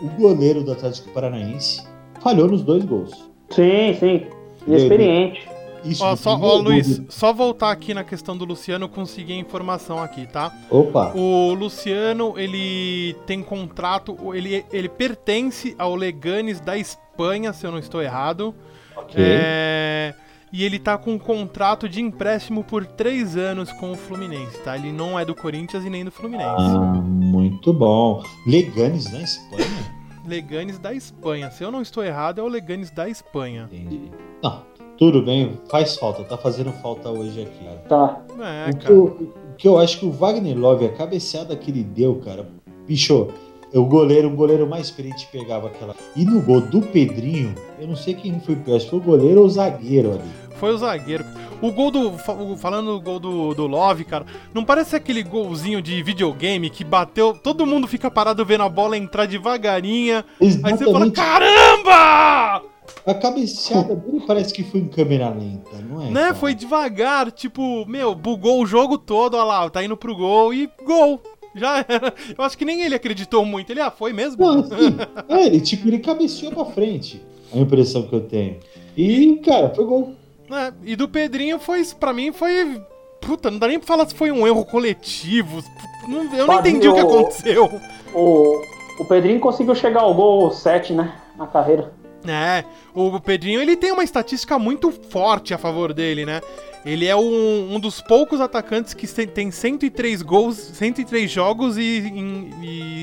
o, 0.00 0.06
o 0.06 0.08
goleiro 0.20 0.64
do 0.64 0.72
Atlético 0.72 1.10
Paranaense 1.10 1.82
falhou 2.20 2.48
nos 2.48 2.62
dois 2.62 2.84
gols. 2.84 3.12
Sim, 3.50 3.94
sim. 3.98 4.26
Inexperiente. 4.66 5.55
Isso 5.86 6.04
Ó, 6.04 6.16
só, 6.16 6.34
pegou 6.34 6.50
ó, 6.50 6.60
Luiz, 6.60 7.02
só 7.08 7.32
voltar 7.32 7.70
aqui 7.70 7.94
na 7.94 8.04
questão 8.04 8.36
do 8.36 8.44
Luciano, 8.44 8.88
consegui 8.88 9.32
a 9.32 9.36
informação 9.36 10.02
aqui, 10.02 10.26
tá? 10.26 10.52
Opa! 10.70 11.12
O 11.14 11.54
Luciano, 11.54 12.34
ele 12.36 13.14
tem 13.26 13.42
contrato, 13.42 14.16
ele, 14.34 14.64
ele 14.72 14.88
pertence 14.88 15.74
ao 15.78 15.94
Leganes 15.94 16.60
da 16.60 16.76
Espanha, 16.76 17.52
se 17.52 17.66
eu 17.66 17.70
não 17.70 17.78
estou 17.78 18.02
errado. 18.02 18.54
Ok. 18.96 19.14
É, 19.18 20.14
e 20.52 20.64
ele 20.64 20.78
tá 20.78 20.96
com 20.96 21.12
um 21.12 21.18
contrato 21.18 21.88
de 21.88 22.00
empréstimo 22.00 22.64
por 22.64 22.86
três 22.86 23.36
anos 23.36 23.72
com 23.72 23.92
o 23.92 23.96
Fluminense, 23.96 24.58
tá? 24.60 24.76
Ele 24.76 24.92
não 24.92 25.18
é 25.18 25.24
do 25.24 25.34
Corinthians 25.34 25.84
e 25.84 25.90
nem 25.90 26.04
do 26.04 26.10
Fluminense. 26.10 26.48
Ah, 26.58 27.02
muito 27.02 27.72
bom. 27.72 28.22
Leganes 28.46 29.12
na 29.12 29.20
Espanha? 29.20 29.96
Leganes 30.26 30.78
da 30.78 30.94
Espanha. 30.94 31.50
Se 31.50 31.62
eu 31.62 31.70
não 31.70 31.82
estou 31.82 32.02
errado, 32.02 32.40
é 32.40 32.42
o 32.42 32.48
Leganes 32.48 32.90
da 32.90 33.08
Espanha. 33.08 33.68
Entendi. 33.70 34.10
Não, 34.42 34.64
tudo 34.98 35.22
bem, 35.22 35.58
faz 35.68 35.96
falta, 35.96 36.24
tá 36.24 36.36
fazendo 36.36 36.72
falta 36.72 37.10
hoje 37.10 37.42
aqui. 37.42 37.64
Cara. 37.64 37.82
Tá. 37.88 38.20
É, 38.40 38.70
o, 38.70 38.76
que 38.76 38.82
cara. 38.82 38.94
eu, 38.94 39.04
o 39.04 39.56
que 39.56 39.68
eu 39.68 39.78
acho 39.78 39.98
que 39.98 40.06
o 40.06 40.10
Wagner 40.10 40.58
Love, 40.58 40.86
a 40.86 40.92
cabeceada 40.92 41.56
que 41.56 41.70
ele 41.70 41.82
deu, 41.82 42.16
cara, 42.16 42.48
bicho, 42.86 43.28
o 43.72 43.84
goleiro, 43.84 44.28
o 44.28 44.36
goleiro 44.36 44.66
mais 44.66 44.86
experiente 44.86 45.28
pegava 45.30 45.66
aquela. 45.68 45.94
E 46.14 46.24
no 46.24 46.40
gol 46.40 46.60
do 46.60 46.80
Pedrinho, 46.80 47.54
eu 47.78 47.86
não 47.86 47.96
sei 47.96 48.14
quem 48.14 48.40
foi 48.40 48.56
pior, 48.56 48.80
se 48.80 48.88
foi 48.88 48.98
o 48.98 49.02
goleiro 49.02 49.40
ou 49.40 49.46
o 49.46 49.50
zagueiro 49.50 50.12
ali. 50.12 50.46
Foi 50.56 50.72
o 50.72 50.78
zagueiro. 50.78 51.24
O 51.60 51.70
gol 51.72 51.90
do. 51.90 52.12
Falando 52.56 52.92
do 52.92 53.00
gol 53.00 53.18
do, 53.18 53.54
do 53.54 53.66
Love, 53.66 54.04
cara, 54.04 54.26
não 54.54 54.64
parece 54.64 54.96
aquele 54.96 55.22
golzinho 55.22 55.82
de 55.82 56.02
videogame 56.02 56.70
que 56.70 56.84
bateu. 56.84 57.34
Todo 57.34 57.66
mundo 57.66 57.86
fica 57.86 58.10
parado 58.10 58.44
vendo 58.44 58.62
a 58.62 58.68
bola 58.68 58.96
entrar 58.96 59.26
devagarinha. 59.26 60.24
Aí 60.40 60.50
você 60.50 60.84
fala: 60.84 61.06
Exatamente. 61.06 61.14
caramba! 61.14 62.75
A 63.06 63.14
cabeceada 63.14 63.94
dele 63.94 64.22
parece 64.26 64.52
que 64.52 64.62
foi 64.62 64.80
em 64.80 64.88
câmera 64.88 65.28
lenta, 65.30 65.76
não 65.88 66.02
é? 66.02 66.10
Né? 66.10 66.20
cara? 66.22 66.34
Foi 66.34 66.54
devagar, 66.54 67.30
tipo, 67.32 67.84
meu, 67.86 68.14
bugou 68.14 68.62
o 68.62 68.66
jogo 68.66 68.98
todo, 68.98 69.34
olha 69.34 69.44
lá, 69.44 69.70
tá 69.70 69.82
indo 69.82 69.96
pro 69.96 70.16
gol 70.16 70.52
e 70.52 70.68
gol. 70.84 71.20
Já 71.54 71.78
era. 71.88 72.12
Eu 72.36 72.44
acho 72.44 72.56
que 72.58 72.64
nem 72.64 72.82
ele 72.82 72.94
acreditou 72.94 73.44
muito. 73.44 73.70
Ele, 73.70 73.80
ah, 73.80 73.90
foi 73.90 74.12
mesmo? 74.12 74.44
Não, 74.44 74.60
assim, 74.60 74.96
é, 75.28 75.46
ele, 75.46 75.60
tipo, 75.60 75.88
ele 75.88 75.98
cabeceou 75.98 76.52
pra 76.52 76.64
frente. 76.66 77.22
A 77.52 77.58
impressão 77.58 78.02
que 78.02 78.12
eu 78.12 78.20
tenho. 78.20 78.58
E, 78.96 79.36
cara, 79.44 79.70
foi 79.74 79.84
gol. 79.84 80.14
É, 80.50 80.72
e 80.84 80.94
do 80.96 81.08
Pedrinho 81.08 81.58
foi, 81.58 81.84
pra 81.98 82.12
mim, 82.12 82.32
foi. 82.32 82.80
Puta, 83.20 83.50
não 83.50 83.58
dá 83.58 83.66
nem 83.68 83.78
pra 83.78 83.86
falar 83.88 84.06
se 84.06 84.14
foi 84.14 84.30
um 84.30 84.46
erro 84.46 84.64
coletivo. 84.64 85.62
Não- 86.06 86.32
eu 86.34 86.46
não 86.46 86.58
entendi 86.60 86.88
o 86.88 86.94
que 86.94 87.00
aconteceu. 87.00 87.80
O, 88.14 88.60
o 89.00 89.04
Pedrinho 89.06 89.40
conseguiu 89.40 89.74
chegar 89.74 90.00
ao 90.02 90.14
gol 90.14 90.50
7, 90.50 90.92
né? 90.92 91.14
Na 91.36 91.46
carreira. 91.46 91.92
É, 92.28 92.64
o 92.94 93.18
Pedrinho 93.20 93.60
ele 93.60 93.76
tem 93.76 93.92
uma 93.92 94.04
estatística 94.04 94.58
muito 94.58 94.90
forte 94.90 95.52
a 95.54 95.58
favor 95.58 95.92
dele, 95.92 96.24
né? 96.24 96.40
Ele 96.84 97.06
é 97.06 97.16
um, 97.16 97.74
um 97.74 97.80
dos 97.80 98.00
poucos 98.00 98.40
atacantes 98.40 98.94
que 98.94 99.06
tem 99.26 99.50
103 99.50 100.22
gols, 100.22 100.56
103 100.56 101.28
jogos 101.30 101.76
e, 101.76 101.98
em- 101.98 102.50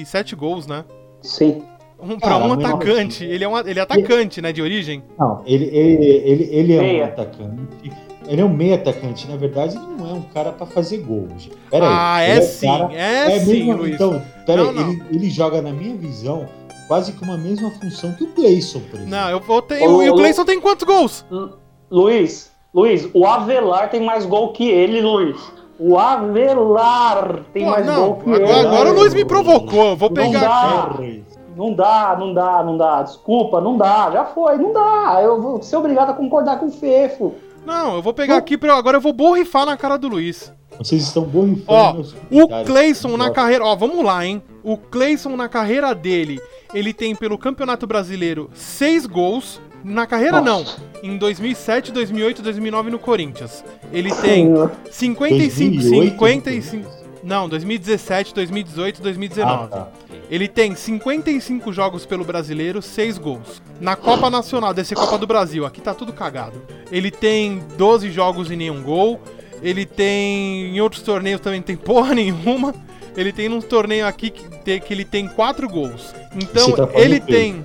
e 0.01 0.05
7 0.05 0.36
gols, 0.36 0.65
né? 0.65 0.86
Sim. 1.21 1.63
Um, 1.99 2.17
pra 2.19 2.31
Cara, 2.31 2.45
um 2.45 2.53
atacante. 2.53 3.23
Ele 3.25 3.43
é, 3.43 3.47
um, 3.47 3.57
ele 3.59 3.79
é 3.79 3.81
atacante, 3.81 4.41
né, 4.41 4.51
de 4.51 4.62
origem. 4.62 5.03
Não, 5.17 5.41
ele, 5.45 5.65
ele, 5.65 6.05
ele, 6.05 6.43
ele 6.51 6.73
é 6.73 6.79
Meia. 6.81 7.03
um 7.03 7.07
atacante. 7.07 7.91
Ele 8.25 8.41
é 8.41 8.45
um 8.45 8.49
meio 8.53 8.73
atacante. 8.75 9.27
Na 9.29 9.36
verdade, 9.36 9.75
ele 9.75 9.86
não 9.97 10.09
é 10.09 10.13
um 10.13 10.21
cara 10.21 10.51
pra 10.53 10.65
fazer 10.65 10.97
gol. 10.99 11.27
gente. 11.38 11.51
Pera 11.69 11.86
ah, 11.86 12.15
aí. 12.15 12.29
é 12.29 12.36
ele 12.38 12.39
um 12.45 12.47
sim, 12.47 12.67
cara- 12.67 12.93
é, 12.93 13.39
sim, 13.39 13.53
mesmo- 13.53 13.73
Luiz. 13.73 13.95
Então, 13.95 14.21
pera 14.45 14.63
Não, 14.63 14.69
aí. 14.69 14.75
não. 14.75 14.89
Ele, 14.91 15.03
ele 15.12 15.29
joga, 15.29 15.62
na 15.62 15.71
minha 15.73 15.95
visão, 15.95 16.47
quase 16.88 17.13
com 17.13 17.32
a 17.32 17.38
mesma 17.38 17.69
função 17.72 18.12
que 18.13 18.24
o 18.24 18.34
Gleison, 18.34 18.80
por 18.82 18.96
exemplo. 19.00 19.10
Não, 19.10 19.30
eu 19.30 19.39
vou 19.39 19.62
ter. 19.62 19.82
Ô, 19.88 20.02
e 20.04 20.10
o 20.10 20.13
ô, 20.13 20.15
Cleison 20.17 20.46
tem 20.46 20.60
quantos 20.60 20.84
gols? 20.86 21.26
Lu- 21.30 21.58
Luiz, 21.89 22.52
Luiz, 22.74 23.08
o 23.13 23.26
Avelar 23.26 23.89
tem 23.89 24.02
mais 24.02 24.26
gol 24.26 24.52
que 24.54 24.67
ele, 24.69 25.02
Luiz. 25.02 25.38
O 25.80 25.98
Avelar 25.98 27.41
tem 27.54 27.65
Pô, 27.65 27.72
mais 27.72 27.86
não, 27.86 27.96
gol 27.96 28.15
que 28.17 28.30
agora, 28.34 28.60
ele. 28.60 28.67
agora 28.67 28.91
o 28.91 28.93
Luiz 28.96 29.13
me 29.13 29.26
provocou. 29.26 29.89
eu 29.91 29.96
Vou 29.96 30.10
Não 30.10 30.15
pegar 30.15 30.39
dá. 30.39 30.84
aqui. 30.93 31.24
Não 31.56 31.74
dá, 31.74 32.15
não 32.19 32.34
dá, 32.34 32.63
não 32.63 32.78
dá. 32.78 33.04
Desculpa, 33.04 33.62
não 33.62 33.78
dá. 33.78 34.10
Já 34.12 34.26
foi, 34.26 34.58
não 34.58 34.74
dá. 34.74 35.19
Eu 35.22 35.39
vou 35.41 35.62
ser 35.62 35.76
obrigado 35.78 36.10
a 36.10 36.13
concordar 36.13 36.60
com 36.60 36.65
o 36.67 36.72
Fefo. 36.72 37.36
Não, 37.65 37.96
eu 37.96 38.02
vou 38.02 38.13
pegar 38.13 38.38
aqui 38.38 38.58
pra. 38.58 38.76
Agora 38.76 38.98
eu 38.98 39.02
vou 39.02 39.13
borrifar 39.13 39.65
na 39.65 39.78
cara 39.78 39.98
do 39.98 40.08
Luiz. 40.08 40.52
Vocês 40.80 41.04
estão 41.04 41.22
borrifando 41.24 42.04
Ó, 42.32 42.43
O. 42.62 42.65
Cleison 42.65 43.15
na 43.15 43.30
carreira. 43.30 43.63
Ó, 43.63 43.76
vamos 43.76 44.04
lá, 44.04 44.26
hein? 44.26 44.41
O 44.63 44.76
Cleison 44.78 45.36
na 45.36 45.48
carreira 45.48 45.93
dele, 45.93 46.41
ele 46.73 46.93
tem 46.93 47.15
pelo 47.15 47.38
Campeonato 47.38 47.86
Brasileiro 47.86 48.49
6 48.53 49.05
gols. 49.05 49.62
Na 49.83 50.07
carreira 50.07 50.39
Nossa. 50.39 50.77
não. 51.03 51.12
Em 51.12 51.17
2007, 51.17 51.91
2008, 51.91 52.41
2009 52.41 52.89
no 52.89 52.97
Corinthians. 52.99 53.63
Ele 53.91 54.13
tem 54.15 54.47
55, 54.89 55.75
2008, 55.75 56.12
55. 56.12 57.03
Não, 57.21 57.47
2017, 57.47 58.33
2018, 58.33 59.01
2019. 59.01 59.63
Ah, 59.63 59.67
tá. 59.67 59.88
Ele 60.29 60.47
tem 60.47 60.73
55 60.73 61.71
jogos 61.71 62.05
pelo 62.05 62.23
brasileiro, 62.23 62.81
6 62.81 63.17
gols. 63.17 63.62
Na 63.79 63.95
Copa 63.95 64.29
Nacional, 64.29 64.73
desse 64.73 64.95
Copa 64.95 65.17
do 65.17 65.27
Brasil, 65.27 65.65
aqui 65.65 65.81
tá 65.81 65.93
tudo 65.93 66.12
cagado. 66.13 66.62
Ele 66.91 67.12
tem 67.12 67.62
12 67.77 68.09
jogos 68.09 68.49
e 68.49 68.55
nenhum 68.55 68.81
gol. 68.81 69.21
Ele 69.62 69.86
tem. 69.86 70.75
Em 70.75 70.81
outros 70.81 71.01
torneios 71.01 71.39
também 71.39 71.59
não 71.59 71.65
tem 71.65 71.75
porra 71.75 72.13
nenhuma. 72.15 72.73
Ele 73.15 73.32
tem 73.32 73.47
num 73.49 73.62
torneio 73.62 74.06
aqui 74.08 74.30
que, 74.30 74.47
te- 74.60 74.80
que 74.80 74.93
ele 74.93 75.06
tem 75.06 75.28
4 75.28 75.67
gols. 75.69 76.13
Então, 76.36 76.71
tá 76.71 76.89
ele 76.95 77.19
tem. 77.19 77.63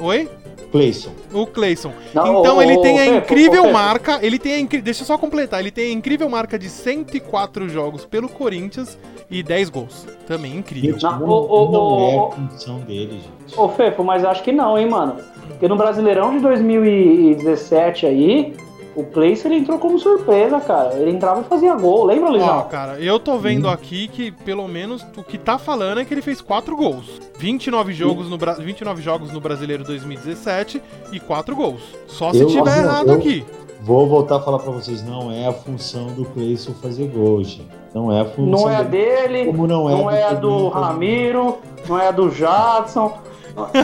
Oi? 0.00 0.28
Cleison. 0.70 1.12
O 1.32 1.46
Cleison. 1.46 1.92
Não, 2.12 2.40
então 2.40 2.58
ô, 2.58 2.62
ele 2.62 2.76
tem 2.82 2.98
a 3.00 3.04
Fefo, 3.04 3.16
incrível 3.32 3.62
Fefo. 3.62 3.72
marca. 3.72 4.18
Ele 4.20 4.38
tem 4.38 4.52
a 4.52 4.58
incri... 4.58 4.82
Deixa 4.82 5.02
eu 5.02 5.06
só 5.06 5.16
completar. 5.16 5.60
Ele 5.60 5.70
tem 5.70 5.86
a 5.90 5.92
incrível 5.94 6.28
marca 6.28 6.58
de 6.58 6.68
104 6.68 7.70
jogos 7.70 8.04
pelo 8.04 8.28
Corinthians 8.28 8.98
e 9.30 9.42
10 9.42 9.70
gols. 9.70 10.06
Também 10.26 10.54
incrível. 10.56 10.92
Gente, 10.92 11.02
Não, 11.04 11.18
não, 11.20 12.00
é 12.10 12.16
a 12.18 12.30
função 12.50 12.80
dele, 12.80 13.12
gente. 13.12 13.58
Ô, 13.58 13.66
Fefo, 13.70 14.04
mas 14.04 14.24
acho 14.26 14.42
que 14.42 14.52
não, 14.52 14.78
hein, 14.78 14.90
mano. 14.90 15.16
Porque 15.48 15.66
no 15.66 15.76
Brasileirão 15.76 16.36
de 16.36 16.40
2017 16.40 18.04
aí, 18.04 18.54
o 19.00 19.04
Place 19.04 19.46
ele 19.46 19.56
entrou 19.56 19.78
como 19.78 19.98
surpresa, 19.98 20.60
cara. 20.60 20.94
Ele 20.94 21.10
entrava 21.10 21.40
e 21.40 21.44
fazia 21.44 21.74
gol. 21.74 22.04
Lembra, 22.04 22.28
Ó, 22.28 22.32
Luizão? 22.32 22.62
cara, 22.68 22.98
eu 23.00 23.18
tô 23.20 23.38
vendo 23.38 23.68
aqui 23.68 24.08
que 24.08 24.30
pelo 24.32 24.66
menos 24.66 25.06
o 25.16 25.22
que 25.22 25.38
tá 25.38 25.56
falando 25.58 26.00
é 26.00 26.04
que 26.04 26.12
ele 26.12 26.22
fez 26.22 26.40
4 26.40 26.76
gols. 26.76 27.20
29 27.38 27.92
jogos 27.92 28.28
no, 28.28 28.36
Bra... 28.36 28.54
29 28.54 29.00
jogos 29.02 29.32
no 29.32 29.40
Brasileiro 29.40 29.84
2017 29.84 30.82
e 31.12 31.20
4 31.20 31.54
gols. 31.54 31.80
Só 32.06 32.32
se 32.32 32.40
Eu- 32.40 32.46
tiver 32.48 32.60
Nossa, 32.64 32.78
errado 32.80 33.08
eu- 33.08 33.14
aqui. 33.14 33.44
Vou 33.80 34.08
voltar 34.08 34.36
a 34.36 34.40
falar 34.40 34.58
pra 34.58 34.72
vocês, 34.72 35.04
não 35.06 35.30
é 35.30 35.46
a 35.46 35.52
função 35.52 36.08
do 36.08 36.24
Cleison 36.24 36.72
fazer 36.82 37.06
gol, 37.06 37.44
gente. 37.44 37.68
Não 37.94 38.12
é 38.12 38.22
a 38.22 38.24
função 38.24 38.46
Não 38.64 38.68
é 38.68 38.74
a 38.76 38.82
dele. 38.82 39.28
dele, 39.38 39.46
Como 39.46 39.66
não 39.68 39.88
é 39.88 39.92
não 39.92 40.10
é 40.10 40.22
a 40.24 40.32
do 40.34 40.68
Ramiro, 40.68 41.58
não 41.88 41.96
é 41.98 42.08
a 42.08 42.10
do 42.10 42.28
Jadson, 42.28 43.16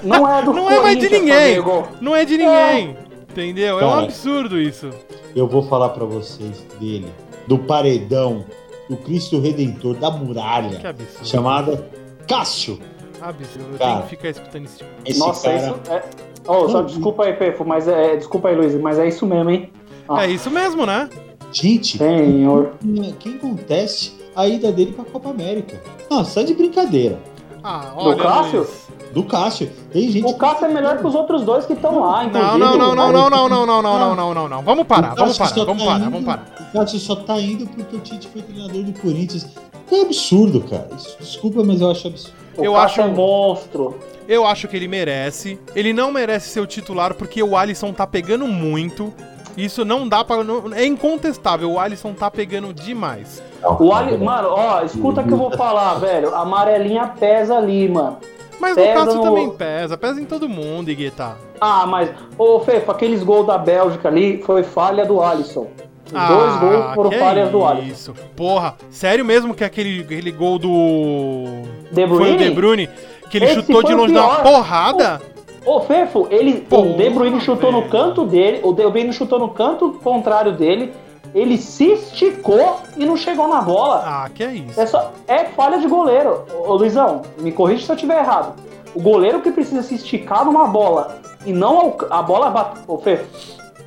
não 0.02 0.28
é 0.28 0.38
a 0.38 0.40
do 0.40 0.52
Não 0.52 0.68
é 0.70 0.80
mais 0.80 0.98
de 0.98 1.08
ninguém. 1.08 1.62
Não 2.00 2.14
é 2.16 2.24
de 2.24 2.36
ninguém. 2.36 2.96
Entendeu? 3.34 3.80
É 3.80 3.84
um 3.84 3.90
Cara, 3.90 4.02
absurdo 4.04 4.60
isso. 4.60 4.90
Eu 5.34 5.48
vou 5.48 5.62
falar 5.64 5.88
pra 5.88 6.04
vocês 6.04 6.64
dele, 6.78 7.08
do 7.48 7.58
paredão, 7.58 8.44
do 8.88 8.96
Cristo 8.96 9.40
Redentor, 9.40 9.96
da 9.96 10.10
Que 10.12 10.18
muralha, 10.18 10.88
absurdo. 10.88 11.26
chamada 11.26 11.90
Cássio. 12.28 12.78
Absurdo. 13.20 13.72
Eu 13.72 13.78
Cara. 13.78 13.90
tenho 13.92 14.02
que 14.04 14.08
ficar 14.10 14.28
escutando 14.28 14.64
esse 14.66 14.78
tipo. 14.78 14.90
Esse 15.04 15.18
Nossa, 15.18 15.48
cara. 15.50 15.56
isso 15.58 15.90
é. 15.90 16.04
Oh, 16.46 16.68
só 16.68 16.78
Não, 16.80 16.86
desculpa 16.86 17.24
aí, 17.24 17.32
Pefo, 17.32 17.64
mas 17.64 17.88
é. 17.88 18.16
Desculpa 18.16 18.48
aí, 18.48 18.54
Luiz, 18.56 18.74
mas 18.76 18.98
é 18.98 19.08
isso 19.08 19.26
mesmo, 19.26 19.50
hein? 19.50 19.70
É 20.18 20.28
isso 20.28 20.50
mesmo, 20.50 20.86
né? 20.86 21.08
Gente, 21.50 21.98
Senhor. 21.98 22.72
quem 23.18 23.38
conteste 23.38 24.12
a 24.36 24.46
ida 24.46 24.70
dele 24.70 24.92
pra 24.92 25.04
Copa 25.04 25.30
América? 25.30 25.80
Nossa, 26.10 26.40
é 26.40 26.44
de 26.44 26.54
brincadeira. 26.54 27.18
Ah, 27.62 27.92
olha. 27.96 28.16
Cássio? 28.22 28.58
Luiz. 28.60 28.83
Do 29.14 29.22
Cássio. 29.22 29.70
Tem 29.92 30.10
gente. 30.10 30.26
O 30.28 30.34
Cássio 30.34 30.66
é 30.66 30.68
melhor 30.68 30.98
que 30.98 31.06
os 31.06 31.14
outros 31.14 31.42
dois 31.42 31.64
que 31.64 31.72
estão 31.72 32.00
lá, 32.00 32.22
Não, 32.22 32.24
inclusive. 32.26 32.58
não, 32.58 32.76
não, 32.76 32.94
não, 32.94 33.08
o- 33.08 33.12
não, 33.12 33.30
não, 33.30 33.48
não, 33.48 33.66
não, 33.66 33.82
não, 33.82 33.92
não, 33.92 34.14
não, 34.16 34.34
não, 34.34 34.48
não. 34.48 34.62
Vamos 34.62 34.86
parar, 34.86 35.14
vamos 35.14 35.38
parar, 35.38 35.54
vamos 35.64 35.82
tá 35.84 35.88
parar, 35.90 36.00
indo- 36.00 36.10
vamos 36.10 36.24
parar. 36.26 36.68
O 36.68 36.72
Cássio 36.78 36.98
só 36.98 37.14
tá 37.16 37.40
indo 37.40 37.64
porque 37.66 37.96
o 37.96 38.00
Tite 38.00 38.26
foi 38.28 38.42
treinador 38.42 38.82
do 38.82 38.92
Corinthians. 39.00 39.46
É 39.92 40.00
absurdo, 40.00 40.60
cara. 40.62 40.88
Desculpa, 41.20 41.62
mas 41.62 41.80
eu 41.80 41.90
acho 41.90 42.08
absurdo. 42.08 42.34
O 42.58 42.64
Eu 42.64 42.72
Cássio 42.74 43.02
acho- 43.04 43.12
é 43.12 43.14
monstro. 43.14 43.98
Eu 44.26 44.44
acho 44.46 44.66
que 44.66 44.76
ele 44.76 44.88
merece. 44.88 45.60
Ele 45.76 45.92
não 45.92 46.10
merece 46.10 46.48
ser 46.48 46.60
o 46.60 46.66
titular 46.66 47.14
porque 47.14 47.42
o 47.42 47.56
Alisson 47.56 47.92
tá 47.92 48.06
pegando 48.06 48.46
muito. 48.48 49.12
Isso 49.56 49.84
não 49.84 50.08
dá 50.08 50.24
pra. 50.24 50.42
não- 50.42 50.72
é 50.74 50.84
incontestável. 50.84 51.70
O 51.70 51.78
Alisson 51.78 52.12
tá 52.14 52.28
pegando 52.30 52.72
demais. 52.74 53.40
O 53.78 53.92
Ali... 53.94 54.16
Mano, 54.18 54.48
ó, 54.50 54.82
escuta 54.82 55.20
o 55.20 55.24
que 55.24 55.32
eu 55.32 55.36
vou 55.38 55.50
falar, 55.52 55.94
velho. 55.94 56.34
A 56.34 56.40
amarelinha 56.40 57.06
pesa 57.06 57.56
ali, 57.56 57.88
mano. 57.88 58.16
Mas 58.60 58.74
Pesa 58.74 58.90
o 58.90 58.94
Cássio 58.94 59.14
no- 59.16 59.22
também 59.22 59.50
pesa. 59.50 59.96
Pesa 59.98 60.20
em 60.20 60.24
todo 60.24 60.48
mundo, 60.48 60.90
Igueta. 60.90 61.36
Ah, 61.60 61.86
mas, 61.86 62.10
ô 62.38 62.60
Fefo, 62.60 62.90
aqueles 62.90 63.22
gols 63.22 63.46
da 63.46 63.58
Bélgica 63.58 64.08
ali 64.08 64.42
foi 64.42 64.62
falha 64.62 65.04
do 65.04 65.20
Alisson. 65.22 65.66
Os 66.06 66.12
dois 66.12 66.56
gols 66.60 66.94
foram 66.94 67.10
Ah, 67.10 67.12
que 67.12 67.18
falhas 67.18 67.50
do 67.50 67.64
Alisson. 67.64 67.90
Isso. 67.92 68.14
Porra, 68.36 68.74
sério 68.90 69.24
mesmo 69.24 69.54
que 69.54 69.64
aquele, 69.64 70.00
aquele 70.02 70.30
gol 70.30 70.58
do. 70.58 71.44
De 71.90 71.94
Foi 71.94 72.04
o 72.04 72.08
Bruyne? 72.08 72.36
De 72.38 72.50
Bruyne? 72.50 72.90
Que 73.30 73.38
ele 73.38 73.46
Esse 73.46 73.54
chutou 73.56 73.82
de 73.82 73.94
o 73.94 73.96
longe 73.96 74.14
da 74.14 74.28
porrada? 74.36 75.20
Ô, 75.66 75.80
Fefo, 75.80 76.28
ele, 76.30 76.64
o 76.70 76.82
De 76.96 77.08
Bruyne 77.10 77.40
chutou 77.40 77.72
no 77.72 77.80
velho. 77.80 77.90
canto 77.90 78.26
dele, 78.26 78.60
o 78.62 78.72
De 78.72 78.86
Bruyne 78.88 79.12
chutou 79.14 79.38
no 79.38 79.48
canto 79.48 79.94
contrário 80.04 80.52
dele, 80.52 80.92
ele 81.34 81.58
se 81.58 81.92
esticou 81.92 82.78
e 82.96 83.04
não 83.04 83.16
chegou 83.16 83.48
na 83.48 83.60
bola. 83.60 84.02
Ah, 84.06 84.30
que 84.32 84.44
é 84.44 84.52
isso. 84.52 84.80
É, 84.80 84.86
só, 84.86 85.10
é 85.26 85.44
falha 85.44 85.78
de 85.78 85.88
goleiro. 85.88 86.44
Ô, 86.66 86.74
Luizão, 86.74 87.22
me 87.38 87.50
corrija 87.50 87.84
se 87.84 87.90
eu 87.90 87.96
estiver 87.96 88.18
errado. 88.18 88.54
O 88.94 89.00
goleiro 89.02 89.40
que 89.42 89.50
precisa 89.50 89.82
se 89.82 89.96
esticar 89.96 90.44
numa 90.44 90.68
bola 90.68 91.18
e 91.44 91.52
não 91.52 91.96
a 92.08 92.22
bola 92.22 92.50
bate. 92.50 92.80
Ô, 92.86 92.98
Fefo, 92.98 93.26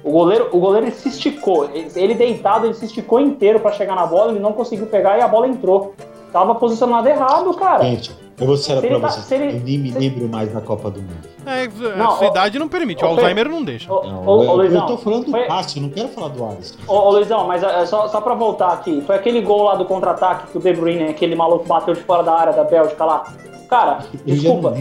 O 0.04 0.12
goleiro, 0.12 0.50
o 0.52 0.60
goleiro 0.60 0.88
ele 0.88 0.96
se 0.96 1.08
esticou. 1.08 1.70
Ele 1.96 2.14
deitado, 2.14 2.66
ele 2.66 2.74
se 2.74 2.86
esticou 2.86 3.20
inteiro 3.20 3.60
pra 3.60 3.72
chegar 3.72 3.96
na 3.96 4.06
bola, 4.06 4.32
ele 4.32 4.40
não 4.42 4.52
conseguiu 4.52 4.86
pegar 4.88 5.18
e 5.18 5.22
a 5.22 5.28
bola 5.28 5.48
entrou. 5.48 5.96
Tava 6.34 6.54
posicionado 6.56 7.08
errado, 7.08 7.54
cara. 7.54 7.84
Gente, 7.84 8.12
eu 8.40 8.46
vou 8.48 8.56
ser 8.58 8.80
Se 8.80 8.88
pra 8.88 9.00
tá- 9.00 9.10
vocês. 9.10 9.26
se 9.26 9.36
ele- 9.36 9.58
eu 9.58 9.62
nem 9.64 9.78
me 9.80 9.92
lembro 9.92 10.28
mais 10.30 10.52
da 10.54 10.62
Copa 10.62 10.90
do 10.92 11.02
Mundo. 11.02 11.28
É, 11.46 11.68
Não, 11.98 12.10
a 12.10 12.18
sua 12.18 12.28
idade 12.28 12.60
não 12.60 12.68
permite, 12.68 13.04
o 13.04 13.08
ó, 13.08 13.12
Alzheimer 13.12 13.50
não 13.50 13.64
deixa. 13.64 13.92
Ô, 13.92 14.04
Não, 14.04 14.26
ô, 14.28 14.44
eu, 14.44 14.50
ô, 14.50 14.52
eu 14.52 14.56
Luizão, 14.58 14.86
tô 14.86 14.98
falando 14.98 15.26
do 15.26 15.32
foi- 15.32 15.46
Cássio, 15.48 15.82
não 15.82 15.90
quero 15.90 16.08
falar 16.10 16.28
do 16.30 16.46
Alisson. 16.46 16.76
Ô, 16.88 16.94
ô 16.94 17.10
Luizão, 17.12 17.48
mas 17.48 17.64
é, 17.64 17.86
só, 17.86 18.08
só 18.08 18.22
pra 18.22 18.34
voltar 18.36 18.74
aqui, 18.74 19.02
foi 19.02 19.16
aquele 19.16 19.42
gol 19.42 19.64
lá 19.64 19.76
do 19.76 19.86
contra-ataque 19.86 20.48
que 20.52 20.58
o 20.58 20.62
De 20.62 20.74
Bruyne, 20.74 21.06
aquele 21.06 21.36
maluco 21.36 21.66
bateu 21.66 21.94
de 21.94 22.02
fora 22.02 22.24
da 22.24 22.34
área 22.34 22.54
da 22.54 22.64
Bélgica 22.64 23.04
lá. 23.06 23.24
Cara, 23.70 24.00
Eu 24.26 24.34
desculpa, 24.34 24.74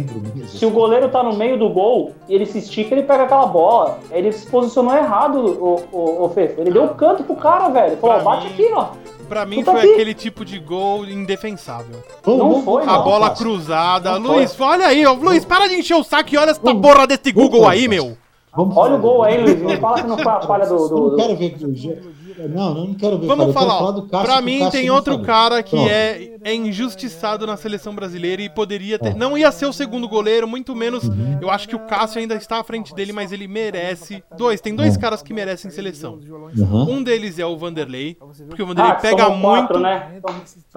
se 0.46 0.64
o 0.64 0.70
goleiro 0.70 1.09
tá 1.09 1.20
no 1.20 1.34
meio 1.34 1.59
do 1.59 1.68
gol 1.68 2.12
e 2.28 2.34
ele 2.36 2.46
se 2.46 2.59
estica, 2.59 2.94
ele 2.94 3.02
pega 3.02 3.24
aquela 3.24 3.46
bola. 3.46 3.98
Ele 4.12 4.30
se 4.30 4.46
posicionou 4.48 4.94
errado, 4.94 5.38
o, 5.40 5.82
o, 5.90 6.24
o 6.24 6.28
Fefo. 6.28 6.61
Ele 6.61 6.70
deu 6.70 6.84
o 6.84 6.94
canto 6.94 7.24
pro 7.24 7.34
cara, 7.34 7.68
velho. 7.68 7.88
Ele 7.88 7.96
falou, 7.96 8.22
bate 8.22 8.46
mim- 8.46 8.52
aqui, 8.52 8.70
ó. 8.72 8.86
Pra 9.29 9.45
mim 9.45 9.62
foi 9.64 9.81
que- 9.81 9.93
aquele 9.95 10.14
tipo 10.14 10.45
de 10.45 10.59
gol 10.59 11.05
indefensável. 11.05 12.03
Não 12.27 12.39
vamos, 12.39 12.64
foi, 12.64 12.83
A 12.83 12.87
não, 12.87 13.03
bola 13.05 13.31
Cássio. 13.31 13.45
cruzada. 13.47 14.18
Não 14.18 14.35
Luiz, 14.35 14.59
olha 14.61 14.87
aí, 14.87 15.05
ó. 15.05 15.12
Luiz, 15.14 15.45
para 15.45 15.66
de 15.68 15.74
encher 15.74 15.95
o 15.97 16.05
saco 16.05 16.35
e 16.35 16.39
olha 16.39 16.51
essa 16.51 16.61
porra 16.61 17.07
desse 17.07 17.33
Google 17.33 17.68
aí, 17.68 17.89
meu. 17.89 18.16
Vamos 18.55 18.74
Olha 18.77 18.95
o 18.95 18.99
gol 18.99 19.22
aí, 19.22 19.39
Luiz. 19.43 19.61
Não 19.62 19.77
fala 19.79 20.01
que 20.01 20.07
não 20.09 20.16
foi 20.16 20.33
a 20.33 20.41
falha 20.41 20.66
do. 20.66 20.74
Eu 20.77 20.89
do, 20.89 20.95
não 21.01 21.11
do- 21.11 21.16
quero 21.16 21.37
ver 21.37 21.51
que 21.51 21.64
o 21.64 21.74
Não, 22.39 22.74
não 22.74 22.95
quero 22.95 23.18
ver. 23.18 23.26
Vamos 23.26 23.47
quero 23.47 23.59
falar, 23.59 23.82
ó. 23.82 23.93
do 23.93 24.03
Cássio, 24.09 24.26
Pra 24.26 24.41
mim 24.41 24.68
tem 24.70 24.91
outro 24.91 25.12
falou. 25.14 25.26
cara 25.26 25.62
que 25.62 25.70
Pronto. 25.76 25.89
é, 25.91 26.30
é 26.45 26.55
injustiçado 26.55 27.47
na 27.47 27.57
seleção 27.57 27.95
brasileira 27.95 28.43
e 28.43 28.49
poderia 28.51 28.99
ter. 28.99 29.11
É. 29.11 29.14
Não 29.14 29.37
ia 29.37 29.51
ser 29.51 29.66
o 29.66 29.72
segundo 29.72 30.09
goleiro, 30.09 30.47
muito 30.47 30.74
menos. 30.74 31.05
Uhum. 31.05 31.39
Eu 31.41 31.51
acho 31.51 31.68
que 31.68 31.74
o 31.76 31.80
Cássio 31.80 32.20
ainda 32.20 32.34
está 32.34 32.61
à 32.61 32.64
frente 32.64 32.95
dele, 32.95 33.12
mas 33.12 33.32
ele 33.32 33.49
merece. 33.49 34.22
Dois, 34.37 34.61
tem 34.61 34.74
dois 34.74 34.97
É. 34.97 35.01
caras 35.01 35.22
que 35.22 35.32
merecem 35.32 35.70
seleção. 35.70 36.18
Aham. 36.61 36.84
Um 36.89 37.03
deles 37.03 37.39
é 37.39 37.47
o 37.47 37.57
Vanderlei, 37.57 38.16
porque 38.49 38.62
o 38.62 38.66
Vanderlei 38.66 38.93
Ah, 38.93 38.97
pega 38.97 39.28
muito. 39.30 39.68
quatro, 39.68 39.80
né? 39.80 40.20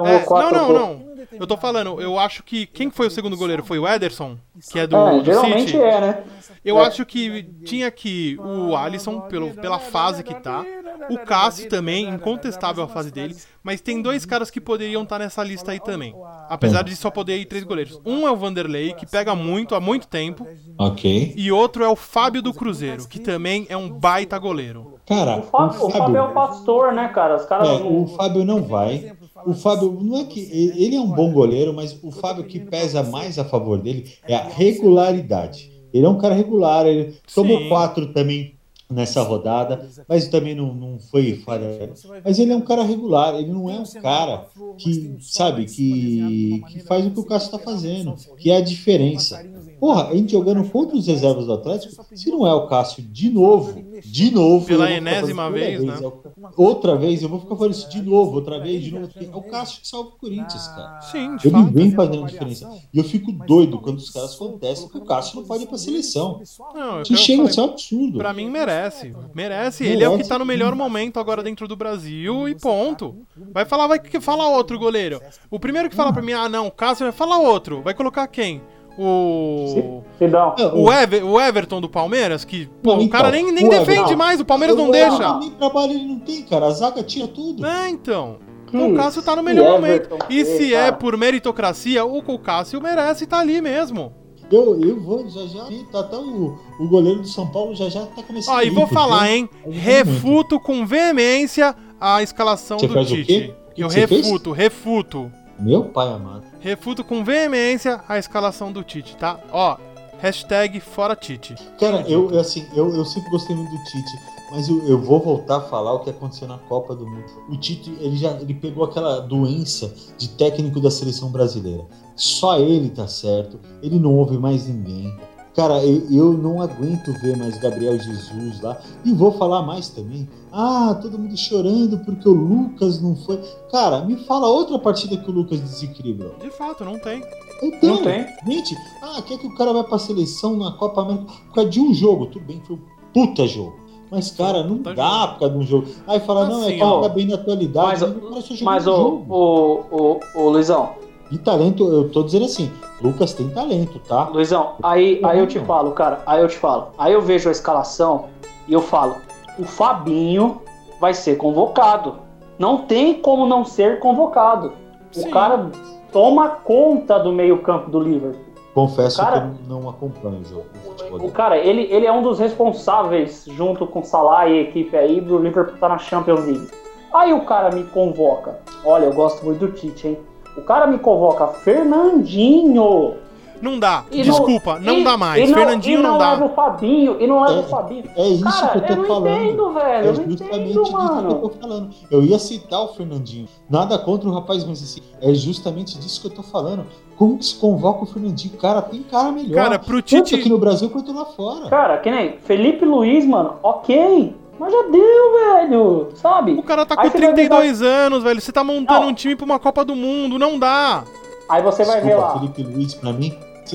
É, 0.05 0.19
quatro 0.19 0.55
não, 0.57 0.73
não, 0.73 0.79
não. 0.79 1.09
Eu 1.39 1.45
tô 1.45 1.57
falando, 1.57 2.01
eu 2.01 2.17
acho 2.17 2.43
que. 2.43 2.65
Quem 2.65 2.89
foi 2.89 3.07
o 3.07 3.11
segundo 3.11 3.35
goleiro? 3.37 3.63
Foi 3.63 3.77
o 3.77 3.87
Ederson, 3.87 4.37
que 4.71 4.79
é 4.79 4.87
do, 4.87 4.95
É, 4.95 5.17
do 5.19 5.25
geralmente 5.25 5.71
City. 5.71 5.77
é, 5.77 6.01
né? 6.01 6.23
Eu 6.63 6.79
É. 6.79 6.85
acho 6.87 7.05
que 7.05 7.43
tinha 7.65 7.89
que 7.91 8.37
o 8.39 8.75
Alisson, 8.75 9.21
pelo, 9.21 9.51
pela 9.51 9.79
fase 9.79 10.23
que 10.23 10.33
tá. 10.35 10.65
O 11.09 11.17
Cássio 11.19 11.67
também, 11.69 12.07
incontestável 12.09 12.83
a 12.83 12.87
fase 12.87 13.11
dele. 13.11 13.35
Mas 13.63 13.81
tem 13.81 14.01
dois 14.01 14.25
caras 14.25 14.49
que 14.49 14.61
poderiam 14.61 15.03
estar 15.03 15.19
nessa 15.19 15.43
lista 15.43 15.71
aí 15.71 15.79
também. 15.79 16.13
Apesar 16.49 16.83
de 16.83 16.95
só 16.95 17.09
poder 17.11 17.37
ir 17.37 17.45
três 17.45 17.63
goleiros. 17.63 17.99
Um 18.05 18.27
é 18.27 18.31
o 18.31 18.35
Vanderlei, 18.35 18.93
que 18.93 19.05
pega 19.05 19.35
muito 19.35 19.75
há 19.75 19.79
muito 19.79 20.07
tempo. 20.07 20.47
Ok. 20.77 21.33
E 21.35 21.51
outro 21.51 21.83
é 21.83 21.87
o 21.89 21.95
Fábio 21.95 22.41
do 22.41 22.53
Cruzeiro, 22.53 23.07
que 23.07 23.19
também 23.19 23.65
é 23.69 23.75
um 23.77 23.89
baita 23.89 24.37
goleiro. 24.37 24.99
Cara, 25.05 25.39
O 25.39 25.43
Fábio, 25.43 25.85
o 25.85 25.89
Fábio 25.89 26.17
é 26.17 26.21
o 26.21 26.33
pastor, 26.33 26.93
né, 26.93 27.07
cara? 27.09 27.35
Os 27.35 27.45
caras. 27.45 27.67
É, 27.67 27.79
não- 27.79 28.03
o 28.03 28.07
Fábio 28.07 28.45
não 28.45 28.63
vai. 28.63 29.11
O 29.45 29.53
Fábio, 29.53 29.97
não 30.01 30.19
é 30.19 30.25
que. 30.25 30.39
Ele 30.77 30.95
é 30.95 30.99
um 31.01 31.07
bom 31.11 31.31
goleiro, 31.31 31.73
mas 31.73 31.97
o 32.03 32.11
Fábio 32.11 32.43
que 32.43 32.59
pesa 32.59 33.01
mais 33.03 33.37
a 33.39 33.43
favor 33.45 33.77
dele 33.79 34.09
é 34.27 34.35
a 34.35 34.43
regularidade. 34.47 35.71
Ele 35.93 36.05
é 36.05 36.09
um 36.09 36.17
cara 36.17 36.35
regular, 36.35 36.85
ele 36.85 37.15
tomou 37.33 37.57
Sim. 37.57 37.69
quatro 37.69 38.13
também 38.13 38.53
nessa 38.91 39.21
rodada, 39.21 39.87
mas 40.07 40.27
também 40.27 40.55
não, 40.55 40.73
não 40.73 40.99
foi 40.99 41.35
falha. 41.35 41.93
Mas 42.25 42.39
ele 42.39 42.51
é 42.51 42.55
um 42.55 42.61
cara 42.61 42.83
regular, 42.83 43.35
ele 43.35 43.53
não 43.53 43.69
é 43.69 43.79
um 43.79 44.01
cara 44.01 44.47
que, 44.77 45.17
sabe, 45.21 45.65
que, 45.65 46.63
que 46.69 46.79
faz 46.79 47.05
o 47.05 47.11
que 47.11 47.19
o 47.19 47.25
Cássio 47.25 47.45
está 47.55 47.59
fazendo, 47.59 48.15
que 48.37 48.49
é 48.49 48.57
a 48.57 48.61
diferença. 48.61 49.45
Porra, 49.79 50.09
a 50.09 50.15
gente 50.15 50.31
jogando 50.31 50.67
contra 50.69 50.97
os 50.97 51.07
reservas 51.07 51.45
do 51.45 51.53
Atlético, 51.53 52.03
se 52.15 52.29
não 52.31 52.45
é 52.45 52.53
o 52.53 52.67
Cássio 52.67 53.03
de 53.03 53.29
novo, 53.29 53.79
de 54.05 54.31
novo. 54.31 54.65
Pela 54.65 54.89
eu 54.89 54.97
enésima 54.97 55.43
toda 55.45 55.55
vez, 55.55 55.83
né? 55.83 55.93
é 56.01 56.49
Outra 56.55 56.95
vez, 56.95 57.21
eu 57.21 57.29
vou 57.29 57.39
ficar 57.39 57.55
falando 57.55 57.71
isso 57.73 57.89
de 57.89 58.01
novo, 58.01 58.35
outra 58.35 58.59
vez, 58.59 58.83
de 58.83 58.91
novo. 58.91 59.07
porque 59.07 59.25
É 59.31 59.35
o 59.35 59.41
Cássio 59.43 59.81
que 59.81 59.87
salva 59.87 60.09
o 60.09 60.11
Corinthians, 60.13 60.67
cara. 60.69 61.01
Sim, 61.01 61.35
de 61.37 61.47
Ele 61.47 61.55
fato. 61.57 61.71
vem 61.73 61.91
fazendo 61.91 62.25
diferença. 62.25 62.69
E 62.93 62.97
eu 62.97 63.03
fico 63.03 63.31
doido 63.31 63.79
quando 63.79 63.97
os 63.97 64.09
caras 64.09 64.35
acontecem 64.35 64.87
que 64.89 64.97
o 64.97 65.01
Cássio 65.05 65.35
não 65.39 65.43
pode 65.45 65.63
ir 65.63 65.67
pra 65.67 65.77
seleção. 65.77 66.41
Não, 66.73 67.01
Isso 67.01 67.13
eu 67.13 67.17
chega 67.17 67.43
a 67.43 67.49
ser 67.49 67.61
um 67.61 67.65
absurdo. 67.65 68.17
Pra 68.17 68.33
mim 68.33 68.49
merece. 68.49 69.13
Merece. 69.33 69.85
Ele 69.85 70.03
é 70.03 70.07
o 70.07 70.11
que 70.11 70.17
Merece. 70.17 70.29
tá 70.29 70.39
no 70.39 70.45
melhor 70.45 70.75
momento 70.75 71.19
agora 71.19 71.43
dentro 71.43 71.67
do 71.67 71.75
Brasil 71.75 72.47
e 72.49 72.55
ponto. 72.55 73.15
Vai 73.53 73.65
falar, 73.65 73.87
vai 73.87 73.99
que 73.99 74.19
fala 74.19 74.47
outro 74.49 74.77
goleiro. 74.79 75.21
O 75.49 75.59
primeiro 75.59 75.89
que 75.89 75.95
fala 75.95 76.11
pra 76.13 76.21
mim, 76.21 76.33
ah 76.33 76.49
não, 76.49 76.67
o 76.67 76.71
Cássio 76.71 77.05
vai 77.05 77.11
falar 77.13 77.37
outro. 77.39 77.81
Vai 77.81 77.93
colocar 77.93 78.27
quem? 78.27 78.61
O. 79.01 80.03
Sidão. 80.17 80.55
É, 80.59 80.65
O, 80.65 80.91
Ever, 80.91 81.25
o 81.25 81.39
Everton 81.39 81.79
do 81.79 81.87
Palmeiras, 81.89 82.43
que 82.43 82.67
pô, 82.83 82.95
Não, 82.97 83.03
o 83.05 83.09
cara 83.09 83.29
então, 83.29 83.43
nem, 83.45 83.53
nem 83.53 83.67
o 83.67 83.69
defende 83.69 83.91
Everton- 83.99 84.17
mais, 84.17 84.39
o 84.41 84.45
Palmeiras 84.45 84.75
não 84.75 84.89
O 84.89 84.91
deixa. 84.91 85.39
Nem 85.39 85.51
trabalho 85.51 85.93
ele 85.93 86.05
não 86.05 86.19
tem, 86.19 86.41
cara. 86.43 86.65
A 86.67 86.71
zaga 86.71 87.01
tira 87.01 87.27
tudo. 87.27 87.65
É, 87.65 87.89
então. 87.89 88.37
Que 88.67 88.75
O? 88.77 88.93
Cássio 88.95 89.23
tá 89.23 89.35
no 89.35 89.41
melhor 89.41 89.79
momento. 89.79 90.13
Everton, 90.13 90.17
E 90.29 90.45
se 90.45 90.57
que, 90.67 90.75
é 90.75 90.79
cara? 90.85 90.93
por 90.93 91.17
meritocracia, 91.17 92.05
o 92.05 92.37
Cássio 92.39 92.81
merece 92.81 93.23
estar 93.23 93.39
ali 93.39 93.61
mesmo. 93.61 94.13
Eu, 94.51 94.79
eu 94.83 94.99
vou, 94.99 95.27
já 95.29 95.45
já. 95.45 95.63
Tá 95.91 95.99
até 96.01 96.17
o, 96.17 96.57
o 96.79 96.87
goleiro 96.89 97.21
do 97.21 97.27
São 97.27 97.47
Paulo 97.47 97.73
já 97.75 97.87
já 97.87 98.01
tá 98.05 98.21
começando. 98.23 98.53
Ó, 98.53 98.57
a 98.57 98.63
e 98.63 98.67
ir, 98.67 98.69
vou 98.71 98.81
porque- 98.83 98.95
falar, 98.95 99.31
hein? 99.31 99.49
Algum 99.63 99.77
Refuto 99.77 100.59
com 100.59 100.85
veemência 100.85 101.73
a 102.01 102.21
escalação 102.21 102.77
Você 102.79 102.87
do 102.87 103.05
Tite. 103.05 103.53
Eu 103.77 103.89
você 103.89 104.05
fez? 104.07 104.25
refuto, 104.25 104.51
refuto. 104.51 105.31
Meu 105.59 105.85
pai 105.85 106.07
amado. 106.09 106.43
Refuto 106.59 107.03
com 107.03 107.23
veemência 107.23 108.01
a 108.07 108.17
escalação 108.17 108.71
do 108.71 108.83
Tite, 108.83 109.15
tá? 109.15 109.39
Ó, 109.51 109.77
hashtag 110.19 110.79
fora 110.81 111.15
Tite. 111.15 111.55
Cara, 111.79 112.01
eu, 112.01 112.37
assim, 112.37 112.67
eu, 112.73 112.93
eu 112.93 113.05
sempre 113.05 113.29
gostei 113.29 113.55
muito 113.55 113.71
do 113.71 113.83
Tite, 113.85 114.11
mas 114.51 114.67
eu, 114.67 114.85
eu 114.85 114.99
vou 114.99 115.21
voltar 115.21 115.57
a 115.57 115.61
falar 115.61 115.93
o 115.93 115.99
que 115.99 116.09
aconteceu 116.09 116.47
na 116.47 116.57
Copa 116.57 116.93
do 116.93 117.07
Mundo. 117.07 117.25
O 117.49 117.57
Tite, 117.57 117.95
ele 118.01 118.17
já 118.17 118.31
ele 118.31 118.53
pegou 118.53 118.83
aquela 118.83 119.21
doença 119.21 119.93
de 120.17 120.27
técnico 120.29 120.81
da 120.81 120.91
seleção 120.91 121.31
brasileira. 121.31 121.85
Só 122.15 122.59
ele 122.59 122.89
tá 122.89 123.07
certo, 123.07 123.57
ele 123.81 123.97
não 123.97 124.13
ouve 124.15 124.37
mais 124.37 124.67
ninguém. 124.67 125.17
Cara, 125.55 125.83
eu, 125.83 126.03
eu 126.09 126.33
não 126.33 126.61
aguento 126.61 127.11
ver 127.21 127.35
mais 127.35 127.57
Gabriel 127.57 127.97
Jesus 127.99 128.61
lá. 128.61 128.77
E 129.03 129.11
vou 129.11 129.31
falar 129.31 129.61
mais 129.63 129.89
também. 129.89 130.27
Ah, 130.53 130.97
todo 131.01 131.17
mundo 131.19 131.35
chorando 131.37 131.97
porque 132.05 132.29
o 132.29 132.33
Lucas 132.33 133.01
não 133.01 133.15
foi. 133.15 133.37
Cara, 133.71 134.01
me 134.05 134.15
fala 134.25 134.47
outra 134.47 134.79
partida 134.79 135.17
que 135.17 135.29
o 135.29 135.33
Lucas 135.33 135.59
desequilibrou. 135.59 136.35
De 136.39 136.49
fato, 136.51 136.85
não 136.85 136.97
tem. 136.99 137.23
Então, 137.61 137.95
Não 137.95 138.03
tem. 138.03 138.25
gente, 138.47 138.77
ah, 139.01 139.21
quer 139.21 139.37
que 139.37 139.47
o 139.47 139.55
cara 139.55 139.73
vai 139.73 139.83
pra 139.83 139.97
seleção 139.99 140.55
na 140.55 140.71
Copa 140.71 141.01
América 141.01 141.25
por 141.47 141.53
causa 141.55 141.69
de 141.69 141.79
um 141.81 141.93
jogo? 141.93 142.27
Tudo 142.27 142.45
bem, 142.45 142.61
foi 142.65 142.77
um 142.77 142.79
puta 143.13 143.45
jogo. 143.45 143.75
Mas, 144.09 144.31
cara, 144.31 144.63
não 144.63 144.77
Puta 144.77 144.95
dá 144.95 145.27
por 145.27 145.39
causa 145.39 145.53
de 145.55 145.59
um 145.59 145.67
jogo. 145.67 145.87
Aí 146.07 146.19
fala, 146.21 146.47
não, 146.47 146.61
é 146.63 146.67
Assim, 146.67 146.73
que 146.73 146.79
joga 146.79 147.09
bem 147.09 147.27
na 147.27 147.35
atualidade. 147.35 148.05
mas, 148.05 148.61
Mas, 148.61 148.87
o 148.87 148.95
jogo. 148.95 149.25
o, 149.29 149.79
o, 149.91 150.19
o 150.41 150.49
Luizão, 150.49 150.93
E 151.31 151.37
talento, 151.37 151.87
eu 151.91 152.09
tô 152.09 152.23
dizendo 152.23 152.45
assim, 152.45 152.71
Lucas 153.01 153.33
tem 153.33 153.49
talento, 153.49 153.99
tá? 153.99 154.23
Luizão, 154.31 154.73
aí, 154.81 155.19
aí 155.23 155.37
eu 155.39 155.45
te 155.47 155.59
falo, 155.59 155.91
cara, 155.91 156.21
aí 156.25 156.41
eu 156.41 156.47
te 156.47 156.57
falo. 156.57 156.87
Aí 156.97 157.13
eu 157.13 157.21
vejo 157.21 157.49
a 157.49 157.51
escalação 157.51 158.25
e 158.67 158.73
eu 158.73 158.81
falo, 158.81 159.15
o 159.57 159.63
Fabinho 159.63 160.61
vai 160.99 161.13
ser 161.13 161.37
convocado. 161.37 162.15
Não 162.57 162.79
tem 162.79 163.13
como 163.13 163.45
não 163.45 163.63
ser 163.63 163.99
convocado. 163.99 164.73
O 165.15 165.19
Sim. 165.19 165.29
cara 165.29 165.69
toma 166.11 166.49
conta 166.49 167.19
do 167.19 167.31
meio-campo 167.31 167.89
do 167.91 167.99
Liverpool. 167.99 168.49
Confesso 168.73 169.17
Cara- 169.17 169.41
que 169.41 169.71
eu 169.71 169.79
não 169.81 169.89
acompanho 169.89 170.39
o 170.41 170.45
jogo. 170.45 170.65
o 170.85 170.89
futebol 170.91 171.27
O 171.27 171.31
cara, 171.31 171.57
ele, 171.57 171.83
ele 171.91 172.05
é 172.05 172.11
um 172.11 172.21
dos 172.21 172.39
responsáveis, 172.39 173.45
junto 173.47 173.85
com 173.87 173.99
o 173.99 174.03
Salah 174.03 174.47
e 174.47 174.59
a 174.59 174.61
equipe 174.61 174.95
aí, 174.95 175.19
do 175.21 175.37
Liverpool 175.37 175.73
estar 175.75 175.89
na 175.89 175.97
Champions 175.97 176.45
League. 176.45 176.67
Aí 177.13 177.33
o 177.33 177.45
cara 177.45 177.71
me 177.73 177.83
convoca. 177.85 178.59
Olha, 178.85 179.05
eu 179.05 179.13
gosto 179.13 179.43
muito 179.43 179.59
do 179.65 179.71
Tite, 179.71 180.07
hein? 180.09 180.17
O 180.59 180.63
cara 180.63 180.85
me 180.87 180.99
convoca 180.99 181.47
Fernandinho. 181.47 183.15
Não 183.61 183.77
dá. 183.77 184.05
E 184.09 184.21
Desculpa, 184.21 184.79
não, 184.79 184.99
e- 184.99 185.03
dá 185.03 185.17
mais. 185.17 185.43
e 185.43 185.47
não- 185.51 185.57
Fernandinho 185.57 185.99
e 185.99 186.01
não, 186.03 186.11
não, 186.11 186.17
dá. 186.17 186.31
leva 186.31 186.45
o 186.45 186.49
Fabinho, 186.55 187.17
e 187.19 187.27
não 187.27 187.41
leva 187.41 187.55
É, 187.55 187.59
o 187.59 187.63
Fabinho. 187.63 188.03
É 188.15 188.27
isso 188.29 188.43
Cara, 188.45 188.67
que 188.69 188.77
eu 188.77 188.81
tô 188.83 188.93
eu 188.93 188.97
não 188.97 189.05
falando. 189.05 189.27
entendo, 189.43 189.73
velho. 189.73 189.89
É 189.89 189.99
eu 190.07 190.13
não 190.13 190.23
justamente 190.29 190.43
entendo, 190.45 190.67
disso 190.67 190.83
que 190.83 190.89
eu 190.89 190.91
mano. 190.97 191.35
tô 191.35 191.49
falando. 191.49 191.89
Eu 192.09 192.23
ia 192.23 192.39
citar 192.39 192.81
o 192.81 192.87
Fernandinho. 192.93 193.47
Nada 193.69 193.97
contra 193.99 194.29
o 194.29 194.33
rapaz, 194.33 194.63
mas 194.63 194.81
assim, 194.81 195.01
é 195.21 195.33
justamente 195.33 195.97
disso 195.99 196.21
que 196.21 196.27
eu 196.27 196.31
tô 196.31 196.41
falando. 196.41 196.85
Como 197.17 197.37
que 197.37 197.43
se 197.45 197.55
convoca 197.55 198.03
o 198.03 198.05
Fernandinho? 198.05 198.55
Cara, 198.55 198.81
tem 198.81 199.03
cara 199.03 199.29
melhor. 199.33 199.55
Cara, 199.61 199.77
pro 199.77 200.01
tanto 200.01 200.23
Tite. 200.23 200.35
aqui 200.35 200.47
no 200.47 200.57
Brasil 200.57 200.89
quanto 200.89 201.11
lá 201.13 201.25
fora. 201.25 201.67
Cara, 201.69 201.97
que 201.97 202.09
nem 202.09 202.37
Felipe 202.37 202.85
Luiz, 202.85 203.25
mano, 203.25 203.55
ok. 203.61 204.33
Mas 204.59 204.71
já 204.73 204.81
deu, 204.83 205.33
velho. 205.55 206.09
Sabe? 206.15 206.53
O 206.53 206.63
cara 206.63 206.85
tá 206.85 206.95
com 206.95 207.01
Aí 207.01 207.09
você 207.09 207.17
vai 207.17 207.33
32 207.33 207.81
anos, 207.81 208.23
velho. 208.23 208.41
Você 208.41 208.51
tá 208.51 208.63
montando 208.63 209.01
Não. 209.01 209.07
um 209.09 209.13
time 209.13 209.35
pra 209.35 209.45
uma 209.45 209.59
Copa 209.59 209.85
do 209.85 209.95
Mundo. 209.95 210.37
Não 210.37 210.59
dá. 210.59 211.03
Aí 211.47 211.61
você 211.63 211.83
vai 211.85 212.01
ver 212.01 212.07
Desculpa, 212.07 212.27
lá. 212.33 212.39
Felipe 212.39 212.63
Luiz, 212.63 212.93
pra 212.93 213.11
mim, 213.13 213.33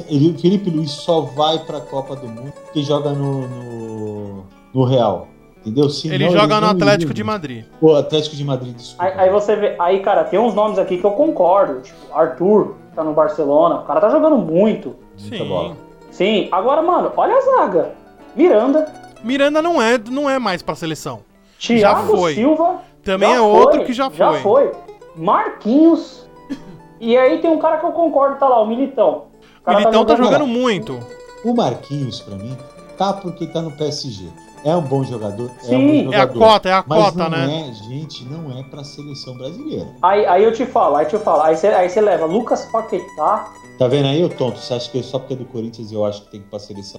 ele, 0.09 0.37
Felipe 0.39 0.71
Luiz 0.71 0.91
só 0.91 1.23
vai 1.23 1.59
pra 1.61 1.81
Copa 1.81 2.15
do 2.15 2.29
Mundo 2.29 2.53
porque 2.65 2.83
joga 2.83 3.11
no, 3.11 3.49
no, 3.49 4.45
no 4.75 4.85
Real. 4.85 5.29
Entendeu? 5.61 5.89
Senão 5.89 6.15
Ele 6.15 6.29
joga 6.31 6.57
no 6.57 6.61
não 6.61 6.69
Atlético 6.69 7.05
iria. 7.05 7.15
de 7.15 7.25
Madrid. 7.25 7.65
O 7.81 7.95
Atlético 7.95 8.37
de 8.37 8.45
Madrid, 8.45 8.75
desculpa. 8.77 9.03
Aí, 9.05 9.13
aí 9.21 9.31
você 9.31 9.57
vê. 9.57 9.75
Aí, 9.79 10.01
cara, 10.01 10.23
tem 10.25 10.39
uns 10.39 10.53
nomes 10.55 10.79
aqui 10.79 10.99
que 10.99 11.05
eu 11.05 11.13
concordo. 11.13 11.81
Tipo, 11.81 11.97
Arthur, 12.15 12.75
que 12.91 12.95
tá 12.97 13.03
no 13.03 13.15
Barcelona. 13.15 13.77
O 13.77 13.85
cara 13.85 13.99
tá 13.99 14.11
jogando 14.11 14.37
muito. 14.37 14.95
Muita 15.19 15.37
Sim. 15.39 15.49
bola. 15.49 15.77
Sim, 16.11 16.49
agora, 16.53 16.83
mano, 16.83 17.11
olha 17.17 17.35
a 17.35 17.41
zaga. 17.41 17.93
Miranda, 18.37 18.87
Miranda 19.25 19.61
não 19.63 19.81
é, 19.83 19.99
não 19.99 20.29
é 20.29 20.39
mais 20.39 20.63
pra 20.63 20.75
seleção. 20.75 21.21
Thiago 21.59 22.17
foi. 22.17 22.35
Silva. 22.35 22.81
Também 23.03 23.29
já 23.31 23.37
é 23.37 23.41
outro 23.41 23.77
foi, 23.79 23.85
que 23.87 23.93
já 23.93 24.11
Já 24.11 24.31
foi. 24.33 24.41
foi. 24.41 24.73
Marquinhos. 25.17 26.27
e 27.01 27.17
aí 27.17 27.39
tem 27.41 27.51
um 27.51 27.59
cara 27.59 27.79
que 27.79 27.87
eu 27.87 27.93
concordo, 27.93 28.39
tá 28.39 28.49
lá, 28.49 28.61
o 28.61 28.67
Militão. 28.67 29.25
O 29.67 29.71
Militão 29.71 30.05
tá 30.05 30.15
jogando 30.17 30.33
jogando- 30.33 30.47
muito. 30.47 30.99
O 31.45 31.55
Marquinhos, 31.55 32.21
pra 32.21 32.37
mim, 32.37 32.57
tá 32.97 33.13
porque 33.15 33.47
tá 33.47 33.61
no 33.63 33.71
PSG. 33.73 34.29
É 34.65 34.75
um 34.75 34.81
bom 34.81 35.05
jogador, 35.05 35.51
é 35.63 35.65
um 35.65 35.69
Sim, 35.69 36.05
bom 36.07 36.13
É 36.13 36.17
a 36.17 36.21
jogador. 36.23 36.39
cota, 36.39 36.69
é 36.71 36.73
a 36.73 36.85
mas 36.87 37.05
cota, 37.05 37.19
não 37.19 37.31
né? 37.31 37.69
é, 37.69 37.73
gente, 37.75 38.25
não 38.25 38.59
é 38.59 38.63
pra 38.63 38.83
seleção 38.83 39.37
brasileira. 39.37 39.87
Aí, 40.01 40.25
aí 40.25 40.43
eu 40.43 40.53
te 40.55 40.65
falo, 40.65 40.97
aí 40.97 41.05
eu 41.05 41.11
te 41.11 41.19
falo. 41.19 41.43
Aí 41.43 41.55
você 41.55 41.67
aí 41.69 41.89
você 41.91 42.01
leva 42.01 42.25
Lucas 42.25 42.65
Paquetá. 42.73 43.53
Tá 43.79 43.89
vendo 43.89 44.07
aí, 44.07 44.25
ô 44.25 44.29
tonto? 44.31 44.59
Você 44.59 44.73
acha 44.73 44.91
que 44.91 45.03
só 45.03 45.19
porque 45.19 45.35
é 45.35 45.37
do 45.37 45.45
Corinthians 45.45 45.93
eu 45.93 46.03
acho 46.07 46.23
que 46.23 46.31
tem 46.31 46.41
que 46.41 46.47
ir 46.47 46.51
pra 46.51 46.59
seleção? 46.59 46.99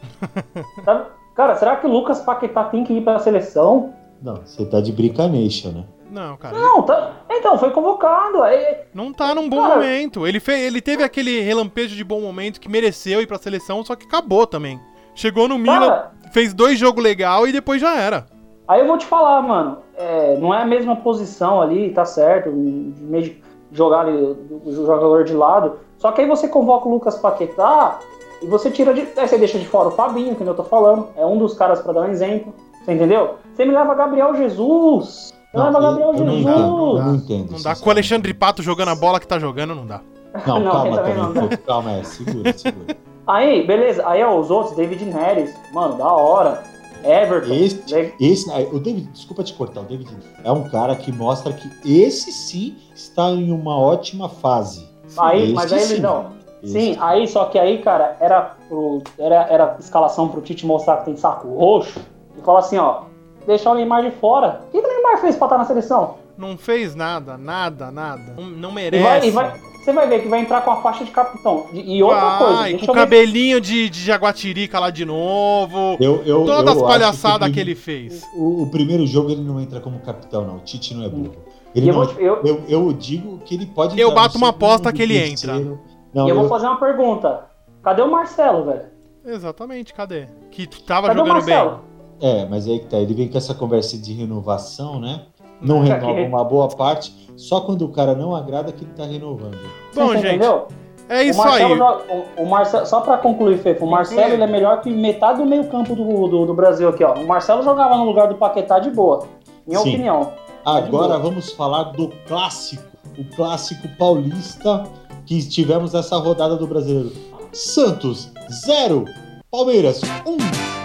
tá- 0.85 1.07
Cara, 1.35 1.55
será 1.55 1.75
que 1.75 1.85
o 1.85 1.89
Lucas 1.91 2.21
Paquetá 2.21 2.63
tem 2.65 2.83
que 2.83 2.93
ir 2.93 3.01
pra 3.01 3.19
seleção? 3.19 3.93
Não, 4.21 4.35
você 4.37 4.65
tá 4.65 4.79
de 4.79 4.91
brincadeira, 4.91 5.69
né? 5.71 5.83
Não, 6.09 6.37
cara. 6.37 6.57
Não, 6.57 6.81
tá. 6.83 7.11
Então, 7.29 7.57
foi 7.57 7.71
convocado. 7.71 8.41
Aí, 8.41 8.77
Não 8.93 9.11
tá 9.11 9.35
num 9.35 9.49
bom 9.49 9.61
Cara- 9.61 9.75
momento. 9.75 10.25
Ele, 10.25 10.39
fez, 10.39 10.61
ele 10.61 10.79
teve 10.81 11.03
aquele 11.03 11.41
relampejo 11.41 11.95
de 11.95 12.03
bom 12.03 12.21
momento 12.21 12.59
que 12.61 12.69
mereceu 12.69 13.21
ir 13.21 13.27
pra 13.27 13.37
seleção, 13.37 13.83
só 13.83 13.95
que 13.95 14.05
acabou 14.05 14.47
também. 14.47 14.79
Chegou 15.13 15.47
no 15.47 15.57
Milan, 15.57 15.79
Cara- 15.89 16.11
fez 16.31 16.53
dois 16.53 16.79
jogos 16.79 17.03
legal 17.03 17.45
e 17.47 17.51
depois 17.51 17.81
já 17.81 17.95
era. 17.95 18.25
aí 18.67 18.79
eu 18.81 18.87
vou 18.87 18.97
te 18.97 19.05
falar, 19.05 19.41
mano. 19.41 19.79
é, 19.97 20.37
não 20.37 20.53
é 20.53 20.61
a 20.61 20.65
mesma 20.65 20.95
posição 20.97 21.61
ali, 21.61 21.89
tá 21.91 22.03
certo. 22.05 22.49
Meio 22.51 23.23
de 23.23 23.41
jogar 23.71 24.01
ali 24.01 24.11
o, 24.15 24.61
o 24.65 24.73
jogador 24.73 25.23
de 25.23 25.33
lado. 25.33 25.79
Só 25.97 26.11
que 26.11 26.21
aí 26.21 26.27
você 26.27 26.47
convoca 26.47 26.87
o 26.87 26.91
Lucas 26.91 27.17
Paquetá 27.17 27.99
e 28.45 28.49
você 28.49 28.69
tira 28.71 28.93
de. 28.93 29.01
Aí 29.17 29.27
você 29.27 29.37
deixa 29.37 29.57
de 29.59 29.65
fora 29.67 29.89
o 29.89 29.91
Fabinho, 29.91 30.35
que 30.35 30.43
eu 30.43 30.53
tô 30.55 30.63
falando. 30.63 31.07
É 31.17 31.25
um 31.25 31.37
dos 31.37 31.53
caras 31.55 31.81
pra 31.81 31.93
dar 31.93 32.01
um 32.01 32.09
exemplo. 32.09 32.53
Você 32.83 32.93
entendeu? 32.93 33.35
Você 33.53 33.65
me 33.65 33.71
leva 33.71 33.93
Gabriel 33.95 34.35
Jesus. 34.35 35.33
Você 35.51 35.57
leva 35.57 35.79
Gabriel 35.79 36.13
eu, 36.13 36.19
eu 36.19 36.25
não 36.25 36.33
Jesus. 36.35 36.51
entendo, 36.55 36.97
eu 36.97 37.03
não 37.03 37.15
entendo. 37.15 37.51
Não 37.51 37.61
dá. 37.61 37.75
Com 37.75 37.87
o. 37.87 37.91
Alexandre 37.91 38.33
Pato 38.33 38.61
jogando 38.63 38.89
a 38.89 38.95
bola 38.95 39.19
que 39.19 39.27
tá 39.27 39.39
jogando, 39.39 39.73
não 39.75 39.85
dá. 39.85 40.01
Não, 40.45 40.59
Não, 40.63 40.71
calma 40.71 40.97
também 40.97 41.15
não 41.15 41.33
dá. 41.33 41.41
tonto, 41.41 41.57
calma, 41.59 41.91
é, 41.93 42.03
segura, 42.03 42.53
segura. 42.57 42.97
Aí, 43.27 43.65
beleza. 43.65 44.07
Aí, 44.07 44.23
ó, 44.23 44.37
os 44.39 44.51
outros, 44.51 44.75
David 44.75 45.03
Neres. 45.05 45.53
Mano, 45.73 45.97
da 45.97 46.11
hora. 46.11 46.61
Everton. 47.03 47.53
Esse, 47.53 47.93
Le- 47.93 48.13
esse, 48.19 48.49
o 48.73 48.79
David, 48.79 49.07
desculpa 49.13 49.43
te 49.43 49.53
cortar, 49.53 49.81
o 49.81 49.83
David 49.83 50.09
é 50.43 50.51
um 50.51 50.67
cara 50.69 50.95
que 50.95 51.11
mostra 51.11 51.53
que 51.53 51.69
esse 51.85 52.31
sim 52.31 52.75
está 52.95 53.29
em 53.29 53.51
uma 53.51 53.77
ótima 53.77 54.27
fase. 54.27 54.87
Aí, 55.17 55.43
Esse 55.45 55.53
mas 55.53 55.71
aí 55.71 55.79
sim. 55.81 55.99
não. 55.99 56.31
Esse 56.39 56.44
Sim, 56.65 56.97
aí 56.99 57.27
só 57.27 57.45
que 57.45 57.57
aí, 57.59 57.77
cara, 57.79 58.17
era, 58.19 58.55
pro, 58.67 59.01
era, 59.17 59.35
era 59.49 59.75
escalação 59.79 60.27
pro 60.27 60.41
Tite 60.41 60.65
mostrar 60.65 60.97
que 60.97 61.05
tem 61.05 61.15
saco 61.17 61.47
roxo 61.55 61.99
e 62.37 62.41
falar 62.41 62.59
assim, 62.59 62.77
ó, 62.77 63.01
deixar 63.45 63.71
o 63.71 63.75
Neymar 63.75 64.03
de 64.03 64.11
fora. 64.11 64.61
O 64.67 64.71
que, 64.71 64.81
que 64.81 64.87
o 64.87 64.91
Neymar 64.93 65.21
fez 65.21 65.35
pra 65.35 65.47
estar 65.47 65.57
na 65.57 65.65
seleção? 65.65 66.15
Não 66.37 66.57
fez 66.57 66.95
nada, 66.95 67.37
nada, 67.37 67.91
nada. 67.91 68.33
Não, 68.37 68.43
não 68.49 68.69
E 68.71 68.73
merece. 68.73 69.03
vai, 69.03 69.27
e 69.27 69.31
vai, 69.31 69.59
você 69.81 69.93
vai 69.93 70.07
ver 70.07 70.21
que 70.21 70.27
vai 70.27 70.41
entrar 70.41 70.61
com 70.61 70.71
a 70.71 70.81
faixa 70.81 71.05
de 71.05 71.11
capitão. 71.11 71.67
E, 71.71 71.97
e 71.97 72.03
outra 72.03 72.37
coisa, 72.37 72.53
Vai, 72.55 72.71
deixa 72.71 72.85
com 72.85 72.91
eu 72.91 72.95
o 72.95 72.97
cabelinho 72.97 73.61
de, 73.61 73.89
de 73.89 74.01
jaguatirica 74.01 74.77
lá 74.79 74.89
de 74.89 75.05
novo. 75.05 75.95
Eu, 75.99 76.23
eu, 76.25 76.43
Todas 76.45 76.75
eu 76.75 76.81
as 76.85 76.91
palhaçadas 76.91 77.47
que 77.47 77.53
prim- 77.53 77.61
ele 77.61 77.75
fez. 77.75 78.23
O, 78.35 78.63
o 78.63 78.69
primeiro 78.69 79.07
jogo 79.07 79.29
ele 79.31 79.41
não 79.43 79.61
entra 79.61 79.79
como 79.79 79.99
capitão, 79.99 80.45
não. 80.45 80.55
O 80.57 80.59
Tite 80.59 80.93
não 80.93 81.05
é 81.05 81.09
burro. 81.09 81.35
Ele 81.73 81.85
E 81.85 81.89
eu 81.89 81.95
não, 81.95 82.05
vou, 82.05 82.19
eu, 82.19 82.41
eu, 82.43 82.63
eu 82.67 82.93
digo 82.93 83.37
que 83.45 83.53
ele 83.55 83.65
pode 83.65 83.99
Eu 83.99 84.09
entrar 84.09 84.21
no 84.21 84.27
bato 84.27 84.37
uma 84.37 84.49
aposta 84.49 84.91
que 84.91 85.01
ele 85.01 85.19
terceiro. 85.19 85.79
Não, 86.15 86.25
e 86.27 86.29
eu 86.29 86.35
eu, 86.35 86.39
vou 86.41 86.49
fazer 86.49 86.65
uma 86.67 86.77
pergunta. 86.79 87.45
Cadê 87.83 88.01
o 88.01 88.09
Marcelo, 88.09 88.65
velho? 88.65 88.85
Exatamente, 89.25 89.93
cadê? 89.93 90.27
Que 90.49 90.65
tava 90.67 91.07
Cadê 91.07 91.19
jogando 91.19 91.43
bem. 91.45 91.55
Marcelo? 91.55 91.79
É, 92.21 92.45
mas 92.45 92.67
aí 92.67 92.79
que 92.79 92.85
tá. 92.87 92.97
Ele 92.97 93.13
vem 93.13 93.27
com 93.27 93.37
essa 93.37 93.53
conversa 93.53 93.97
de 93.97 94.13
renovação, 94.13 94.99
né? 94.99 95.23
Não 95.61 95.83
Pra 95.85 95.95
renova 95.97 96.21
uma 96.21 96.43
boa 96.43 96.67
parte. 96.69 97.13
Só 97.35 97.61
quando 97.61 97.83
o 97.83 97.89
cara 97.89 98.15
não 98.15 98.33
agrada 98.35 98.71
que 98.71 98.85
ele 98.85 98.93
tá 98.93 99.03
renovando. 99.03 99.57
Bom, 99.93 100.07
Você 100.07 100.13
gente, 100.17 100.27
entendeu? 100.27 100.67
é 101.09 101.23
isso 101.23 101.39
o 101.39 101.43
Marcelo 101.43 101.73
aí. 101.73 101.77
joga- 101.77 102.03
o, 102.37 102.43
o 102.43 102.49
Marcelo, 102.49 102.85
só 102.85 103.01
pra 103.01 103.17
concluir, 103.17 103.57
Fefe, 103.57 103.83
o 103.83 103.87
Marcelo 103.87 104.33
ele 104.33 104.43
é 104.43 104.47
melhor 104.47 104.79
que 104.81 104.89
metade 104.89 105.39
do 105.39 105.45
meio 105.45 105.65
campo 105.67 105.95
do, 105.95 106.27
do, 106.27 106.45
do 106.45 106.53
Brasil 106.53 106.87
aqui, 106.89 107.03
ó. 107.03 107.13
O 107.15 107.27
Marcelo 107.27 107.61
jogava 107.63 107.97
no 107.97 108.05
lugar 108.05 108.27
do 108.29 108.35
Paquetá 108.35 108.79
de 108.79 108.89
boa, 108.89 109.27
minha 109.67 109.79
Sim. 109.79 109.89
opinião. 109.89 110.31
Agora 110.63 111.17
vamos 111.19 111.51
falar 111.51 111.83
do 111.91 112.09
clássico, 112.27 112.83
o 113.17 113.23
clássico 113.35 113.87
paulista 113.97 114.83
que 115.25 115.41
tivemos 115.47 115.93
nessa 115.93 116.17
rodada 116.17 116.55
do 116.55 116.67
Brasileiro. 116.67 117.11
Santos, 117.51 118.29
0. 118.65 119.05
Palmeiras, 119.49 120.01
1, 120.25 120.37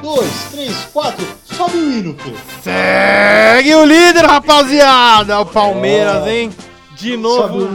2, 0.03 0.45
3, 0.53 0.77
4. 0.93 1.27
Sobe 1.45 1.77
o 1.77 1.93
hino, 1.93 2.17
Fê. 2.17 2.33
Segue 2.63 3.75
o 3.75 3.85
líder, 3.85 4.25
rapaziada! 4.25 5.41
O 5.41 5.47
Palmeiras, 5.47 6.27
É. 6.27 6.39
hein? 6.43 6.51
De 6.97 7.17
novo. 7.17 7.69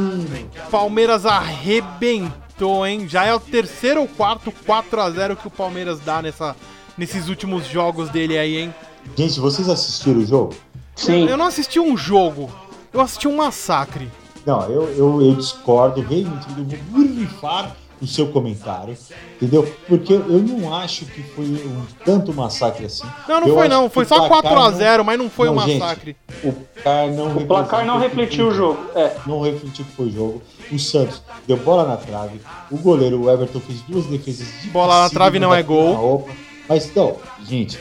Palmeiras 0.72 1.26
arrebentou, 1.26 2.86
hein? 2.86 3.08
Já 3.08 3.26
é 3.26 3.34
o 3.34 3.40
terceiro 3.40 4.02
ou 4.02 4.08
quarto 4.08 4.52
4 4.66 5.02
a 5.02 5.10
0 5.12 5.36
que 5.36 5.48
o 5.48 5.52
Palmeiras 5.52 6.00
dá 6.00 6.22
nessa, 6.22 6.56
nesses 6.98 7.28
últimos 7.28 7.68
jogos 7.68 8.10
dele 8.10 8.38
aí, 8.38 8.58
hein? 8.58 8.74
Gente, 9.16 9.40
vocês 9.40 9.68
assistiram 9.68 10.20
o 10.22 10.26
jogo? 10.26 10.56
Sim. 10.96 11.28
Eu 11.28 11.38
não 11.38 11.46
assisti 11.46 11.80
um 11.80 11.98
jogo, 11.98 12.50
eu 12.94 13.02
assisti 13.02 13.28
um 13.28 13.36
massacre. 13.36 14.10
Não, 14.46 14.62
eu, 14.70 14.84
eu, 14.96 15.22
eu 15.22 15.36
discordo 15.36 16.02
veementemente. 16.04 16.76
Eu 16.76 16.80
vou 16.92 17.06
burrifar 17.06 17.76
o 18.02 18.06
seu 18.06 18.28
comentário, 18.28 18.96
entendeu? 19.36 19.64
Porque 19.88 20.14
eu 20.14 20.40
não 20.40 20.76
acho 20.76 21.06
que 21.06 21.24
foi 21.24 21.46
um 21.46 21.86
tanto 22.04 22.34
massacre 22.34 22.86
assim. 22.86 23.08
Não, 23.28 23.40
não 23.40 23.48
Eu 23.48 23.56
foi 23.56 23.68
não, 23.70 23.90
foi 23.90 24.06
só 24.06 24.18
placar 24.28 24.42
4 24.42 24.60
a 24.60 24.72
não- 24.72 24.78
0 24.78 25.06
mas 25.06 25.18
não 25.18 25.30
foi 25.30 25.50
um 25.50 25.56
Não, 25.56 25.66
gente, 25.66 25.80
massacre. 25.80 26.18
O 26.44 26.52
placar 26.52 27.12
não 27.12 27.38
O 27.38 27.46
placar 27.48 27.86
não 27.86 27.98
refletiu 27.98 28.50
o 28.50 28.52
jogo. 28.54 28.86
É. 28.96 29.16
Não 29.26 29.42
refletiu 29.42 29.86
que 29.86 29.92
foi 29.92 30.08
o 30.08 30.12
jogo. 30.12 30.42
O 30.72 30.78
Santos 30.78 31.22
deu 31.48 31.58
bola 31.58 31.88
na 31.88 31.98
trave. 31.98 32.42
O 32.70 32.78
goleiro, 32.78 33.24
o 33.24 33.32
Everton, 33.32 33.62
fez 33.62 33.82
duas 33.82 34.06
defesas 34.08 34.48
de 34.62 34.70
Bola 34.70 35.04
na 35.04 35.10
trave 35.10 35.40
não 35.40 35.54
é 35.54 35.64
gol. 35.64 36.28
Mas 36.68 36.94
não, 36.94 37.16
gente. 37.48 37.80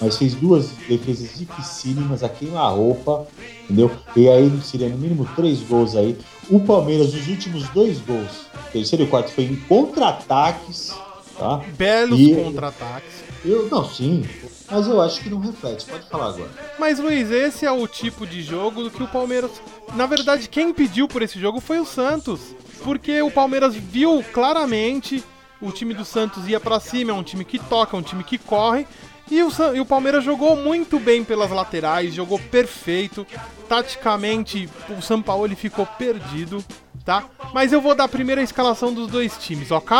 Mas 0.00 0.18
fez 0.18 0.34
duas 0.34 0.68
defesas 0.88 1.38
dificílimas 1.38 2.22
a 2.22 2.28
queima-roupa, 2.28 3.26
entendeu? 3.64 3.90
E 4.14 4.28
aí 4.28 4.50
seria 4.62 4.88
no 4.88 4.98
mínimo 4.98 5.26
três 5.34 5.60
gols 5.60 5.96
aí. 5.96 6.18
O 6.50 6.60
Palmeiras, 6.60 7.14
os 7.14 7.26
últimos 7.28 7.66
dois 7.70 7.98
gols, 8.00 8.46
terceiro 8.72 9.04
e 9.04 9.06
quarto, 9.06 9.30
foi 9.32 9.44
em 9.44 9.56
contra-ataques, 9.56 10.94
tá? 11.38 11.62
Belos 11.76 12.20
E- 12.20 12.34
contra-ataques. 12.34 13.24
Eu, 13.44 13.68
não, 13.70 13.88
sim, 13.88 14.24
mas 14.70 14.86
eu 14.88 15.00
acho 15.00 15.20
que 15.20 15.30
não 15.30 15.38
reflete. 15.38 15.84
Pode 15.86 16.08
falar 16.08 16.28
agora. 16.30 16.50
Mas 16.78 16.98
Luiz, 16.98 17.30
esse 17.30 17.64
é 17.64 17.70
o 17.70 17.86
tipo 17.86 18.26
de 18.26 18.42
jogo 18.42 18.90
que 18.90 19.02
o 19.02 19.08
Palmeiras. 19.08 19.52
Na 19.94 20.04
verdade, 20.06 20.48
quem 20.48 20.74
pediu 20.74 21.06
por 21.06 21.22
esse 21.22 21.38
jogo 21.40 21.60
foi 21.60 21.78
o 21.78 21.84
Santos. 21.86 22.40
Porque 22.82 23.22
o 23.22 23.30
Palmeiras 23.30 23.74
viu 23.74 24.24
claramente 24.32 25.22
o 25.60 25.70
time 25.72 25.94
do 25.94 26.04
Santos 26.04 26.46
ia 26.48 26.60
pra 26.60 26.78
cima, 26.80 27.10
é 27.12 27.14
um 27.14 27.22
time 27.22 27.44
que 27.44 27.58
toca, 27.58 27.96
é 27.96 28.00
um 28.00 28.02
time 28.02 28.22
que 28.24 28.36
corre. 28.38 28.86
E 29.30 29.42
o, 29.42 29.50
e 29.74 29.80
o 29.80 29.84
Palmeiras 29.84 30.24
jogou 30.24 30.56
muito 30.56 31.00
bem 31.00 31.24
pelas 31.24 31.50
laterais, 31.50 32.14
jogou 32.14 32.38
perfeito. 32.38 33.26
Taticamente, 33.68 34.68
o 34.96 35.02
São 35.02 35.20
Paulo 35.20 35.54
ficou 35.56 35.84
perdido, 35.84 36.64
tá? 37.04 37.24
Mas 37.52 37.72
eu 37.72 37.80
vou 37.80 37.94
dar 37.94 38.04
a 38.04 38.08
primeira 38.08 38.42
escalação 38.42 38.94
dos 38.94 39.08
dois 39.08 39.36
times, 39.36 39.70
ok? 39.70 39.96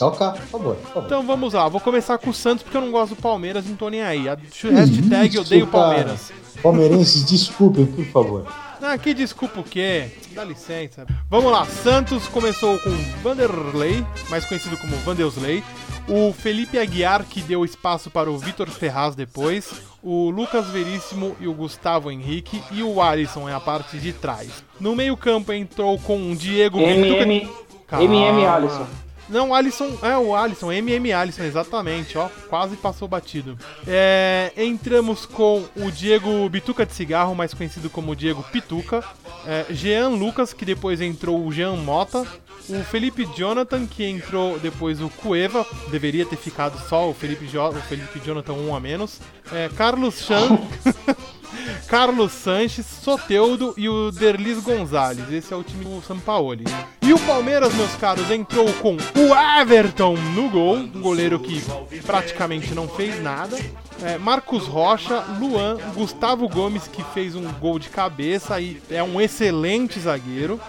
Ok, 0.00 0.26
por 0.26 0.46
favor, 0.46 0.76
por 0.76 0.88
favor. 0.88 1.06
Então 1.06 1.26
vamos 1.26 1.54
lá, 1.54 1.68
vou 1.68 1.80
começar 1.80 2.18
com 2.18 2.30
o 2.30 2.34
Santos 2.34 2.62
porque 2.62 2.76
eu 2.76 2.82
não 2.82 2.90
gosto 2.90 3.14
do 3.14 3.22
Palmeiras, 3.22 3.64
não 3.66 3.76
tô 3.76 3.88
nem 3.88 4.02
aí. 4.02 4.28
A 4.28 4.34
hashtag 4.34 5.28
Isso, 5.28 5.40
odeio 5.40 5.66
cara. 5.66 5.84
Palmeiras. 5.84 6.32
Palmeirenses, 6.62 7.24
desculpem, 7.24 7.86
por 7.86 8.04
favor. 8.06 8.46
Ah, 8.82 8.98
que 8.98 9.14
desculpa 9.14 9.60
o 9.60 9.64
quê? 9.64 10.10
Dá 10.32 10.44
licença. 10.44 11.06
Vamos 11.30 11.50
lá, 11.50 11.64
Santos 11.64 12.26
começou 12.28 12.78
com 12.80 12.90
Vanderlei, 13.22 14.04
mais 14.28 14.44
conhecido 14.44 14.76
como 14.76 14.94
Vanderlei. 14.98 15.62
O 16.08 16.32
Felipe 16.32 16.78
Aguiar, 16.78 17.24
que 17.24 17.40
deu 17.42 17.64
espaço 17.64 18.10
para 18.10 18.30
o 18.30 18.38
Vitor 18.38 18.68
Ferraz 18.68 19.16
depois. 19.16 19.82
O 20.00 20.30
Lucas 20.30 20.68
Veríssimo 20.68 21.36
e 21.40 21.48
o 21.48 21.52
Gustavo 21.52 22.12
Henrique. 22.12 22.62
E 22.70 22.82
o 22.82 23.02
Alisson 23.02 23.48
é 23.48 23.54
a 23.54 23.58
parte 23.58 23.98
de 23.98 24.12
trás. 24.12 24.62
No 24.80 24.94
meio-campo 24.94 25.52
entrou 25.52 25.98
com 25.98 26.30
o 26.30 26.36
Diego 26.36 26.78
MM, 26.78 27.48
Calma. 27.88 28.04
MM 28.04 28.46
Alisson. 28.46 28.86
Não, 29.28 29.54
Alisson, 29.54 29.98
é 30.02 30.16
o 30.16 30.34
Alisson, 30.34 30.70
MM 30.70 31.12
Alisson, 31.12 31.42
exatamente, 31.42 32.16
ó, 32.16 32.28
quase 32.48 32.76
passou 32.76 33.08
batido. 33.08 33.58
É, 33.86 34.52
entramos 34.56 35.26
com 35.26 35.64
o 35.76 35.90
Diego 35.90 36.48
Bituca 36.48 36.86
de 36.86 36.94
Cigarro, 36.94 37.34
mais 37.34 37.52
conhecido 37.52 37.90
como 37.90 38.14
Diego 38.14 38.42
Pituca. 38.44 39.04
É, 39.46 39.66
Jean 39.70 40.10
Lucas, 40.10 40.52
que 40.52 40.64
depois 40.64 41.00
entrou 41.00 41.44
o 41.44 41.52
Jean 41.52 41.76
Mota. 41.76 42.26
O 42.68 42.82
Felipe 42.82 43.24
Jonathan, 43.36 43.86
que 43.86 44.04
entrou 44.04 44.58
depois 44.58 45.00
o 45.00 45.08
Cueva, 45.08 45.64
deveria 45.88 46.26
ter 46.26 46.36
ficado 46.36 46.76
só 46.88 47.08
o 47.08 47.14
Felipe, 47.14 47.46
jo 47.46 47.62
o 47.62 47.74
Felipe 47.74 48.18
Jonathan 48.18 48.54
um 48.54 48.74
a 48.74 48.80
menos. 48.80 49.20
É, 49.52 49.68
Carlos 49.76 50.18
Chan. 50.20 50.58
Carlos 51.86 52.32
Sanches, 52.32 52.86
Soteudo 52.86 53.74
e 53.76 53.88
o 53.88 54.10
Derlis 54.10 54.62
Gonzalez. 54.62 55.30
Esse 55.32 55.52
é 55.52 55.56
o 55.56 55.62
time 55.62 55.84
do 55.84 56.02
Sampaoli. 56.02 56.64
E 57.02 57.12
o 57.12 57.18
Palmeiras, 57.20 57.74
meus 57.74 57.94
caros, 57.96 58.30
entrou 58.30 58.72
com 58.74 58.96
o 58.96 59.60
Everton 59.60 60.16
no 60.34 60.48
gol, 60.48 60.76
um 60.76 61.00
goleiro 61.00 61.38
que 61.38 61.62
praticamente 62.02 62.74
não 62.74 62.88
fez 62.88 63.22
nada. 63.22 63.56
É, 64.02 64.18
Marcos 64.18 64.66
Rocha, 64.66 65.24
Luan, 65.40 65.78
Gustavo 65.94 66.48
Gomes, 66.48 66.86
que 66.86 67.02
fez 67.14 67.34
um 67.34 67.50
gol 67.54 67.78
de 67.78 67.88
cabeça 67.88 68.60
e 68.60 68.80
é 68.90 69.02
um 69.02 69.20
excelente 69.20 69.98
zagueiro. 69.98 70.60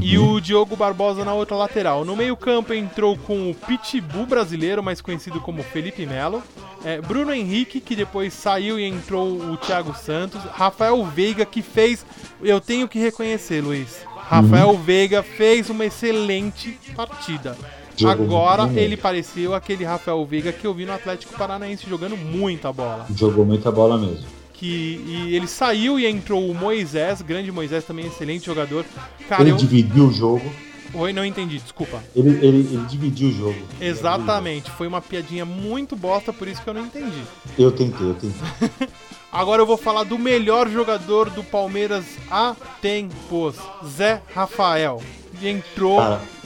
E 0.00 0.18
o 0.18 0.40
Diogo 0.40 0.74
Barbosa 0.74 1.24
na 1.24 1.34
outra 1.34 1.56
lateral. 1.56 2.04
No 2.04 2.16
meio-campo 2.16 2.72
entrou 2.72 3.16
com 3.16 3.50
o 3.50 3.54
Pitbull 3.54 4.26
brasileiro, 4.26 4.82
mais 4.82 5.00
conhecido 5.00 5.40
como 5.40 5.62
Felipe 5.62 6.06
Melo. 6.06 6.42
É, 6.84 7.00
Bruno 7.00 7.32
Henrique, 7.32 7.80
que 7.80 7.94
depois 7.94 8.32
saiu 8.32 8.78
e 8.80 8.84
entrou 8.84 9.28
o 9.28 9.56
Thiago 9.56 9.94
Santos. 9.94 10.42
Rafael 10.52 11.04
Veiga, 11.06 11.44
que 11.44 11.62
fez. 11.62 12.04
Eu 12.42 12.60
tenho 12.60 12.88
que 12.88 12.98
reconhecer, 12.98 13.62
Luiz. 13.62 14.04
Rafael 14.16 14.76
Veiga 14.78 15.22
fez 15.22 15.68
uma 15.68 15.84
excelente 15.84 16.78
partida. 16.96 17.56
Jogou 17.96 18.24
Agora 18.26 18.64
muito 18.66 18.78
ele 18.78 18.96
pareceu 18.96 19.54
aquele 19.54 19.84
Rafael 19.84 20.24
Veiga 20.24 20.52
que 20.52 20.66
eu 20.66 20.74
vi 20.74 20.84
no 20.86 20.92
Atlético 20.92 21.34
Paranaense 21.36 21.88
jogando 21.88 22.16
muita 22.16 22.72
bola. 22.72 23.06
Jogou 23.14 23.44
muita 23.44 23.70
bola 23.70 23.98
mesmo. 23.98 24.24
Que, 24.54 25.02
e 25.06 25.34
ele 25.34 25.48
saiu 25.48 25.98
e 25.98 26.06
entrou 26.06 26.48
o 26.48 26.54
Moisés, 26.54 27.20
grande 27.20 27.50
Moisés 27.50 27.84
também, 27.84 28.06
excelente 28.06 28.46
jogador. 28.46 28.84
Cara, 29.28 29.42
Ele 29.42 29.50
eu. 29.50 29.56
dividiu 29.56 30.06
o 30.06 30.12
jogo. 30.12 30.50
Oi, 30.94 31.12
não 31.12 31.24
entendi, 31.24 31.58
desculpa. 31.58 32.02
Ele, 32.14 32.30
ele, 32.46 32.58
ele 32.58 32.84
dividiu 32.86 33.28
o 33.28 33.32
jogo. 33.32 33.58
Exatamente, 33.80 34.70
foi 34.70 34.86
uma 34.86 35.00
piadinha 35.00 35.44
muito 35.44 35.96
bosta, 35.96 36.32
por 36.32 36.46
isso 36.46 36.62
que 36.62 36.68
eu 36.68 36.74
não 36.74 36.84
entendi. 36.84 37.22
Eu 37.58 37.72
tentei, 37.72 38.06
eu 38.08 38.14
tentei. 38.14 38.88
Agora 39.32 39.62
eu 39.62 39.66
vou 39.66 39.78
falar 39.78 40.04
do 40.04 40.18
melhor 40.18 40.68
jogador 40.68 41.30
do 41.30 41.42
Palmeiras 41.42 42.04
há 42.30 42.54
tempos, 42.82 43.56
Zé 43.86 44.20
Rafael. 44.34 45.02
Entrou. 45.42 45.98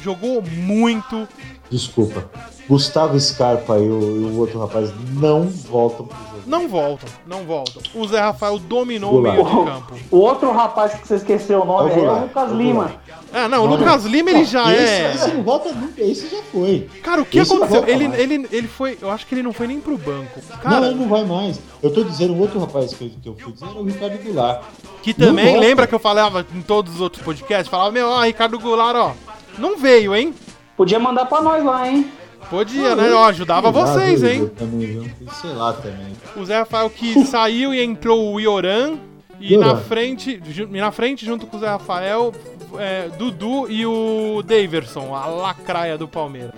Jogou 0.06 0.40
muito. 0.42 1.26
Desculpa. 1.68 2.30
Gustavo 2.68 3.18
Scarpa 3.18 3.76
e 3.78 3.88
o, 3.88 4.22
e 4.22 4.24
o 4.24 4.38
outro 4.38 4.58
rapaz 4.60 4.92
não 5.14 5.42
voltam 5.48 6.06
pro 6.06 6.16
jogo. 6.16 6.36
Não 6.46 6.68
voltam, 6.68 7.08
não 7.26 7.44
voltam. 7.44 7.82
O 7.92 8.06
Zé 8.06 8.20
Rafael 8.20 8.56
dominou 8.58 9.10
o 9.10 9.12
Goulart. 9.14 9.36
meio 9.36 9.48
de 9.48 9.70
campo. 9.70 9.94
O 10.12 10.18
outro 10.18 10.52
rapaz 10.52 10.94
que 10.94 11.06
você 11.06 11.16
esqueceu 11.16 11.62
o 11.62 11.64
nome 11.64 11.90
É 11.90 11.94
o 11.94 11.98
aí 11.98 12.04
é 12.04 12.10
o 12.10 12.22
Lucas 12.22 12.50
é 12.50 12.54
o 12.54 12.56
Lima. 12.56 12.94
Ah, 13.32 13.48
não, 13.48 13.64
o 13.64 13.68
Não, 13.68 13.76
Lucas 13.76 14.04
Lima 14.04 14.30
ele 14.30 14.44
já 14.44 14.72
esse, 14.72 14.82
é. 14.82 15.14
Esse 15.14 15.34
não 15.34 15.42
volta 15.42 15.72
nunca, 15.72 16.00
esse 16.00 16.28
já 16.28 16.42
foi. 16.52 16.88
Cara, 17.02 17.20
o 17.22 17.24
que 17.26 17.38
esse 17.40 17.52
não 17.52 17.64
aconteceu? 17.64 17.88
Ele, 17.88 18.08
mais. 18.08 18.20
ele, 18.20 18.48
ele 18.52 18.68
foi. 18.68 18.96
Eu 19.02 19.10
acho 19.10 19.26
que 19.26 19.34
ele 19.34 19.42
não 19.42 19.52
foi 19.52 19.66
nem 19.66 19.80
pro 19.80 19.98
banco. 19.98 20.40
não, 20.48 20.58
Cara, 20.58 20.86
ele 20.86 20.94
não 20.94 21.08
vai 21.08 21.24
mais. 21.24 21.58
Eu 21.82 21.92
tô 21.92 22.04
dizendo, 22.04 22.32
o 22.32 22.40
outro 22.40 22.60
rapaz 22.60 22.94
que 22.94 23.04
eu, 23.04 23.10
que 23.20 23.28
eu 23.28 23.36
fui 23.36 23.52
dizer 23.52 23.66
era 23.66 23.74
o 23.80 23.84
Ricardo 23.84 24.18
Goulart. 24.22 24.62
que 25.02 25.14
não 25.18 25.28
também, 25.28 25.58
lembra 25.58 25.86
que 25.86 25.94
eu 25.94 25.98
falava 25.98 26.46
em 26.54 26.62
todos 26.62 26.94
os 26.94 27.00
outros 27.00 27.22
podcasts? 27.24 27.68
Falava, 27.68 27.90
meu, 27.90 28.08
ó, 28.08 28.22
Ricardo 28.22 28.58
Goulart, 28.58 28.96
ó. 28.96 29.12
Não 29.58 29.76
veio, 29.76 30.14
hein? 30.14 30.34
Podia 30.76 30.98
mandar 30.98 31.26
pra 31.26 31.40
nós 31.40 31.64
lá, 31.64 31.88
hein? 31.88 32.10
Podia, 32.50 32.94
né? 32.94 33.12
Ó, 33.12 33.24
ajudava 33.26 33.70
vocês, 33.72 34.22
hein? 34.22 34.40
eu 34.40 34.48
Também? 34.50 35.12
Sei 35.40 35.50
lá 35.50 35.72
também. 35.72 36.12
O 36.36 36.44
Zé 36.44 36.58
Rafael 36.58 36.88
que 36.90 37.24
saiu 37.26 37.74
e 37.74 37.82
entrou 37.82 38.32
o 38.32 38.40
Ioran. 38.40 38.98
E 39.40 39.52
Ioran. 39.52 39.66
na 39.66 39.76
frente, 39.76 40.40
e 40.56 40.80
na 40.80 40.90
frente, 40.92 41.26
junto 41.26 41.46
com 41.46 41.56
o 41.56 41.60
Zé 41.60 41.66
Rafael, 41.66 42.32
é, 42.78 43.08
Dudu 43.18 43.70
e 43.70 43.84
o 43.84 44.42
Daverson, 44.42 45.14
a 45.14 45.26
lacraia 45.26 45.98
do 45.98 46.08
Palmeiras. 46.08 46.54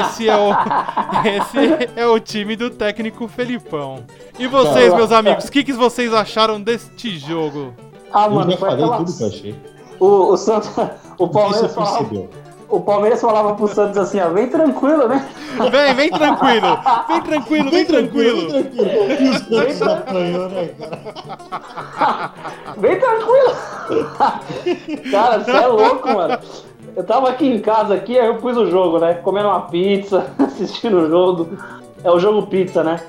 Esse 0.00 0.28
é 0.28 0.36
o, 0.36 0.50
esse 1.24 1.90
é 1.94 2.06
o 2.06 2.18
time 2.18 2.56
do 2.56 2.70
técnico 2.70 3.28
Felipão. 3.28 4.04
E 4.38 4.46
vocês, 4.46 4.92
meus 4.94 5.12
amigos, 5.12 5.44
o 5.44 5.52
que, 5.52 5.62
que 5.62 5.72
vocês 5.72 6.12
acharam 6.12 6.60
deste 6.60 7.16
jogo? 7.18 7.74
Ah, 8.12 8.26
Eu 8.26 8.32
mano, 8.32 8.50
já 8.50 8.56
foi 8.56 8.70
falei 8.70 8.84
aquela... 8.84 9.04
tudo 9.04 9.16
que 9.16 9.22
eu 9.22 9.28
achei. 9.28 9.54
O, 10.00 10.32
o 10.32 10.36
Santos... 10.36 10.70
O 11.18 11.28
Palmeiras, 11.28 11.74
falava, 11.74 12.28
o 12.68 12.80
Palmeiras 12.80 13.20
falava 13.22 13.54
pro 13.54 13.68
Santos 13.68 13.96
assim, 13.96 14.20
ó, 14.20 14.28
vem 14.28 14.48
tranquilo, 14.48 15.08
né? 15.08 15.26
Vem, 15.70 15.94
vem 15.94 16.10
tranquilo, 16.10 16.78
vem 17.08 17.22
tranquilo, 17.22 17.70
vem 17.70 17.86
tranquilo. 17.86 18.50
Vem 18.50 18.64
tranquilo. 18.64 19.12
E 19.18 19.30
os 19.30 19.38
Santos 19.38 19.82
apanhou, 19.82 20.48
né, 20.50 20.68
cara? 20.78 22.32
Vem 22.76 23.00
tranquilo! 23.00 23.56
Cara, 25.10 25.38
você 25.38 25.50
é 25.52 25.66
louco, 25.66 26.12
mano. 26.12 26.38
Eu 26.94 27.04
tava 27.04 27.30
aqui 27.30 27.46
em 27.46 27.60
casa, 27.60 27.94
aqui, 27.94 28.18
aí 28.18 28.26
eu 28.26 28.36
pus 28.36 28.58
o 28.58 28.70
jogo, 28.70 28.98
né? 28.98 29.14
Comendo 29.14 29.48
uma 29.48 29.62
pizza, 29.62 30.26
assistindo 30.38 30.98
o 30.98 31.08
jogo. 31.08 31.48
É 32.04 32.10
o 32.10 32.18
jogo 32.18 32.46
pizza, 32.48 32.84
né? 32.84 33.00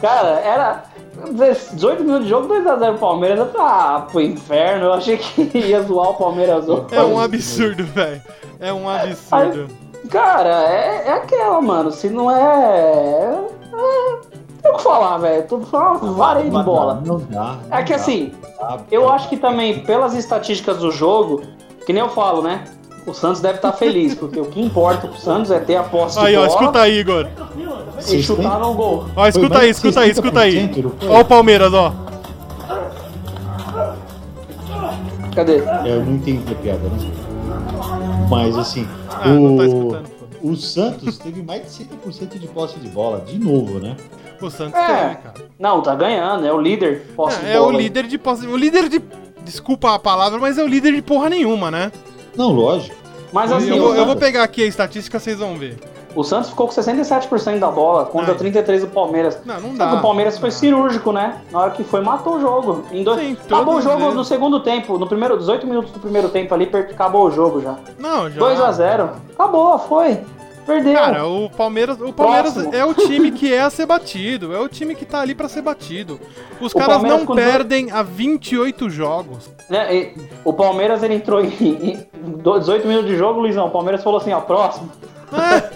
Cara, 0.00 0.40
era 0.40 0.84
18 1.32 2.02
minutos 2.02 2.24
de 2.24 2.30
jogo, 2.30 2.52
2x0 2.52 2.98
Palmeiras. 2.98 3.38
Eu 3.38 3.46
falei, 3.46 3.66
ah, 3.66 4.06
pro 4.10 4.20
inferno. 4.20 4.86
Eu 4.86 4.92
achei 4.94 5.16
que 5.16 5.58
ia 5.58 5.82
zoar 5.82 6.10
o 6.10 6.14
Palmeiras 6.14 6.68
hoje. 6.68 6.86
É 6.92 7.02
um 7.02 7.18
absurdo, 7.18 7.84
velho. 7.84 8.22
É 8.60 8.72
um 8.72 8.88
absurdo. 8.88 9.68
Cara, 10.10 10.68
é, 10.68 11.04
é 11.06 11.12
aquela, 11.12 11.60
mano. 11.60 11.90
Se 11.90 12.08
não 12.10 12.30
é. 12.30 13.40
é 13.72 14.34
tem 14.62 14.72
o 14.72 14.76
que 14.76 14.82
falar, 14.82 15.18
velho. 15.18 15.46
Tô 15.46 15.60
falando 15.60 16.02
uma 16.02 16.12
vareia 16.12 16.50
de 16.50 16.62
bola. 16.62 17.02
Não 17.04 17.18
dá. 17.18 17.58
É 17.70 17.82
que 17.82 17.92
assim, 17.92 18.32
Dá, 18.58 18.78
Eu 18.90 19.08
acho 19.08 19.28
que 19.28 19.36
também, 19.36 19.80
pelas 19.80 20.14
estatísticas 20.14 20.78
do 20.78 20.90
jogo, 20.90 21.42
que 21.84 21.92
nem 21.92 22.02
eu 22.02 22.08
falo, 22.08 22.42
né? 22.42 22.64
O 23.06 23.12
Santos 23.12 23.40
deve 23.40 23.56
estar 23.56 23.72
feliz, 23.72 24.14
porque 24.14 24.40
o 24.40 24.46
que 24.46 24.60
importa 24.60 25.06
pro 25.06 25.18
Santos 25.18 25.50
é 25.50 25.60
ter 25.60 25.76
a 25.76 25.82
posse 25.82 26.18
de 26.18 26.26
Aí, 26.26 26.36
ó, 26.36 26.46
bola 26.46 26.60
escuta 26.60 26.80
aí, 26.80 26.98
Igor. 26.98 27.28
E 27.98 28.02
Vocês 28.02 28.24
chutar 28.24 28.50
têm- 28.50 28.60
no 28.60 28.74
gol. 28.74 29.06
Ó, 29.16 29.26
escuta 29.26 29.58
aí, 29.58 29.64
de 29.66 29.70
escuta 29.70 30.00
aí, 30.00 30.10
escuta 30.10 30.40
aí. 30.40 30.68
60%, 30.68 30.82
não 30.82 30.90
foi? 30.90 31.08
Ó 31.08 31.20
o 31.20 31.24
Palmeiras, 31.24 31.72
ó. 31.72 31.92
Cadê? 35.34 35.56
É, 35.58 35.82
Eu 35.96 36.04
não 36.04 36.14
entendi 36.14 36.52
a 36.52 36.54
piada, 36.56 36.88
né? 36.88 37.10
Mas 38.30 38.56
assim, 38.56 38.86
Ah, 39.10 39.28
não 39.28 39.56
tá 39.56 39.64
o, 40.42 40.50
o 40.52 40.56
Santos 40.56 41.18
teve 41.18 41.42
mais 41.42 41.62
de 41.62 41.84
50% 41.84 42.38
de 42.38 42.46
posse 42.48 42.78
de 42.78 42.88
bola, 42.88 43.20
de 43.20 43.38
novo, 43.38 43.78
né? 43.80 43.96
O 44.40 44.50
Santos 44.50 44.78
É. 44.78 44.86
teve, 44.86 45.16
cara. 45.22 45.34
Não, 45.58 45.80
tá 45.82 45.94
ganhando, 45.94 46.46
é 46.46 46.52
o 46.52 46.60
líder. 46.60 47.06
Posse 47.16 47.40
de 47.40 47.46
É, 47.46 47.54
é 47.54 47.60
o 47.60 47.64
bola. 47.66 47.78
líder 47.78 48.06
de 48.06 48.18
posse. 48.18 48.46
O 48.46 48.56
líder 48.56 48.88
de. 48.88 49.00
Desculpa 49.44 49.94
a 49.94 49.98
palavra, 49.98 50.38
mas 50.38 50.56
é 50.58 50.64
o 50.64 50.66
líder 50.66 50.94
de 50.94 51.02
porra 51.02 51.28
nenhuma, 51.28 51.70
né? 51.70 51.92
Não, 52.36 52.50
lógico. 52.52 52.96
Mas 53.32 53.50
assim, 53.52 53.68
eu 53.76 53.90
o, 53.90 53.94
eu 53.94 54.06
vou 54.06 54.16
pegar 54.16 54.42
aqui 54.42 54.62
a 54.62 54.66
estatística, 54.66 55.18
vocês 55.18 55.38
vão 55.38 55.56
ver. 55.56 55.76
O 56.14 56.22
Santos 56.24 56.50
ficou 56.50 56.66
com 56.68 56.72
67% 56.74 57.58
da 57.58 57.70
bola 57.70 58.04
contra 58.06 58.32
Ai. 58.32 58.38
33% 58.38 58.80
do 58.80 58.86
Palmeiras. 58.88 59.38
Não, 59.44 59.60
não 59.60 59.70
Só 59.72 59.76
dá. 59.84 59.90
que 59.90 59.96
o 59.96 60.00
Palmeiras 60.02 60.38
foi 60.38 60.50
dá. 60.50 60.56
cirúrgico, 60.56 61.12
né? 61.12 61.40
Na 61.50 61.60
hora 61.60 61.70
que 61.72 61.82
foi, 61.84 62.00
matou 62.00 62.36
o 62.36 62.40
jogo. 62.40 62.84
Em 62.92 63.02
dois... 63.02 63.20
Sim, 63.20 63.36
Acabou 63.46 63.76
o 63.76 63.80
jogo 63.82 63.98
vezes. 63.98 64.14
no 64.14 64.24
segundo 64.24 64.60
tempo. 64.60 64.98
No 64.98 65.06
primeiro 65.06 65.36
18 65.38 65.66
minutos 65.66 65.90
do 65.92 65.98
primeiro 66.00 66.28
tempo 66.28 66.54
ali, 66.54 66.64
acabou 66.72 67.26
o 67.26 67.30
jogo 67.30 67.60
já. 67.60 67.74
Não, 67.98 68.30
já. 68.30 68.40
2x0. 68.40 69.08
Acabou, 69.34 69.78
foi. 69.78 70.20
Perdeu. 70.66 70.94
Cara, 70.94 71.26
o 71.26 71.50
Palmeiras, 71.50 72.00
o 72.00 72.10
Palmeiras 72.10 72.54
Próximo. 72.54 72.74
é 72.74 72.82
o 72.86 72.94
time 72.94 73.30
que 73.30 73.52
é 73.52 73.60
a 73.60 73.68
ser 73.68 73.84
batido, 73.84 74.54
é 74.54 74.58
o 74.58 74.66
time 74.66 74.94
que 74.94 75.04
tá 75.04 75.20
ali 75.20 75.34
pra 75.34 75.46
ser 75.46 75.60
batido. 75.60 76.18
Os 76.58 76.72
O 76.72 76.78
caras 76.78 76.94
Palmeiras 76.94 77.18
não 77.20 77.26
dois- 77.26 77.38
perdem 77.46 77.90
há 77.90 78.02
28 78.02 78.88
jogos. 78.88 79.50
Né, 79.68 79.94
e 79.94 80.14
o 80.42 80.54
Palmeiras 80.54 81.02
ele 81.02 81.16
entrou 81.16 81.42
em, 81.44 81.48
em 81.50 82.06
18 82.42 82.88
minutos 82.88 83.10
de 83.10 83.16
jogo, 83.18 83.40
Luizão. 83.40 83.66
O 83.66 83.70
Palmeiras 83.70 84.02
falou 84.02 84.18
assim: 84.18 84.32
ó, 84.32 84.40
próximo. 84.40 84.90
É, 85.34 85.70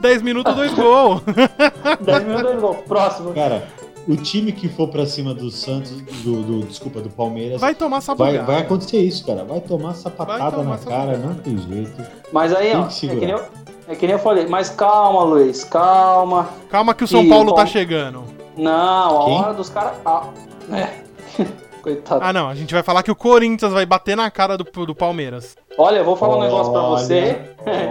10 0.00 0.22
minutos, 0.22 0.54
dois 0.54 0.72
gols. 0.74 1.22
10 2.00 2.24
minutos 2.24 2.50
de 2.52 2.56
gol, 2.60 2.74
próximo. 2.86 3.32
Cara, 3.32 3.66
o 4.08 4.16
time 4.16 4.50
que 4.52 4.68
for 4.68 4.88
pra 4.88 5.06
cima 5.06 5.32
do 5.32 5.50
Santos, 5.50 5.90
do, 6.22 6.42
do- 6.42 6.66
desculpa, 6.66 7.00
do 7.00 7.08
Palmeiras, 7.10 7.60
vai, 7.60 7.70
Vai 7.72 7.74
tomar 7.78 7.98
essa 7.98 8.14
vai, 8.14 8.32
bugada. 8.38 8.58
acontecer 8.58 8.98
isso, 9.00 9.24
cara. 9.26 9.44
Vai 9.44 9.60
tomar 9.60 9.94
sapatada 9.94 10.50
tomar 10.56 10.64
na 10.70 10.74
essa 10.74 10.88
cara, 10.88 11.12
bugada. 11.16 11.26
não 11.26 11.34
tem 11.34 11.58
jeito. 11.58 12.02
Mas 12.32 12.52
aí, 12.54 12.70
Tem 12.72 12.80
ó, 12.80 12.84
que 12.86 13.06
é 13.06 13.14
que, 13.14 13.20
nem 13.26 13.30
eu, 13.30 13.42
é 13.88 13.94
que 13.94 14.06
nem 14.06 14.12
eu 14.14 14.18
falei. 14.18 14.46
Mas 14.46 14.68
calma, 14.70 15.22
Luiz, 15.22 15.62
calma. 15.64 16.48
Calma 16.70 16.94
que 16.94 17.04
o 17.04 17.08
São 17.08 17.22
E 17.22 17.28
Paulo 17.28 17.50
o 17.50 17.54
tá 17.54 17.62
Pal- 17.62 17.66
chegando. 17.66 18.24
Não, 18.56 19.22
a 19.22 19.24
Quem? 19.24 19.38
hora 19.40 19.54
dos 19.54 19.68
caras. 19.68 19.92
Ah, 20.04 20.24
é. 20.72 21.02
Coitado. 21.82 22.20
Ah, 22.24 22.32
não, 22.32 22.48
a 22.48 22.54
gente 22.54 22.72
vai 22.72 22.82
falar 22.82 23.02
que 23.02 23.10
o 23.10 23.16
Corinthians 23.16 23.72
vai 23.72 23.84
bater 23.84 24.16
na 24.16 24.30
cara 24.30 24.56
do, 24.56 24.64
do 24.64 24.94
Palmeiras. 24.94 25.56
Olha, 25.76 25.98
eu 25.98 26.04
vou 26.04 26.14
falar 26.16 26.36
um 26.36 26.40
negócio 26.42 26.72
pra 26.72 26.82
você. 26.82 27.40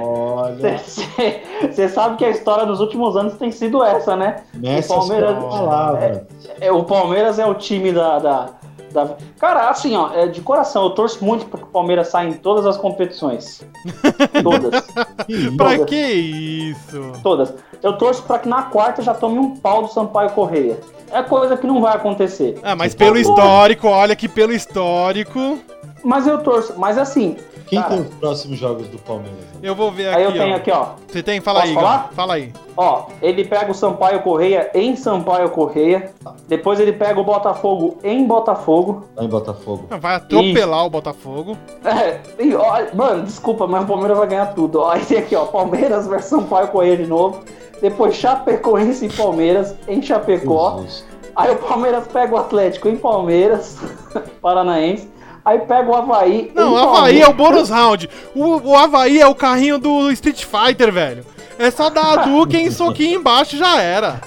Olha, 0.01 0.77
Você 1.71 1.89
sabe 1.89 2.17
que 2.17 2.25
a 2.25 2.29
história 2.29 2.65
dos 2.65 2.79
últimos 2.79 3.15
anos 3.17 3.33
tem 3.35 3.51
sido 3.51 3.83
essa, 3.83 4.15
né? 4.15 4.43
nessa 4.53 4.93
O 4.93 4.97
Palmeiras- 4.99 5.43
palavra. 5.43 6.27
É, 6.59 6.71
o 6.71 6.83
Palmeiras 6.83 7.37
é 7.39 7.45
o 7.45 7.53
time 7.55 7.91
da, 7.91 8.19
da, 8.19 8.49
da- 8.91 9.15
Cara, 9.39 9.69
assim, 9.69 9.95
ó, 9.95 10.11
é, 10.13 10.27
de 10.27 10.41
coração, 10.41 10.83
eu 10.83 10.89
torço 10.91 11.23
muito 11.23 11.45
pra 11.45 11.59
que 11.59 11.65
o 11.65 11.69
Palmeiras 11.69 12.09
saia 12.09 12.27
em 12.29 12.33
todas 12.33 12.65
as 12.65 12.77
competições. 12.77 13.61
Todas. 14.43 14.83
Isso? 15.27 15.57
Pra 15.57 15.71
Todas. 15.71 15.85
que 15.89 15.95
isso? 15.95 17.11
todas. 17.23 17.53
Eu 17.81 17.97
torço 17.97 18.23
pra 18.23 18.39
que 18.39 18.47
na 18.49 18.63
quarta 18.63 19.01
já 19.01 19.13
tome 19.13 19.39
um 19.39 19.55
pau 19.55 19.83
do 19.83 19.87
Sampaio 19.91 20.29
Correia. 20.31 20.79
É 21.11 21.21
coisa 21.23 21.57
que 21.57 21.67
não 21.67 21.81
vai 21.81 21.95
acontecer. 21.95 22.57
Ah, 22.63 22.75
mas 22.75 22.95
pelo 22.95 23.13
bom. 23.15 23.19
histórico, 23.19 23.87
olha 23.87 24.15
que 24.15 24.27
pelo 24.29 24.53
histórico. 24.53 25.57
Mas 26.03 26.25
eu 26.27 26.39
torço. 26.39 26.73
Mas 26.77 26.97
assim, 26.97 27.37
Quem 27.67 27.79
Cara. 27.81 27.93
tem 27.93 28.01
os 28.03 28.13
próximos 28.15 28.57
jogos 28.59 28.87
do 28.87 28.97
Palmeiras? 28.99 29.39
Eu 29.61 29.75
vou 29.75 29.91
ver 29.91 30.07
aí 30.13 30.23
eu 30.23 30.29
aqui, 30.29 30.39
tenho 30.39 30.53
ó. 30.53 30.57
aqui, 30.57 30.71
ó. 30.71 30.85
Você 31.07 31.23
tem? 31.23 31.39
Fala 31.39 31.59
Posso 31.61 31.69
aí, 31.69 31.75
falar? 31.75 32.09
Fala 32.13 32.33
aí. 32.33 32.53
Ó, 32.75 33.05
ele 33.21 33.45
pega 33.45 33.71
o 33.71 33.73
Sampaio 33.75 34.21
Correia 34.21 34.69
em 34.73 34.95
Sampaio 34.95 35.49
Correia. 35.51 36.11
Depois 36.47 36.79
ele 36.79 36.91
pega 36.93 37.19
o 37.19 37.23
Botafogo 37.23 37.97
em 38.03 38.25
Botafogo. 38.25 39.05
Lá 39.15 39.23
em 39.23 39.27
Botafogo. 39.29 39.85
Vai 39.99 40.15
atropelar 40.15 40.85
o 40.85 40.89
Botafogo. 40.89 41.57
É, 41.85 42.19
e, 42.39 42.53
ó, 42.55 42.77
mano, 42.93 43.23
desculpa, 43.23 43.67
mas 43.67 43.83
o 43.83 43.87
Palmeiras 43.87 44.17
vai 44.17 44.27
ganhar 44.27 44.47
tudo. 44.53 44.79
Ó, 44.79 44.89
aí 44.89 45.03
tem 45.05 45.17
aqui, 45.19 45.35
ó, 45.35 45.45
Palmeiras 45.45 46.07
versus 46.07 46.29
Sampaio 46.29 46.67
Correia 46.69 46.97
de 46.97 47.05
novo. 47.07 47.39
Depois 47.81 48.15
Chapecoense 48.15 49.05
e 49.05 49.09
Palmeiras 49.09 49.75
em 49.87 50.01
Chapecó. 50.01 50.77
Jesus. 50.81 51.05
Aí 51.35 51.51
o 51.51 51.55
Palmeiras 51.57 52.07
pega 52.07 52.35
o 52.35 52.37
Atlético 52.37 52.87
em 52.89 52.97
Palmeiras, 52.97 53.77
Paranaense. 54.41 55.09
Aí 55.43 55.59
pega 55.59 55.89
o 55.89 55.95
Havaí. 55.95 56.51
Não, 56.53 56.73
o 56.73 56.77
Havaí 56.77 57.21
é 57.21 57.27
o 57.27 57.33
bônus 57.33 57.69
round. 57.69 58.09
O, 58.35 58.69
o 58.69 58.75
Havaí 58.77 59.19
é 59.19 59.27
o 59.27 59.35
carrinho 59.35 59.79
do 59.79 60.11
Street 60.11 60.45
Fighter, 60.45 60.91
velho. 60.91 61.25
É 61.57 61.69
só 61.71 61.89
dar 61.89 62.13
a 62.13 62.25
Duque 62.25 62.57
em 62.57 62.71
soquinho 62.71 63.19
embaixo 63.19 63.57
já 63.57 63.79
era. 63.81 64.21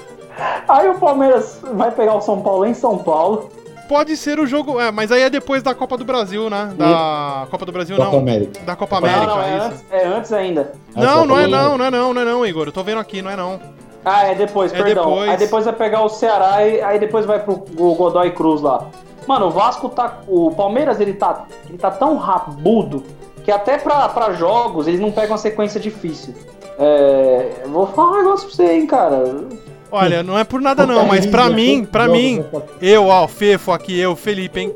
Aí 0.69 0.89
o 0.89 0.95
Palmeiras 0.97 1.61
vai 1.75 1.91
pegar 1.91 2.15
o 2.15 2.21
São 2.21 2.41
Paulo 2.41 2.67
em 2.67 2.75
São 2.75 2.99
Paulo. 2.99 3.51
Pode 3.89 4.17
ser 4.17 4.41
o 4.41 4.47
jogo. 4.47 4.81
É, 4.81 4.91
mas 4.91 5.13
aí 5.13 5.23
é 5.23 5.31
depois 5.31 5.63
da 5.63 5.75
Copa 5.75 5.97
do 5.97 6.05
Brasil, 6.05 6.49
né? 6.49 6.73
Da 6.77 7.47
Copa 7.51 7.67
do 7.67 7.73
Brasil, 7.73 7.97
Copa 7.97 8.11
não. 8.11 8.19
América. 8.19 8.61
Da 8.65 8.77
Copa 8.77 8.97
América, 8.99 9.27
não, 9.27 9.37
não, 9.37 9.43
é 9.43 9.57
isso. 9.57 9.67
antes, 9.67 9.85
é 9.91 10.07
antes 10.07 10.33
ainda. 10.33 10.73
Não, 10.97 11.25
não 11.27 11.39
é 11.39 11.47
não, 11.47 11.79
não 11.79 11.85
é 11.85 11.91
não, 11.91 12.15
não 12.15 12.23
é 12.23 12.25
não, 12.25 12.47
Igor. 12.47 12.67
Eu 12.67 12.73
tô 12.73 12.83
vendo 12.83 12.99
aqui, 12.99 13.21
não 13.21 13.31
é 13.31 13.37
não. 13.37 13.61
Ah, 14.05 14.25
é 14.27 14.35
depois, 14.35 14.73
É 14.73 14.83
perdão. 14.83 15.05
depois. 15.05 15.31
Aí 15.31 15.37
depois 15.37 15.65
vai 15.65 15.75
pegar 15.75 16.03
o 16.03 16.09
Ceará 16.09 16.67
e 16.67 16.81
aí 16.83 16.99
depois 16.99 17.25
vai 17.25 17.39
pro 17.41 17.57
Godoy 17.57 18.31
Cruz 18.33 18.61
lá. 18.61 18.87
Mano, 19.27 19.47
o 19.47 19.51
Vasco 19.51 19.89
tá. 19.89 20.21
O 20.27 20.51
Palmeiras 20.51 21.01
ele 21.01 21.15
tá, 21.15 21.47
ele 21.69 21.79
tá 21.79 21.91
tão 21.91 22.17
rabudo 22.17 23.05
que 23.45 23.51
até 23.51 23.79
pra, 23.79 24.09
pra 24.09 24.33
jogos 24.33 24.87
eles 24.87 25.01
não 25.01 25.13
pegam 25.13 25.33
uma 25.33 25.39
sequência 25.39 25.81
difícil. 25.81 26.35
É, 26.79 27.63
eu 27.65 27.71
vou 27.71 27.87
falar 27.87 28.13
um 28.13 28.17
negócio 28.19 28.47
pra 28.47 28.57
você, 28.57 28.73
hein, 28.73 28.87
cara. 28.87 29.47
Olha, 29.93 30.23
não 30.23 30.37
é 30.37 30.43
por 30.43 30.61
nada 30.61 30.87
não, 30.87 31.07
mas 31.07 31.25
pra 31.25 31.49
mim, 31.49 31.85
pra 31.85 32.09
mim, 32.09 32.45
eu, 32.83 33.07
ó, 33.07 33.29
Fefo 33.29 33.71
aqui, 33.71 33.97
eu, 33.99 34.17
Felipe, 34.17 34.61
hein? 34.61 34.75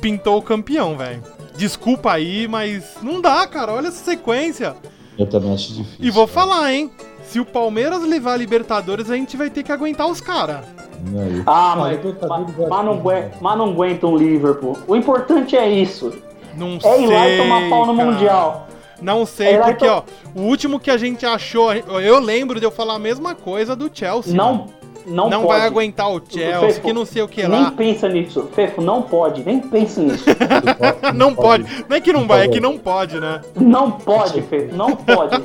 Pintou 0.00 0.38
o 0.38 0.42
campeão, 0.42 0.96
velho. 0.96 1.22
Desculpa 1.56 2.12
aí, 2.12 2.48
mas 2.48 2.96
não 3.02 3.20
dá, 3.20 3.46
cara. 3.46 3.72
Olha 3.72 3.88
essa 3.88 4.04
sequência. 4.04 4.74
Eu 5.18 5.26
também 5.26 5.54
acho 5.54 5.72
difícil. 5.72 6.04
E 6.04 6.10
vou 6.10 6.26
cara. 6.26 6.46
falar, 6.46 6.72
hein? 6.74 6.90
Se 7.22 7.40
o 7.40 7.44
Palmeiras 7.44 8.02
levar 8.02 8.34
a 8.34 8.36
Libertadores, 8.36 9.10
a 9.10 9.14
gente 9.14 9.36
vai 9.36 9.48
ter 9.48 9.62
que 9.62 9.72
aguentar 9.72 10.06
os 10.06 10.20
caras. 10.20 10.64
Eu- 11.12 11.42
Ah, 11.46 11.74
mas, 11.78 11.98
mas, 12.04 12.58
é 12.58 12.68
mas 12.68 12.84
não 12.84 12.92
aguenta, 12.94 13.32
mas 13.40 13.58
não 13.58 13.64
aguenta 13.70 14.06
um 14.06 14.16
Liverpool. 14.16 14.76
O 14.86 14.96
importante 14.96 15.56
é 15.56 15.68
isso. 15.68 16.12
Não 16.56 16.76
É 16.76 16.80
sei. 16.80 17.04
ir 17.04 17.06
lá 17.08 17.28
e 17.28 17.36
tomar 17.38 17.68
pau 17.68 17.86
no 17.86 17.96
cara. 17.96 18.10
Mundial. 18.10 18.68
Não 19.02 19.26
sei, 19.26 19.48
É 19.54 19.58
porque, 19.58 19.84
to- 19.86 19.90
ó, 19.92 20.02
o 20.34 20.42
último 20.44 20.80
que 20.80 20.90
a 20.90 20.96
gente 20.96 21.26
achou, 21.26 21.72
eu 21.74 22.18
lembro 22.18 22.58
de 22.58 22.64
eu 22.64 22.70
falar 22.70 22.94
a 22.94 22.98
mesma 22.98 23.34
coisa 23.34 23.76
do 23.76 23.90
Chelsea. 23.92 24.34
Não, 24.34 24.54
mano. 24.54 24.66
Não, 25.06 25.30
não 25.30 25.42
pode. 25.44 25.58
vai 25.58 25.66
aguentar 25.66 26.10
o 26.10 26.20
Chelsea, 26.28 26.60
Fefo, 26.60 26.80
que 26.82 26.92
não 26.92 27.04
sei 27.06 27.22
o 27.22 27.28
que 27.28 27.46
Nem 27.46 27.62
lá. 27.62 27.70
pensa 27.70 28.08
nisso. 28.08 28.48
Fefo, 28.52 28.80
não 28.82 29.02
pode. 29.02 29.42
Nem 29.44 29.60
pense 29.60 30.00
nisso. 30.00 30.24
Não 31.14 31.34
pode. 31.34 31.64
Não 31.88 31.96
é 31.96 32.00
que 32.00 32.12
não 32.12 32.26
vai, 32.26 32.44
é 32.44 32.48
que 32.48 32.58
não 32.60 32.76
pode, 32.76 33.18
né? 33.20 33.40
Não 33.54 33.90
pode, 33.92 34.42
Fefo. 34.42 34.74
Não 34.74 34.94
pode. 34.96 35.42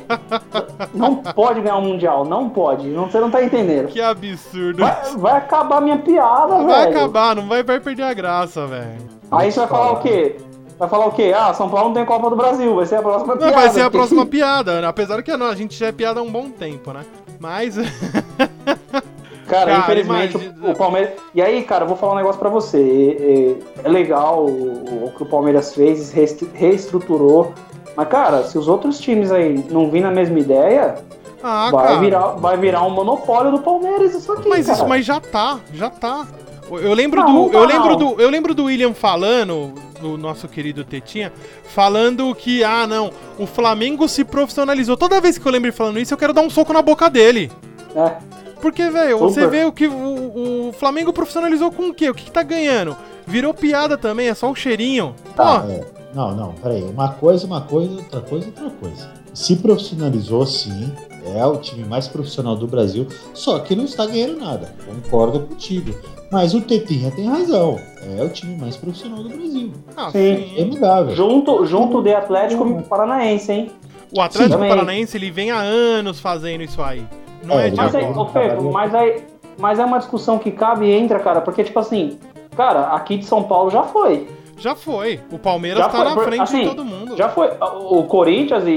Não 0.94 1.16
pode 1.16 1.62
ganhar 1.62 1.78
um 1.78 1.82
Mundial. 1.82 2.26
Não 2.26 2.50
pode. 2.50 2.88
Não, 2.88 3.06
você 3.10 3.20
não 3.20 3.30
tá 3.30 3.44
entendendo. 3.44 3.88
Que 3.88 4.02
absurdo. 4.02 4.80
Vai, 4.84 4.96
vai 5.18 5.34
acabar 5.38 5.80
minha 5.82 5.98
piada, 6.00 6.56
velho. 6.58 6.68
Vai 6.68 6.90
acabar, 6.90 7.36
não 7.36 7.48
vai, 7.48 7.64
vai 7.64 7.80
perder 7.80 8.04
a 8.04 8.14
graça, 8.14 8.66
velho. 8.66 8.98
Aí 9.32 9.52
você 9.52 9.60
vai 9.60 9.68
falar 9.70 9.92
o 9.94 10.00
quê? 10.02 10.36
Vai 10.80 10.90
falar 10.90 11.06
o 11.06 11.12
quê? 11.12 11.32
Ah, 11.36 11.54
São 11.54 11.70
Paulo 11.70 11.90
não 11.90 11.94
tem 11.96 12.06
Copa 12.06 12.30
do 12.30 12.36
Brasil. 12.36 12.76
Vai 12.76 12.86
ser 12.88 12.96
a 12.96 13.02
próxima 13.02 13.36
Não, 13.36 13.40
piada. 13.42 13.56
vai 13.56 13.70
ser 13.70 13.82
a 13.82 13.84
porque- 13.84 13.98
próxima 13.98 14.26
piada, 14.26 14.82
né? 14.82 14.88
Apesar 14.88 15.22
que 15.22 15.36
não, 15.38 15.46
a 15.48 15.56
gente 15.56 15.76
já 15.78 15.88
é 15.88 15.92
piada 15.92 16.20
há 16.20 16.24
um 16.24 16.32
bom 16.32 16.50
tempo, 16.50 16.92
né? 16.92 17.02
Mas. 17.40 17.76
Cara, 19.52 19.66
Cara, 19.72 19.80
infelizmente 19.80 20.36
imagina- 20.38 20.72
o, 20.72 20.76
Palmeiras. 20.76 21.10
E 21.36 21.42
aí, 21.42 21.62
cara, 21.64 21.84
eu 21.84 21.88
vou 21.88 21.98
falar 21.98 22.14
um 22.14 22.18
negócio 22.18 22.40
pra 22.40 22.50
você. 22.50 22.78
É, 23.78 23.82
é- 23.84 23.88
é 23.88 23.90
legal 23.90 24.46
o, 24.46 25.12
que 25.16 25.24
o 25.24 25.26
Palmeiras 25.26 25.74
fez, 25.76 26.12
reestru- 26.12 26.50
reestruturou. 26.54 27.54
Mas, 27.96 28.08
cara, 28.08 28.44
se 28.44 28.58
os 28.58 28.68
outros 28.68 29.00
times 29.00 29.32
aí 29.32 29.64
não 29.70 29.86
virem 29.92 30.04
na 30.04 30.12
mesma 30.12 30.40
ideia, 30.40 30.96
Ah, 31.44 31.70
vai, 31.72 31.88
cara. 31.88 32.00
virar, 32.00 32.28
vai 32.38 32.58
virar 32.58 32.84
um 32.84 32.90
monopólio 32.92 33.52
do 33.52 33.60
Palmeiras 33.60 34.14
isso 34.16 34.32
aqui, 34.32 34.48
Mas 34.48 34.66
cara. 34.68 34.78
isso, 34.78 34.88
mas 34.88 35.06
já 35.06 35.20
tá, 35.20 35.60
já 35.74 35.90
tá. 35.90 36.26
Eu 36.72 36.94
lembro 36.94 37.20
Não, 37.20 37.28
do, 37.28 37.34
não 37.34 37.50
tá, 37.50 37.58
eu 37.58 37.66
lembro 37.66 37.96
do, 37.98 38.22
eu 38.22 38.30
lembro 38.30 38.54
do 38.54 38.64
William 38.66 38.94
falando, 38.94 39.74
do 40.00 40.18
nosso 40.18 40.48
querido 40.48 40.86
Tetinha, 40.86 41.34
falando 41.66 42.34
que 42.34 42.64
ah, 42.64 42.88
não, 42.88 43.12
o 43.38 43.46
Flamengo 43.46 44.08
se 44.08 44.24
profissionalizou. 44.24 44.96
Toda 44.96 45.20
vez 45.20 45.38
que 45.38 45.46
eu 45.46 45.52
lembro 45.52 45.68
ele 45.68 45.76
falando 45.76 46.00
isso, 46.00 46.14
eu 46.14 46.18
quero 46.18 46.32
dar 46.32 46.42
um 46.42 46.50
soco 46.50 46.72
na 46.72 46.82
boca 46.82 47.10
dele. 47.10 47.52
É. 47.94 48.14
Porque, 48.62 48.90
velho, 48.90 49.18
você 49.18 49.48
vê 49.48 49.66
o 49.66 49.72
que 49.72 49.88
o, 49.88 50.70
o 50.70 50.74
Flamengo 50.74 51.12
profissionalizou 51.12 51.72
com 51.72 51.90
o 51.90 51.94
quê? 51.94 52.10
O 52.10 52.14
que, 52.14 52.26
que 52.26 52.32
tá 52.32 52.44
ganhando? 52.44 52.96
Virou 53.26 53.54
piada 53.54 53.98
também, 53.98 54.28
é 54.30 54.34
só 54.36 54.50
o 54.52 54.56
cheirinho. 54.56 55.16
Pô, 55.36 55.44
Ah, 55.44 55.66
é. 55.70 55.86
Não, 56.14 56.36
não, 56.36 56.52
peraí. 56.54 56.84
Uma 56.84 57.10
coisa, 57.14 57.46
uma 57.48 57.62
coisa, 57.62 57.94
outra 57.96 58.20
coisa, 58.22 58.48
outra 58.48 58.70
coisa. 58.70 59.10
Se 59.34 59.56
profissionalizou, 59.56 60.46
sim. 60.46 60.92
É 61.36 61.46
o 61.46 61.56
time 61.58 61.86
mais 61.86 62.08
profissional 62.08 62.56
do 62.56 62.68
Brasil, 62.68 63.08
só 63.34 63.60
que 63.60 63.76
não 63.76 63.86
está 63.86 64.06
ganhando 64.06 64.40
nada. 64.40 64.74
Concordo 64.86 65.42
contigo. 65.42 65.94
Mas 66.32 66.54
o 66.54 66.62
Tetinha 66.62 67.12
tem 67.12 67.28
razão. 67.30 67.80
É 68.18 68.24
o 68.24 68.30
time 68.30 68.58
mais 68.58 68.76
profissional 68.76 69.22
do 69.22 69.30
Brasil. 69.30 69.72
ah, 69.96 70.06
Sim. 70.12 70.12
sim. 70.38 70.54
É 70.58 70.62
inegável. 70.62 71.16
Junto, 71.16 71.66
junto 71.66 72.02
de 72.02 72.14
Atlético 72.14 72.82
Paranaense, 72.84 73.52
hein? 73.52 73.72
O 74.12 74.20
Atlético 74.20 74.62
Sim. 74.62 74.68
Paranaense, 74.70 75.16
ele 75.16 75.30
vem 75.32 75.52
há 75.52 75.60
anos 75.60 76.20
fazendo 76.20 76.64
isso 76.64 76.82
aí. 76.82 77.06
Não 77.44 77.60
é, 77.60 77.68
É, 77.70 77.72
Mas, 77.76 77.96
aí, 77.96 78.06
agora. 78.06 78.62
ô, 78.62 78.72
mas, 78.72 78.94
aí, 78.96 79.24
mas 79.58 79.80
é 79.80 79.86
uma 79.86 79.98
discussão 80.00 80.38
que 80.38 80.52
cabe 80.52 80.86
e 80.86 80.92
entra, 80.92 81.20
cara, 81.20 81.42
porque, 81.42 81.64
tipo 81.64 81.80
assim, 81.80 82.20
cara, 82.56 82.88
aqui 82.88 83.18
de 83.18 83.26
São 83.26 83.44
Paulo 83.44 83.70
já 83.70 83.84
foi. 83.84 84.28
Já 84.58 84.76
foi. 84.76 85.20
O 85.32 85.40
Palmeiras 85.40 85.80
Já 85.84 85.90
tá 85.90 85.98
foi, 85.98 86.06
na 86.06 86.14
por- 86.14 86.24
frente 86.26 86.42
assim, 86.44 86.62
de 86.62 86.70
todo 86.70 86.86
mundo. 86.86 87.18
Já 87.18 87.30
foi. 87.30 87.50
O 87.90 88.04
Corinthians, 88.04 88.64
e, 88.68 88.70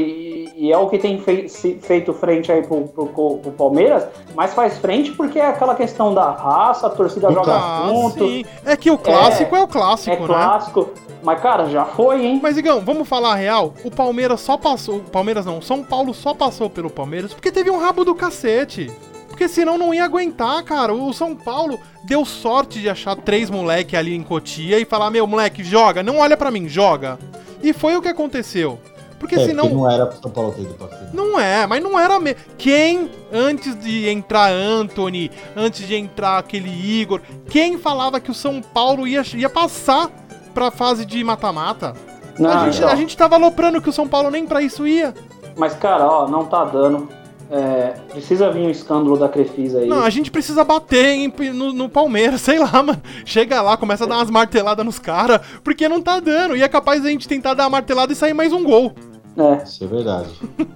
e 0.57 0.73
é 0.73 0.79
o 0.79 0.89
que 0.89 0.99
tem 0.99 1.21
fei- 1.21 1.49
se- 1.49 1.79
feito 1.83 2.13
frente 2.15 2.51
aí 2.53 2.63
pro, 2.63 2.83
pro, 2.89 3.07
pro 3.09 3.53
Palmeiras, 3.53 4.05
mas 4.35 4.55
faz 4.55 4.79
frente 4.79 5.11
porque 5.13 5.39
é 5.39 5.47
aquela 5.47 5.75
questão 5.75 6.15
da 6.15 6.31
raça, 6.31 6.87
a 6.87 6.91
torcida 6.91 7.31
joga 7.33 7.53
Ah, 7.55 7.87
junto, 7.89 8.19
sim. 8.29 8.45
É 8.65 8.77
que 8.77 8.91
o 8.91 8.97
clássico 8.99 9.55
é, 9.57 9.63
o 9.63 9.67
clássico, 9.67 10.17
é 10.17 10.21
né? 10.21 10.27
clássico. 10.27 10.91
Mas, 11.23 11.41
cara, 11.41 11.67
já 11.71 11.85
foi, 11.87 12.25
hein? 12.25 12.39
Mas, 12.43 12.57
Igão, 12.59 12.81
vamos 12.81 13.09
falar 13.09 13.33
a 13.33 13.37
real? 13.37 13.73
O 13.83 13.91
Palmeiras 13.91 14.41
só 14.43 14.57
passou. 14.59 14.97
O 14.97 15.11
Palmeiras 15.11 15.47
não, 15.47 15.63
São 15.63 15.83
Paulo 15.83 16.13
só 16.13 16.35
passou 16.35 16.69
pelo 16.69 16.91
Palmeiras 16.91 17.33
porque 17.33 17.51
teve 17.51 17.71
um 17.71 17.79
rabo 17.79 18.05
do 18.05 18.15
cacete. 18.15 18.93
Porque 19.29 19.49
senão 19.49 19.77
não 19.79 19.93
ia 19.93 20.05
aguentar, 20.05 20.63
cara. 20.63 20.95
O 20.95 21.13
São 21.15 21.35
Paulo 21.35 21.81
deu 22.05 22.25
sorte 22.25 22.79
de 22.79 22.89
achar 22.89 23.17
três 23.17 23.49
moleque 23.51 23.97
ali 23.97 24.15
em 24.15 24.23
Cotia 24.23 24.79
e 24.79 24.85
falar: 24.85 25.11
Meu, 25.11 25.27
moleque, 25.27 25.65
joga, 25.65 26.03
não 26.05 26.19
olha 26.19 26.37
pra 26.37 26.51
mim, 26.53 26.69
joga. 26.69 27.19
E 27.63 27.73
foi 27.73 27.97
o 27.97 28.03
que 28.03 28.09
aconteceu. 28.09 28.79
Porque 29.25 29.37
É, 29.41 29.47
senão. 29.47 29.62
porque 29.64 29.75
não 29.77 29.91
era 29.91 30.05
pro 30.07 30.20
São 30.20 30.31
Paulo 30.31 30.53
ter 30.53 30.62
ido 30.62 30.75
pra 30.75 30.87
frente. 30.87 31.14
Não 31.16 31.41
é, 31.41 31.66
mas 31.66 31.83
não 31.83 31.99
era 31.99 32.20
mesmo. 32.20 32.41
Quem, 32.59 33.11
antes 33.33 33.75
de 33.81 34.07
entrar 34.09 34.51
Anthony, 34.53 35.31
antes 35.57 35.87
de 35.87 35.95
entrar 35.95 36.37
aquele 36.39 36.68
Igor, 36.68 37.22
quem 37.49 37.79
falava 37.79 38.20
que 38.20 38.31
o 38.31 38.35
São 38.35 38.61
Paulo 38.61 39.07
ia, 39.09 39.22
ia 39.35 39.49
passar 39.49 40.11
pra 40.53 40.70
fase 40.70 41.07
de 41.07 41.25
mata-mata? 41.25 41.95
Não, 42.39 42.51
a, 42.51 42.64
gente, 42.66 42.77
então. 42.79 42.89
a 42.91 42.97
gente 42.97 43.16
tava 43.16 43.37
aloprando 43.37 43.81
que 43.81 43.89
o 43.89 43.93
São 43.93 44.07
Paulo 44.07 44.31
nem 44.31 44.45
pra 44.47 44.61
isso 44.61 44.87
ia. 44.87 45.14
Mas, 45.57 45.72
cara, 45.75 46.05
ó, 46.07 46.29
não 46.29 46.45
tá 46.45 46.64
dando. 46.66 47.09
É, 47.51 47.95
precisa 48.11 48.51
vir 48.51 48.62
um 48.66 48.70
escândalo 48.70 49.16
da 49.16 49.29
Crefisa 49.29 49.79
aí. 49.79 49.87
Não, 49.89 50.03
a 50.03 50.11
gente 50.11 50.31
precisa 50.31 50.64
bater 50.64 51.05
em- 51.07 51.33
no, 51.53 51.72
no 51.72 51.89
Palmeiras, 51.89 52.41
sei 52.43 52.59
lá, 52.59 52.83
mano. 52.83 53.01
Chega 53.25 53.62
lá, 53.62 53.77
começa 53.77 54.05
a 54.05 54.07
dar 54.07 54.16
umas 54.16 54.31
marteladas 54.31 54.85
nos 54.85 54.99
caras, 54.99 55.41
porque 55.62 55.89
não 55.89 56.01
tá 56.03 56.18
dando. 56.20 56.57
E 56.57 56.62
é 56.62 56.68
capaz 56.68 57.03
da 57.03 57.09
gente 57.11 57.29
tentar 57.29 57.55
dar 57.55 57.64
uma 57.64 57.70
martelada 57.70 58.12
e 58.12 58.16
sair 58.16 58.35
mais 58.35 58.53
um 58.53 58.64
gol. 58.64 58.93
É, 59.37 59.62
Isso 59.64 59.82
é 59.82 59.87
verdade. 59.87 60.28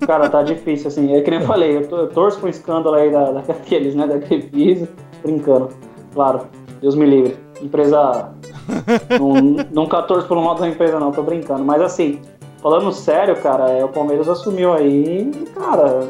cara, 0.06 0.28
tá 0.28 0.42
difícil, 0.42 0.88
assim. 0.88 1.14
É 1.14 1.20
que 1.20 1.30
nem 1.30 1.40
eu 1.40 1.46
falei, 1.46 1.76
eu, 1.76 1.88
to- 1.88 1.96
eu 1.96 2.08
torço 2.08 2.38
pro 2.40 2.48
escândalo 2.48 2.96
aí 2.96 3.10
da, 3.10 3.30
daqueles, 3.32 3.94
né, 3.94 4.06
da 4.06 4.18
Crefisa. 4.18 4.88
Brincando, 5.22 5.68
claro. 6.14 6.42
Deus 6.80 6.94
me 6.94 7.06
livre. 7.06 7.36
Empresa. 7.62 8.30
Nun- 9.18 9.56
nunca 9.72 10.02
torço 10.02 10.26
pelo 10.28 10.42
mal 10.42 10.54
da 10.54 10.68
empresa, 10.68 10.98
não, 10.98 11.10
tô 11.12 11.22
brincando. 11.22 11.64
Mas 11.64 11.80
assim, 11.82 12.20
falando 12.62 12.92
sério, 12.92 13.36
cara, 13.36 13.70
é, 13.70 13.84
o 13.84 13.88
Palmeiras 13.88 14.28
assumiu 14.28 14.72
aí, 14.72 15.30
cara. 15.54 16.00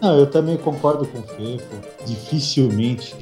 Não, 0.00 0.18
eu 0.18 0.26
também 0.30 0.56
concordo 0.56 1.06
com 1.06 1.18
o 1.18 1.22
Fefo. 1.22 1.74
Dificilmente 2.04 3.16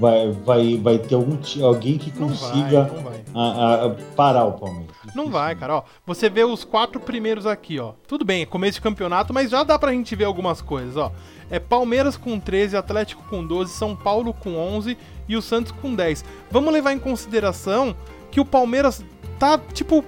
vai, 0.00 0.30
vai, 0.44 0.80
vai 0.82 0.98
ter 0.98 1.14
algum, 1.14 1.36
alguém 1.62 1.98
que 1.98 2.10
Não 2.18 2.28
consiga 2.28 2.82
vai, 2.84 2.96
não 2.96 3.02
vai. 3.04 3.20
a- 3.34 3.84
a- 3.86 3.94
parar 4.16 4.44
o 4.46 4.52
Palmeiras. 4.52 4.90
Não 5.14 5.30
vai, 5.30 5.54
cara, 5.54 5.76
ó. 5.76 5.82
Você 6.06 6.28
vê 6.30 6.42
os 6.44 6.64
quatro 6.64 6.98
primeiros 7.00 7.46
aqui, 7.46 7.78
ó. 7.78 7.92
Tudo 8.08 8.24
bem, 8.24 8.42
é 8.42 8.46
começo 8.46 8.74
de 8.74 8.80
campeonato, 8.80 9.32
mas 9.34 9.50
já 9.50 9.62
dá 9.62 9.78
pra 9.78 9.92
gente 9.92 10.14
ver 10.16 10.24
algumas 10.24 10.60
coisas, 10.62 10.96
ó. 10.96 11.12
É 11.50 11.58
Palmeiras 11.58 12.16
com 12.16 12.38
13, 12.38 12.76
Atlético 12.76 13.22
com 13.28 13.44
12, 13.44 13.72
São 13.72 13.94
Paulo 13.96 14.32
com 14.32 14.56
11 14.56 14.96
e 15.28 15.36
o 15.36 15.42
Santos 15.42 15.72
com 15.72 15.94
10. 15.94 16.24
Vamos 16.50 16.72
levar 16.72 16.92
em 16.92 16.98
consideração 16.98 17.94
que 18.30 18.40
o 18.40 18.44
Palmeiras 18.44 19.04
tá, 19.38 19.58
tipo, 19.72 20.04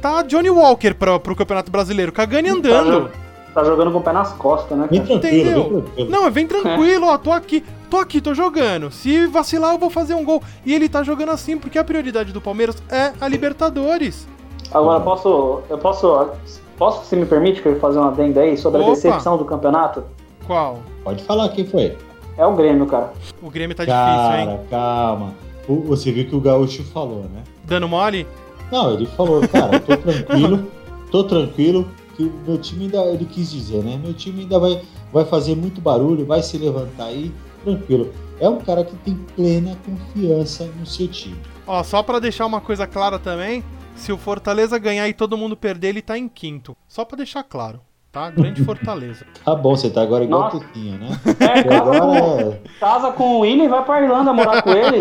tá 0.00 0.22
Johnny 0.22 0.48
Walker 0.50 0.94
pra, 0.94 1.18
pro 1.18 1.34
Campeonato 1.34 1.70
Brasileiro, 1.70 2.12
cagando 2.12 2.46
e 2.46 2.50
andando. 2.50 3.10
Tá 3.52 3.64
jogando 3.64 3.90
com 3.90 3.98
o 3.98 4.02
pé 4.02 4.12
nas 4.12 4.32
costas, 4.34 4.76
né, 4.78 4.86
cara? 4.86 5.02
tranquilo, 5.06 5.16
Entendeu? 5.18 5.64
tranquilo. 5.82 6.10
Não, 6.10 6.30
vem 6.30 6.46
tranquilo, 6.46 7.06
ó, 7.06 7.16
tô 7.18 7.32
aqui, 7.32 7.64
tô 7.90 7.96
aqui, 7.98 8.20
tô 8.20 8.34
jogando. 8.34 8.90
Se 8.90 9.26
vacilar, 9.26 9.72
eu 9.74 9.78
vou 9.78 9.90
fazer 9.90 10.14
um 10.14 10.24
gol. 10.24 10.42
E 10.64 10.74
ele 10.74 10.88
tá 10.88 11.02
jogando 11.02 11.30
assim, 11.30 11.56
porque 11.58 11.78
a 11.78 11.84
prioridade 11.84 12.32
do 12.32 12.40
Palmeiras 12.40 12.76
é 12.90 13.12
a 13.20 13.28
Libertadores. 13.28 14.26
Agora, 14.72 15.00
posso. 15.00 15.60
Eu 15.70 15.78
posso. 15.78 16.28
Posso, 16.76 17.06
se 17.06 17.16
me 17.16 17.24
permite, 17.24 17.62
que 17.62 17.68
eu 17.68 17.80
fazer 17.80 17.98
uma 17.98 18.08
adenda 18.08 18.40
aí 18.42 18.56
sobre 18.56 18.80
Opa. 18.82 18.90
a 18.90 18.94
decepção 18.94 19.38
do 19.38 19.44
campeonato? 19.46 20.04
Qual? 20.46 20.80
Pode 21.02 21.22
falar 21.24 21.48
quem 21.48 21.64
foi. 21.66 21.96
é 22.36 22.44
o 22.46 22.54
Grêmio, 22.54 22.84
cara. 22.86 23.12
O 23.42 23.48
Grêmio 23.48 23.74
tá 23.74 23.86
Cara, 23.86 24.36
difícil, 24.36 24.50
hein? 24.52 24.60
calma. 24.68 25.34
O- 25.66 25.80
Você 25.84 26.12
viu 26.12 26.26
que 26.28 26.36
o 26.36 26.40
Gaúcho 26.40 26.84
falou, 26.84 27.22
né? 27.32 27.42
Dando 27.64 27.88
mole? 27.88 28.26
Não, 28.70 28.92
ele 28.92 29.06
falou, 29.06 29.40
cara, 29.48 29.80
tô 29.80 29.96
tranquilo, 29.96 30.66
tô 31.10 31.24
tranquilo, 31.24 31.88
que 32.14 32.24
o 32.24 32.32
meu 32.46 32.58
time 32.58 32.84
ainda, 32.84 32.98
ele 33.06 33.24
quis 33.24 33.50
dizer, 33.50 33.82
né? 33.82 33.98
Meu 34.02 34.12
time 34.12 34.42
ainda 34.42 34.58
vai, 34.58 34.80
vai 35.12 35.24
fazer 35.24 35.56
muito 35.56 35.80
barulho, 35.80 36.26
vai 36.26 36.42
se 36.42 36.58
levantar 36.58 37.04
aí, 37.06 37.32
tranquilo. 37.74 38.12
É 38.40 38.48
um 38.48 38.58
cara 38.58 38.84
que 38.84 38.94
tem 38.96 39.14
plena 39.34 39.76
confiança 39.84 40.64
no 40.78 40.86
seu 40.86 41.08
time. 41.08 41.36
Ó, 41.66 41.82
só 41.82 42.02
pra 42.02 42.18
deixar 42.18 42.46
uma 42.46 42.60
coisa 42.60 42.86
clara 42.86 43.18
também, 43.18 43.64
se 43.96 44.12
o 44.12 44.18
Fortaleza 44.18 44.78
ganhar 44.78 45.08
e 45.08 45.12
todo 45.14 45.36
mundo 45.36 45.56
perder, 45.56 45.88
ele 45.88 46.02
tá 46.02 46.16
em 46.16 46.28
quinto. 46.28 46.76
Só 46.86 47.04
pra 47.04 47.16
deixar 47.16 47.42
claro, 47.42 47.80
tá? 48.12 48.30
Grande 48.30 48.62
Fortaleza. 48.64 49.24
Tá 49.44 49.54
bom, 49.54 49.74
você 49.74 49.88
tá 49.90 50.02
agora 50.02 50.22
igual 50.22 50.42
Nossa. 50.42 50.58
o 50.58 50.60
Tequinha, 50.60 50.98
né? 50.98 51.08
É, 51.40 51.58
E 51.60 51.64
casa 51.64 51.90
com, 51.90 51.96
agora, 52.12 52.62
casa 52.78 53.12
com 53.12 53.24
o 53.36 53.38
William 53.40 53.64
e 53.64 53.68
vai 53.68 53.84
pra 53.84 54.02
Irlanda 54.02 54.32
morar 54.34 54.62
com 54.62 54.70
ele. 54.70 54.98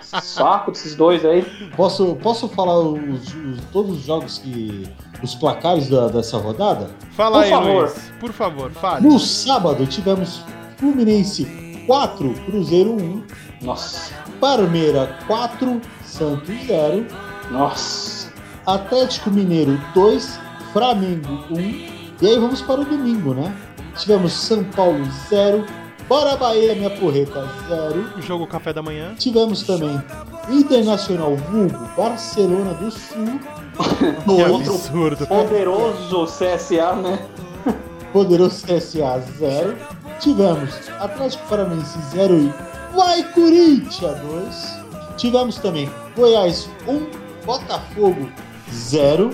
Saco 0.00 0.70
desses 0.70 0.94
dois 0.94 1.24
aí. 1.24 1.42
posso, 1.76 2.14
posso 2.22 2.48
falar 2.48 2.78
os, 2.78 2.98
os- 3.34 3.60
todos 3.72 3.98
os 3.98 4.04
jogos 4.04 4.38
que. 4.38 4.88
os 5.22 5.34
placares 5.34 5.88
da- 5.90 6.08
dessa 6.08 6.38
rodada? 6.38 6.88
Fala 7.10 7.38
Por 7.38 7.44
aí, 7.44 7.50
favor. 7.50 7.80
Luiz. 7.82 8.12
Por 8.20 8.32
favor, 8.32 8.70
fale. 8.70 9.06
No 9.06 9.18
sábado 9.18 9.84
tivemos 9.86 10.40
Fluminense 10.78 11.44
4, 11.86 12.34
Cruzeiro 12.46 12.92
1, 12.92 13.22
Nossa. 13.62 14.12
Parmeira 14.40 15.16
4, 15.26 15.80
Santos 16.04 16.54
0, 16.66 17.06
Nossa. 17.50 18.32
Atlético 18.66 19.30
Mineiro 19.30 19.80
2, 19.94 20.40
Flamengo 20.72 21.44
1. 21.50 21.58
E 22.20 22.26
aí 22.26 22.38
vamos 22.38 22.60
para 22.62 22.80
o 22.80 22.84
domingo, 22.84 23.34
né? 23.34 23.54
Tivemos 23.96 24.32
São 24.32 24.64
Paulo 24.64 25.04
0, 25.28 25.64
Bora 26.08 26.36
Bahia, 26.36 26.74
minha 26.74 26.90
porreta 26.90 27.48
0. 27.68 28.12
O 28.16 28.22
jogo 28.22 28.46
Café 28.46 28.72
da 28.72 28.82
Manhã. 28.82 29.14
Tivemos 29.18 29.62
também 29.62 30.00
Internacional 30.48 31.34
Vulgo, 31.36 31.88
Barcelona 31.96 32.74
do 32.74 32.90
Sul. 32.90 33.40
Que 34.24 34.30
Outro 34.30 34.72
absurdo. 34.72 35.26
Poderoso 35.26 36.24
CSA, 36.26 36.96
né? 36.96 37.18
poderoso 38.12 38.64
CSA 38.66 39.20
0. 39.38 39.76
Tivemos 40.20 40.70
Atlético 41.00 41.46
Paranaense 41.48 41.98
0 42.10 42.34
e 42.38 42.52
Vai 42.96 43.22
Corinthians 43.32 44.18
2. 44.20 44.86
Tivemos 45.16 45.56
também 45.56 45.90
Goiás 46.16 46.68
1, 46.86 47.06
Botafogo 47.44 48.28
0. 48.72 49.30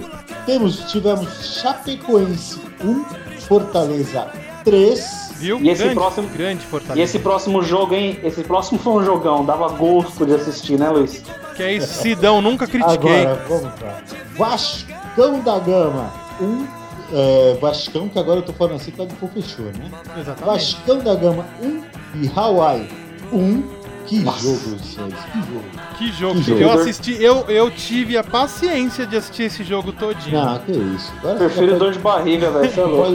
Temos, 0.46 0.90
tivemos 0.90 1.28
Chapecoense 1.60 2.60
1, 2.84 3.04
Fortaleza 3.46 4.26
3. 4.64 5.22
Viu? 5.36 5.60
E 5.60 5.70
esse 5.70 5.82
grande, 5.82 5.94
próximo- 5.98 6.28
grande 6.28 6.62
E 6.64 6.66
Fortaleza. 6.66 7.02
esse 7.02 7.18
próximo 7.18 7.62
jogo, 7.62 7.94
hein? 7.94 8.18
Esse 8.22 8.42
próximo 8.44 8.78
foi 8.78 8.92
um 8.94 9.04
jogão. 9.04 9.44
Dava 9.44 9.68
gosto 9.70 10.24
de 10.26 10.34
assistir, 10.34 10.78
né, 10.78 10.88
Luiz? 10.88 11.22
Que 11.56 11.62
é 11.64 11.72
isso, 11.74 11.92
Sidão, 12.00 12.40
nunca 12.40 12.66
critiquei. 12.66 13.24
Agora, 13.24 13.44
vamos 13.48 13.80
lá. 13.80 13.98
Vascão 14.36 15.40
da 15.40 15.58
Gama 15.58 16.12
1. 16.40 16.81
É, 17.12 17.54
Vascão, 17.60 18.08
que 18.08 18.18
agora 18.18 18.40
eu 18.40 18.44
tô 18.44 18.52
falando 18.52 18.76
assim, 18.76 18.90
tá 18.90 19.04
de 19.04 19.14
fechou, 19.14 19.66
né? 19.66 19.90
Exatamente. 20.18 20.44
Vascão 20.44 20.98
da 20.98 21.14
Gama 21.14 21.46
1 21.62 22.22
e 22.22 22.30
Hawaii 22.34 22.88
1. 23.32 23.81
Que 24.06 24.20
Nossa. 24.20 24.40
jogo, 24.42 24.58
gente, 24.78 25.16
que 25.32 25.38
jogo. 25.38 25.64
Que 25.98 26.12
jogo. 26.12 26.34
Que 26.40 26.42
jogo. 26.42 26.60
Eu 26.60 26.70
assisti, 26.72 27.22
eu, 27.22 27.44
eu 27.48 27.70
tive 27.70 28.16
a 28.16 28.24
paciência 28.24 29.06
de 29.06 29.16
assistir 29.16 29.44
esse 29.44 29.62
jogo 29.64 29.92
todinho. 29.92 30.44
Não, 30.44 30.58
que 30.58 30.72
isso. 30.72 31.12
Agora 31.18 31.38
Prefiro 31.38 31.78
dor 31.78 31.92
de 31.92 31.98
barriga, 31.98 32.50
velho. 32.50 32.70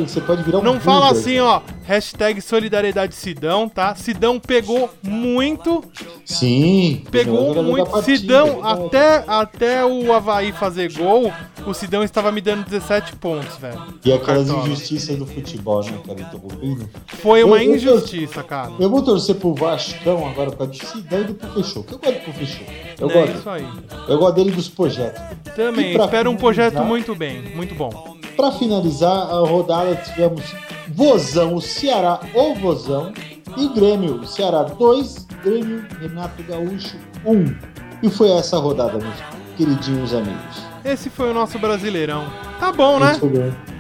Você 0.08 0.20
é 0.20 0.22
pode, 0.22 0.44
virar 0.44 0.60
um 0.60 0.64
Não 0.64 0.80
fala 0.80 1.12
assim, 1.12 1.40
ó. 1.40 1.62
Hashtag 1.84 2.42
solidariedade 2.42 3.16
Sidão, 3.16 3.70
tá? 3.70 3.96
Sidão 3.96 4.40
pegou 4.42 4.90
muito, 5.02 5.82
Sim. 6.26 7.04
pegou 7.10 7.64
muito. 7.64 7.90
partida, 7.90 8.18
Sidão, 8.18 8.60
até, 8.66 9.24
até 9.26 9.86
o 9.86 10.12
Havaí 10.12 10.52
fazer 10.52 10.92
gol, 10.92 11.32
o 11.66 11.74
Sidão 11.74 12.04
estava 12.04 12.30
me 12.30 12.42
dando 12.42 12.66
17 12.66 13.16
pontos, 13.16 13.56
velho. 13.56 13.82
E 14.04 14.12
aquelas 14.12 14.48
Cartola. 14.48 14.68
injustiças 14.68 15.16
do 15.16 15.26
futebol, 15.26 15.82
né, 15.86 15.94
cara? 16.06 16.30
Foi 17.22 17.42
uma 17.44 17.58
Eu- 17.64 17.70
eu- 17.72 17.76
injustiça, 17.78 18.44
cara. 18.44 18.72
Eu 18.78 18.90
vou 18.90 19.02
torcer 19.02 19.36
pro 19.36 19.54
Vascão 19.54 20.28
agora 20.28 20.52
pra 20.52 20.66
Sidão 20.86 21.22
e 21.22 21.24
do 21.26 21.34
Professor. 21.36 21.84
Que 21.86 21.94
eu 21.94 22.00
gosto 22.00 22.14
do 22.16 22.24
Professor. 22.24 22.68
Eu 23.00 23.10
é 23.10 23.14
gosto. 23.14 23.36
isso 23.38 23.50
aí. 23.50 23.68
Eu 24.08 24.18
gosto 24.20 24.36
dele 24.36 24.52
dos 24.52 24.70
projetos. 24.70 25.22
Também, 25.56 25.96
espero 25.96 26.30
um 26.32 26.36
projeto 26.38 26.84
muito 26.84 27.16
bem, 27.16 27.42
muito 27.56 27.74
bom. 27.76 28.16
Pra 28.36 28.52
finalizar 28.52 29.12
a 29.30 29.40
rodada, 29.40 29.96
tivemos 29.96 30.44
Vozão, 30.90 31.56
o 31.56 31.62
Ceará, 31.62 32.20
o 32.34 32.54
Vozão. 32.56 33.12
E 33.56 33.68
Grêmio, 33.70 34.24
Ceará 34.28 34.62
2, 34.64 35.26
Grêmio, 35.44 35.84
Renato 36.00 36.44
Gaúcho 36.44 36.98
1. 37.26 37.56
E 38.04 38.10
foi 38.10 38.30
essa 38.32 38.58
a 38.58 38.60
rodada, 38.60 39.00
meus 39.00 39.16
queridinhos 39.58 40.14
amigos. 40.14 40.62
Esse 40.86 41.10
foi 41.10 41.32
o 41.32 41.34
nosso 41.34 41.58
Brasileirão. 41.58 42.26
Tá 42.60 42.72
bom, 42.72 43.00
né? 43.00 43.18
O- 43.22 43.26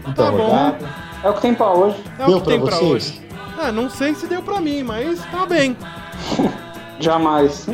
Então, 0.09 0.13
Tá 0.25 0.31
bom. 0.31 0.37
rodada. 0.47 0.89
É 1.23 1.29
o 1.29 1.33
que 1.33 1.41
tem 1.41 1.53
pra 1.53 1.71
hoje. 1.73 1.97
É 2.17 2.25
Deu 2.25 2.37
o 2.37 2.39
que 2.39 2.45
pra 2.45 2.53
tem 2.53 2.61
pra 2.65 2.75
vocês? 2.77 2.91
hoje. 2.91 3.21
É, 3.59 3.71
não 3.71 3.89
sei 3.89 4.15
se 4.15 4.25
deu 4.27 4.41
pra 4.41 4.59
mim, 4.59 4.81
mas 4.83 5.19
tá 5.25 5.45
bem. 5.45 5.75
Jamais. 6.99 7.65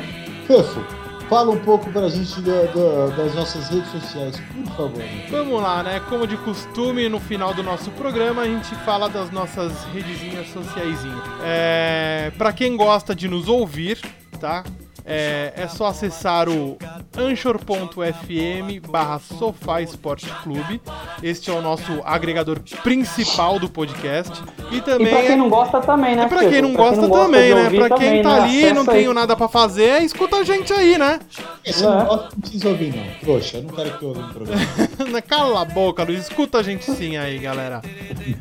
Fefo, 0.47 0.81
fala 1.29 1.51
um 1.51 1.59
pouco 1.59 1.89
pra 1.91 2.09
gente 2.09 2.41
da- 2.41 2.63
da- 2.63 3.15
das 3.15 3.33
nossas 3.35 3.69
redes 3.69 3.89
sociais, 3.91 4.41
por 4.53 4.75
favor. 4.75 5.03
Vamos 5.31 5.61
lá, 5.61 5.81
né? 5.83 6.01
Como 6.09 6.27
de 6.27 6.35
costume, 6.37 7.07
no 7.09 7.19
final 7.19 7.53
do 7.53 7.63
nosso 7.63 7.89
programa 7.91 8.41
a 8.41 8.45
gente 8.45 8.73
fala 8.83 9.07
das 9.09 9.31
nossas 9.31 9.71
redezinhas 9.93 10.47
sociais. 10.49 10.99
É, 11.43 12.31
para 12.37 12.51
quem 12.51 12.75
gosta 12.75 13.15
de 13.15 13.27
nos 13.27 13.47
ouvir, 13.47 13.99
tá? 14.39 14.63
É, 15.05 15.51
é 15.57 15.67
só 15.67 15.87
acessar 15.87 16.47
o 16.47 16.77
anchor.fm 17.17 18.87
barra 18.89 19.19
Sofá 19.19 19.81
Esporte 19.81 20.27
Clube. 20.43 20.81
Este 21.21 21.49
é 21.49 21.53
o 21.53 21.61
nosso 21.61 22.01
agregador 22.05 22.59
principal 22.83 23.59
do 23.59 23.67
podcast. 23.69 24.31
E 24.71 24.77
E 24.77 24.81
também 24.81 25.07
pra 25.07 25.19
é- 25.19 25.27
quem 25.27 25.35
não 25.37 25.49
gosta 25.49 25.81
também, 25.81 26.15
né? 26.15 26.23
e 26.23 26.27
pra 26.29 26.45
quem 26.49 26.61
não 26.61 26.73
gosta 26.73 27.09
também, 27.09 27.53
né? 27.53 27.69
Pra 27.69 27.89
quem 27.89 27.97
também, 27.97 28.23
tá 28.23 28.29
né? 28.37 28.41
ali, 28.43 28.61
não 28.61 28.71
Acessa 28.81 28.91
aí. 28.91 28.97
tenho 28.99 29.13
nada 29.13 29.35
pra 29.35 29.47
fazer, 29.49 30.01
escuta 30.03 30.37
a 30.37 30.43
gente 30.43 30.71
aí, 30.71 30.97
né? 30.97 31.19
Esse 31.65 31.83
É. 31.83 31.87
não 31.87 32.05
gosta, 32.05 32.29
não 32.33 32.41
precisa 32.41 32.69
ouvir, 32.69 32.95
não. 32.95 33.03
Trouxa, 33.19 33.57
eu 33.57 33.63
não 33.63 33.69
quero 33.71 33.97
que 33.97 34.03
eu 34.03 34.09
ouça 34.09 34.21
o 34.21 34.33
programa. 34.33 35.21
Cala 35.27 35.61
a 35.61 35.65
boca, 35.65 36.03
Luiz. 36.03 36.21
Escuta 36.23 36.59
a 36.59 36.63
gente 36.63 36.85
sim 36.91 37.17
aí, 37.17 37.37
galera. 37.39 37.81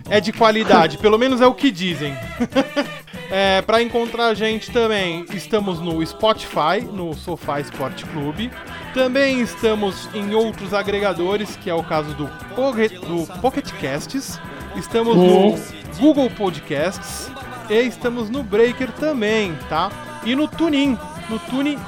É 0.08 0.20
de 0.20 0.32
qualidade, 0.32 0.96
pelo 0.98 1.18
menos 1.18 1.40
é 1.40 1.46
o 1.46 1.54
que 1.54 1.70
dizem. 1.70 2.14
é, 3.34 3.62
pra 3.62 3.82
encontrar 3.82 4.26
a 4.26 4.34
gente 4.34 4.70
também, 4.70 5.24
estamos 5.32 5.80
no 5.80 6.04
Spotify, 6.04 6.82
no 6.92 7.14
Sofá 7.14 7.60
Esporte 7.60 8.04
Clube. 8.04 8.50
Também 8.92 9.40
estamos 9.40 10.06
em 10.12 10.34
outros 10.34 10.74
agregadores, 10.74 11.56
que 11.56 11.70
é 11.70 11.74
o 11.74 11.82
caso 11.82 12.14
do, 12.14 12.28
Pocket, 12.54 12.92
do 13.00 13.26
Pocket 13.40 13.72
Casts. 13.80 14.38
Estamos 14.76 15.16
no 15.16 15.54
Google 15.98 16.28
Podcasts. 16.28 17.32
E 17.70 17.86
estamos 17.86 18.28
no 18.28 18.42
Breaker 18.42 18.92
também, 18.92 19.56
tá? 19.66 19.90
E 20.26 20.34
no 20.34 20.46
TuneIn, 20.46 20.98
no 21.30 21.38
TuneIn. 21.38 21.78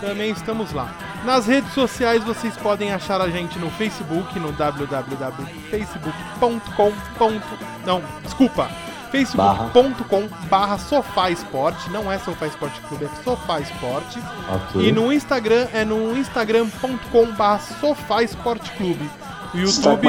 Também 0.00 0.32
estamos 0.32 0.72
lá. 0.72 0.92
Nas 1.24 1.46
redes 1.46 1.72
sociais 1.74 2.24
vocês 2.24 2.56
podem 2.56 2.92
achar 2.92 3.20
a 3.20 3.28
gente 3.28 3.56
no 3.60 3.70
Facebook, 3.70 4.36
no 4.40 4.50
www.facebook.com. 4.50 7.40
Não, 7.86 8.02
desculpa. 8.24 8.68
facebook.com 9.24 10.28
barra 10.48 10.78
Sofá 10.78 11.30
Esporte, 11.30 11.90
não 11.90 12.10
é 12.12 12.18
Sofá 12.18 12.46
Esporte 12.46 12.80
Clube, 12.82 13.06
é 13.06 13.22
Sofá 13.24 13.60
Esporte. 13.60 14.18
Ok. 14.68 14.86
E 14.88 14.92
no 14.92 15.12
Instagram 15.12 15.66
é 15.72 15.84
no 15.84 16.16
instagram.com 16.16 17.26
barra 17.32 17.58
Sofá 17.58 18.22
Esporte 18.22 18.70
Clube. 18.72 19.08
O 19.54 19.58
YouTube. 19.58 20.08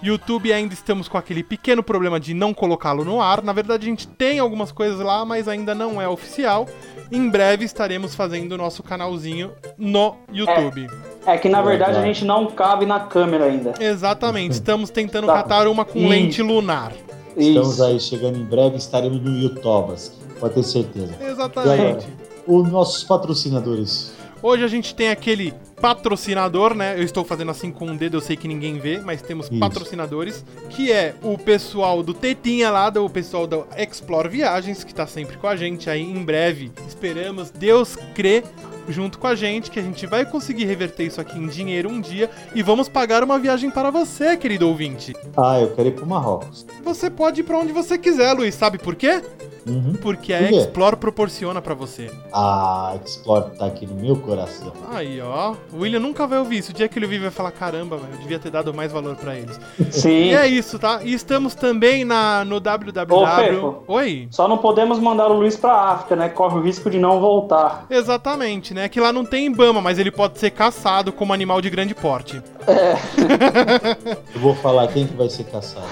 YouTube 0.00 0.52
ainda 0.52 0.72
estamos 0.74 1.08
com 1.08 1.18
aquele 1.18 1.42
pequeno 1.42 1.82
problema 1.82 2.20
de 2.20 2.32
não 2.32 2.54
colocá-lo 2.54 3.04
no 3.04 3.20
ar. 3.20 3.42
Na 3.42 3.52
verdade, 3.52 3.84
a 3.84 3.90
gente 3.90 4.06
tem 4.06 4.38
algumas 4.38 4.70
coisas 4.70 5.00
lá, 5.00 5.24
mas 5.24 5.48
ainda 5.48 5.74
não 5.74 6.00
é 6.00 6.08
oficial. 6.08 6.68
Em 7.10 7.28
breve 7.28 7.64
estaremos 7.64 8.14
fazendo 8.14 8.52
o 8.52 8.56
nosso 8.56 8.80
canalzinho 8.84 9.50
no 9.76 10.14
YouTube. 10.32 10.86
É 11.26 11.36
que 11.36 11.48
na 11.48 11.60
verdade 11.62 11.98
a 11.98 12.02
gente 12.02 12.24
não 12.24 12.46
cabe 12.46 12.86
na 12.86 13.00
câmera 13.00 13.46
ainda. 13.46 13.74
Exatamente, 13.80 14.52
estamos 14.52 14.88
tentando 14.90 15.26
Tá. 15.26 15.34
catar 15.34 15.66
uma 15.66 15.84
com 15.84 16.06
lente 16.06 16.40
lunar. 16.42 16.92
Estamos 17.38 17.74
Isso. 17.74 17.84
aí 17.84 18.00
chegando 18.00 18.36
em 18.36 18.44
breve, 18.44 18.76
estaremos 18.76 19.22
no 19.22 19.30
YouTubas, 19.38 20.12
pode 20.40 20.54
ter 20.54 20.64
certeza. 20.64 21.14
Exatamente. 21.20 22.08
os 22.46 22.68
nossos 22.68 23.04
patrocinadores. 23.04 24.12
Hoje 24.42 24.64
a 24.64 24.68
gente 24.68 24.92
tem 24.94 25.10
aquele 25.10 25.54
patrocinador, 25.80 26.74
né? 26.74 26.98
Eu 26.98 27.02
estou 27.02 27.24
fazendo 27.24 27.50
assim 27.50 27.70
com 27.70 27.86
um 27.86 27.96
dedo, 27.96 28.16
eu 28.16 28.20
sei 28.20 28.36
que 28.36 28.48
ninguém 28.48 28.78
vê, 28.78 29.00
mas 29.00 29.22
temos 29.22 29.46
Isso. 29.46 29.58
patrocinadores, 29.58 30.44
que 30.70 30.92
é 30.92 31.14
o 31.22 31.36
pessoal 31.38 32.02
do 32.02 32.14
Tetinha 32.14 32.70
lá, 32.70 32.90
do 32.90 33.08
pessoal 33.08 33.46
da 33.46 33.58
Explore 33.76 34.28
Viagens, 34.28 34.84
que 34.84 34.94
tá 34.94 35.06
sempre 35.06 35.36
com 35.36 35.46
a 35.46 35.56
gente 35.56 35.88
aí 35.88 36.02
em 36.02 36.24
breve. 36.24 36.72
Esperamos, 36.86 37.50
Deus 37.50 37.96
crê, 38.14 38.42
junto 38.88 39.18
com 39.18 39.26
a 39.26 39.34
gente, 39.34 39.70
que 39.70 39.78
a 39.78 39.82
gente 39.82 40.06
vai 40.06 40.24
conseguir 40.24 40.64
reverter 40.64 41.04
isso 41.04 41.20
aqui 41.20 41.38
em 41.38 41.46
dinheiro 41.46 41.88
um 41.88 42.00
dia 42.00 42.30
e 42.54 42.62
vamos 42.62 42.88
pagar 42.88 43.22
uma 43.22 43.38
viagem 43.38 43.70
para 43.70 43.90
você, 43.90 44.36
querido 44.36 44.68
ouvinte. 44.68 45.14
Ah, 45.36 45.60
eu 45.60 45.74
quero 45.74 45.88
ir 45.88 45.92
pro 45.92 46.06
Marrocos. 46.06 46.66
Você 46.84 47.10
pode 47.10 47.40
ir 47.40 47.44
pra 47.44 47.58
onde 47.58 47.72
você 47.72 47.98
quiser, 47.98 48.32
Luiz. 48.32 48.54
Sabe 48.54 48.78
por 48.78 48.94
quê? 48.96 49.22
Uhum. 49.66 49.94
Porque 50.00 50.32
a? 50.32 50.50
Explore 50.50 50.96
proporciona 50.96 51.60
pra 51.60 51.74
você. 51.74 52.10
Ah, 52.32 52.96
Explore 53.04 53.50
tá 53.56 53.66
aqui 53.66 53.86
no 53.86 53.94
meu 53.94 54.16
coração. 54.16 54.72
Aí, 54.90 55.20
ó. 55.20 55.54
O 55.72 55.78
William 55.80 56.00
nunca 56.00 56.26
vai 56.26 56.38
ouvir 56.38 56.58
isso. 56.58 56.70
O 56.70 56.74
dia 56.74 56.88
que 56.88 56.98
ele 56.98 57.06
ouvir 57.06 57.18
vai 57.18 57.30
falar: 57.30 57.50
caramba, 57.50 57.96
velho, 57.96 58.14
eu 58.14 58.18
devia 58.18 58.38
ter 58.38 58.50
dado 58.50 58.72
mais 58.72 58.92
valor 58.92 59.16
pra 59.16 59.36
eles. 59.36 59.58
Sim. 59.90 60.08
E 60.08 60.34
é 60.34 60.46
isso, 60.46 60.78
tá? 60.78 61.00
E 61.02 61.12
estamos 61.12 61.54
também 61.54 62.04
na, 62.04 62.44
no 62.44 62.60
www. 62.60 63.14
Ô, 63.14 63.26
Fefo. 63.26 63.84
Oi. 63.86 64.28
Só 64.30 64.48
não 64.48 64.58
podemos 64.58 64.98
mandar 64.98 65.28
o 65.28 65.34
Luiz 65.34 65.56
pra 65.56 65.72
África, 65.72 66.16
né? 66.16 66.28
Corre 66.28 66.58
o 66.58 66.62
risco 66.62 66.90
de 66.90 66.98
não 66.98 67.20
voltar. 67.20 67.86
Exatamente, 67.90 68.72
né? 68.72 68.88
Que 68.88 69.00
lá 69.00 69.12
não 69.12 69.24
tem 69.24 69.46
Ibama, 69.46 69.80
mas 69.80 69.98
ele 69.98 70.10
pode 70.10 70.38
ser 70.38 70.50
caçado 70.50 71.12
como 71.12 71.32
animal 71.32 71.60
de 71.60 71.70
grande 71.70 71.94
porte. 71.94 72.42
Eu 74.34 74.40
vou 74.40 74.54
falar 74.54 74.88
quem 74.88 75.06
que 75.06 75.14
vai 75.14 75.28
ser 75.28 75.44
caçado. 75.44 75.86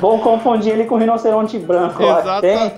Vão 0.00 0.18
confundir 0.18 0.72
ele 0.72 0.84
com 0.84 0.94
o 0.96 0.98
rinoceronte 0.98 1.58
branco 1.58 2.02
lá. 2.02 2.20
Exato. 2.20 2.40
Tem 2.40 2.72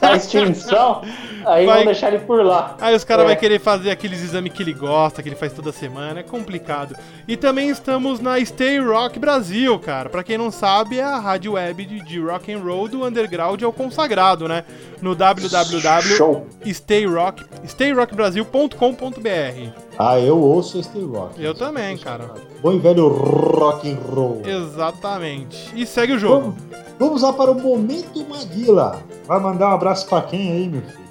a 0.00 0.16
extinção, 0.16 1.02
aí 1.46 1.66
Vai- 1.66 1.76
vão 1.76 1.84
deixar 1.86 2.08
ele 2.08 2.18
por 2.24 2.44
lá. 2.44 2.76
Aí 2.80 2.94
os 2.94 3.04
caras 3.04 3.24
É. 3.24 3.28
vão 3.28 3.36
querer 3.36 3.60
fazer 3.60 3.90
aqueles 3.90 4.22
exames 4.22 4.52
que 4.52 4.62
ele 4.62 4.72
gosta, 4.72 5.22
que 5.22 5.28
ele 5.28 5.36
faz 5.36 5.52
toda 5.52 5.72
semana, 5.72 6.20
é 6.20 6.22
complicado. 6.22 6.94
E 7.26 7.36
também 7.36 7.68
estamos 7.68 8.20
na 8.20 8.42
Stay 8.44 8.78
Rock 8.78 9.18
Brasil, 9.18 9.78
cara. 9.78 10.08
Pra 10.08 10.22
quem 10.22 10.38
não 10.38 10.50
sabe, 10.50 10.98
é 10.98 11.02
a 11.02 11.18
rádio 11.18 11.52
web 11.52 11.84
de, 11.84 12.20
rock 12.20 12.52
and 12.52 12.58
roll 12.58 12.88
do 12.88 13.04
underground 13.06 13.62
ao 13.62 13.72
consagrado, 13.72 14.48
né? 14.48 14.64
No 15.00 15.12
Show. 15.12 16.46
www.stayrock, 16.64 17.44
stayrockbrasil.com.br. 17.64 19.72
Ah, 19.98 20.18
eu 20.18 20.38
ouço 20.38 20.78
este 20.78 20.98
rock. 21.00 21.42
Eu 21.42 21.54
também, 21.54 21.96
cara. 21.98 22.30
Bom 22.62 22.72
e 22.74 22.78
velho 22.78 23.08
rock 23.08 23.90
and 23.90 23.98
roll. 24.14 24.40
Exatamente. 24.44 25.72
E 25.74 25.84
segue 25.84 26.12
o 26.12 26.18
jogo. 26.18 26.54
Vamos, 26.54 26.56
vamos 26.98 27.22
lá 27.22 27.32
para 27.32 27.50
o 27.50 27.60
Momento 27.60 28.24
Maguila. 28.28 29.00
Vai 29.26 29.40
mandar 29.40 29.70
um 29.70 29.72
abraço 29.74 30.06
pra 30.08 30.22
quem 30.22 30.52
aí, 30.52 30.68
meu 30.68 30.82
filho? 30.82 31.02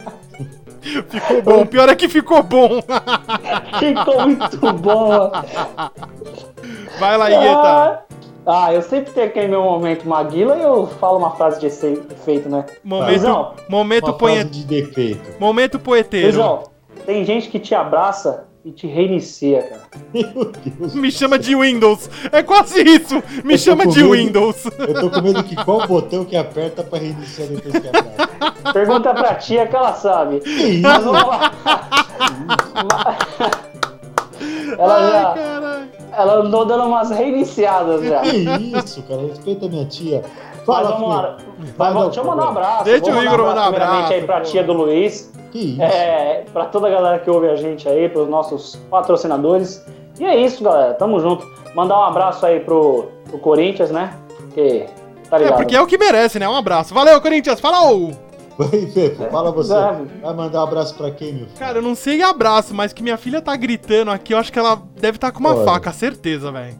Ficou 1.10 1.42
bom. 1.42 1.62
O 1.62 1.66
pior 1.66 1.88
é 1.88 1.96
que 1.96 2.08
ficou 2.08 2.42
bom. 2.42 2.80
Ficou 3.78 4.22
muito 4.22 4.72
bom. 4.74 5.32
Vai 6.98 7.18
lá, 7.18 7.30
Igueta. 7.30 7.58
Ah, 7.58 8.02
ah, 8.46 8.72
eu 8.72 8.80
sempre 8.80 9.12
tenho 9.12 9.26
aquele 9.26 9.48
meu 9.48 9.62
momento 9.62 10.08
Maguila 10.08 10.56
e 10.56 10.62
eu 10.62 10.86
falo 10.86 11.18
uma 11.18 11.32
frase 11.32 11.58
de 11.58 11.66
efe- 11.66 12.00
efeito, 12.12 12.48
né? 12.48 12.64
Momento, 12.84 13.08
Luizão, 13.08 13.54
momento, 13.68 14.04
Uma 14.06 14.12
poe... 14.14 14.44
de 14.44 14.64
defeito. 14.64 15.40
momento 15.40 15.78
poeteiro. 15.80 16.28
Luizão, 16.28 16.62
tem 17.04 17.24
gente 17.24 17.48
que 17.48 17.58
te 17.58 17.74
abraça 17.74 18.45
e 18.66 18.72
te 18.72 18.86
reinicia, 18.88 19.62
cara. 19.62 19.82
Meu 20.12 20.50
Deus. 20.50 20.92
Me 20.94 21.08
chama 21.10 21.38
de 21.38 21.54
Windows. 21.54 22.10
É 22.32 22.42
quase 22.42 22.82
isso. 22.82 23.22
Me 23.44 23.54
Eu 23.54 23.58
chama 23.58 23.86
de 23.86 24.02
medo. 24.02 24.10
Windows. 24.12 24.64
Eu 24.78 24.94
tô 25.00 25.08
com 25.10 25.20
medo 25.22 25.44
que 25.44 25.54
qual 25.64 25.86
botão 25.86 26.24
que 26.24 26.36
aperta 26.36 26.82
pra 26.82 26.98
reiniciar 26.98 27.46
depois 27.48 27.78
que 27.78 27.88
aperta. 27.88 28.72
Pergunta 28.72 29.14
pra 29.14 29.34
tia 29.36 29.66
que 29.68 29.76
ela 29.76 29.92
sabe. 29.94 30.40
Que 30.40 30.78
Mas 30.80 30.98
isso? 30.98 31.12
vamos 31.12 31.28
lá. 31.28 31.52
ela 34.78 34.94
Ai, 34.96 35.12
já. 35.12 35.34
caralho. 35.34 35.88
Ela 36.18 36.34
andou 36.40 36.64
dando 36.64 36.84
umas 36.84 37.10
reiniciadas 37.10 38.02
já. 38.04 38.20
Que 38.22 38.36
isso, 38.36 39.02
cara? 39.04 39.22
Respeita 39.22 39.68
minha 39.68 39.84
tia. 39.84 40.22
Mas 40.56 40.64
Fala, 40.64 40.90
vamos 40.92 41.08
lá. 41.08 41.36
filho. 41.38 41.74
Vai, 41.76 41.92
Manda 41.94 42.06
deixa 42.06 42.20
eu 42.20 42.24
mandar 42.24 42.44
um 42.46 42.48
abraço. 42.48 42.84
Deixa 42.84 43.04
o 43.14 43.22
Igor 43.22 43.38
mandar 43.38 43.68
um 43.68 43.70
primeiramente 43.70 43.96
abraço, 43.98 44.12
aí 44.14 44.22
pra 44.24 44.40
tia 44.40 44.64
do 44.64 44.72
Luiz. 44.72 45.30
Que 45.58 45.64
isso? 45.72 45.82
É, 45.82 46.44
pra 46.52 46.66
toda 46.66 46.86
a 46.86 46.90
galera 46.90 47.18
que 47.18 47.30
ouve 47.30 47.48
a 47.48 47.56
gente 47.56 47.88
aí, 47.88 48.08
pros 48.08 48.28
nossos 48.28 48.76
patrocinadores. 48.90 49.84
E 50.18 50.24
é 50.24 50.36
isso, 50.36 50.62
galera. 50.64 50.94
Tamo 50.94 51.18
junto. 51.20 51.46
Mandar 51.74 51.98
um 51.98 52.04
abraço 52.04 52.44
aí 52.46 52.60
pro, 52.60 53.06
pro 53.28 53.38
Corinthians, 53.38 53.90
né? 53.90 54.14
Que 54.54 54.86
tá 55.30 55.36
É, 55.36 55.40
ligado. 55.44 55.56
porque 55.58 55.76
é 55.76 55.80
o 55.80 55.86
que 55.86 55.98
merece, 55.98 56.38
né? 56.38 56.48
Um 56.48 56.56
abraço. 56.56 56.92
Valeu, 56.94 57.20
Corinthians. 57.20 57.60
Falou! 57.60 58.12
Vai, 58.58 58.86
Fefo, 58.86 59.22
fala 59.30 59.52
você. 59.52 59.74
É. 59.74 59.96
Vai 60.22 60.34
mandar 60.34 60.60
um 60.60 60.64
abraço 60.64 60.94
pra 60.94 61.10
quem, 61.10 61.34
meu 61.34 61.46
filho? 61.46 61.58
Cara, 61.58 61.78
eu 61.78 61.82
não 61.82 61.94
sei 61.94 62.22
abraço, 62.22 62.74
mas 62.74 62.92
que 62.92 63.02
minha 63.02 63.18
filha 63.18 63.42
tá 63.42 63.54
gritando 63.54 64.10
aqui, 64.10 64.32
eu 64.32 64.38
acho 64.38 64.50
que 64.50 64.58
ela 64.58 64.80
deve 64.98 65.16
estar 65.18 65.30
com 65.30 65.40
uma 65.40 65.54
Olha. 65.54 65.64
faca, 65.64 65.92
certeza, 65.92 66.50
velho. 66.50 66.74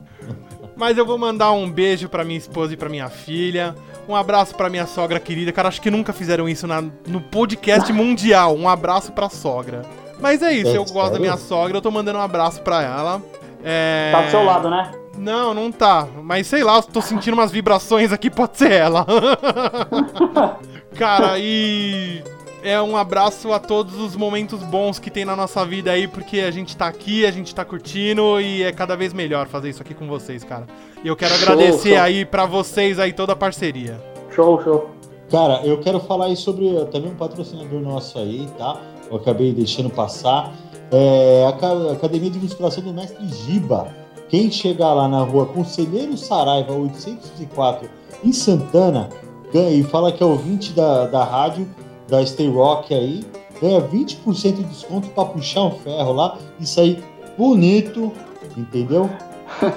Mas 0.77 0.97
eu 0.97 1.05
vou 1.05 1.17
mandar 1.17 1.51
um 1.51 1.69
beijo 1.69 2.07
pra 2.07 2.23
minha 2.23 2.37
esposa 2.37 2.73
e 2.73 2.77
pra 2.77 2.87
minha 2.87 3.09
filha. 3.09 3.75
Um 4.07 4.15
abraço 4.15 4.55
pra 4.55 4.69
minha 4.69 4.85
sogra 4.85 5.19
querida. 5.19 5.51
Cara, 5.51 5.67
acho 5.67 5.81
que 5.81 5.89
nunca 5.91 6.13
fizeram 6.13 6.47
isso 6.47 6.67
na- 6.67 6.83
no 7.07 7.19
podcast 7.19 7.91
mundial. 7.91 8.55
Um 8.55 8.69
abraço 8.69 9.11
pra 9.11 9.27
sogra. 9.29 9.81
Mas 10.19 10.41
é 10.41 10.51
isso, 10.51 10.69
É 10.71 10.77
eu 10.77 10.85
gosto 10.85 11.13
da 11.13 11.19
minha 11.19 11.35
sogra, 11.37 11.77
eu 11.77 11.81
tô 11.81 11.91
mandando 11.91 12.17
um 12.19 12.21
abraço 12.21 12.61
pra 12.61 12.81
ela. 12.81 13.21
É... 13.63 14.11
Tá 14.11 14.21
do 14.21 14.31
seu 14.31 14.43
lado, 14.43 14.69
né? 14.69 14.91
Não, 15.17 15.53
não 15.53 15.71
tá. 15.71 16.07
Mas 16.23 16.47
sei 16.47 16.63
lá, 16.63 16.81
tô 16.81 17.01
sentindo 17.01 17.33
umas 17.33 17.51
vibrações 17.51 18.11
aqui, 18.13 18.29
pode 18.29 18.57
ser 18.57 18.71
ela. 18.71 19.05
Cara, 20.97 21.37
e 21.39 22.23
é 22.67 22.81
um 22.81 22.97
abraço 22.97 23.51
a 23.53 23.59
todos 23.59 23.95
os 23.99 24.15
momentos 24.15 24.61
bons 24.63 24.99
que 24.99 25.09
tem 25.09 25.23
na 25.25 25.35
nossa 25.35 25.65
vida 25.65 25.91
aí, 25.91 26.07
porque 26.07 26.39
a 26.41 26.51
gente 26.51 26.75
tá 26.75 26.87
aqui, 26.87 27.25
a 27.25 27.31
gente 27.31 27.53
tá 27.55 27.63
curtindo 27.63 28.39
e 28.41 28.63
é 28.63 28.71
cada 28.71 28.95
vez 28.95 29.13
melhor 29.13 29.47
fazer 29.47 29.69
isso 29.69 29.81
aqui 29.81 29.93
com 29.93 30.07
vocês, 30.07 30.43
cara. 30.43 30.65
E 31.03 31.07
eu 31.07 31.15
quero 31.15 31.33
Show, 31.35 31.53
agradecer 31.53 31.89
show. 31.95 32.01
aí 32.01 32.25
pra 32.25 32.45
vocês 32.45 32.99
aí 32.99 33.13
toda 33.13 33.33
a 33.33 33.35
parceria. 33.35 34.01
Show, 34.35 34.61
show. 34.63 34.89
Cara, 35.31 35.61
eu 35.65 35.79
quero 35.79 35.99
falar 35.99 36.25
aí 36.25 36.35
sobre 36.35 36.69
também 36.91 37.11
um 37.11 37.15
patrocinador 37.15 37.79
nosso 37.81 38.17
aí, 38.19 38.47
tá? 38.57 38.79
Eu 39.09 39.17
acabei 39.17 39.53
deixando 39.53 39.89
passar. 39.89 40.53
É 40.91 41.45
a 41.47 41.51
Ca- 41.53 41.91
Academia 41.93 42.29
de 42.29 42.39
Musculação 42.39 42.83
do 42.83 42.93
Mestre 42.93 43.27
Giba. 43.27 43.87
Quem 44.29 44.49
chegar 44.51 44.93
lá 44.93 45.07
na 45.07 45.21
rua 45.23 45.45
Conselheiro 45.45 46.17
Saraiva 46.17 46.73
804 46.73 47.89
em 48.23 48.31
Santana 48.33 49.09
ganha, 49.53 49.69
e 49.71 49.83
fala 49.83 50.11
que 50.11 50.21
é 50.21 50.25
ouvinte 50.25 50.71
da, 50.73 51.05
da 51.07 51.23
rádio, 51.23 51.67
da 52.07 52.25
Stay 52.25 52.49
Rock 52.49 52.93
aí, 52.93 53.23
ganha 53.61 53.81
20% 53.81 54.55
de 54.55 54.63
desconto 54.63 55.09
para 55.09 55.25
puxar 55.25 55.63
um 55.63 55.71
ferro 55.71 56.13
lá 56.13 56.37
e 56.59 56.65
sair 56.65 57.03
bonito, 57.37 58.11
entendeu? 58.55 59.09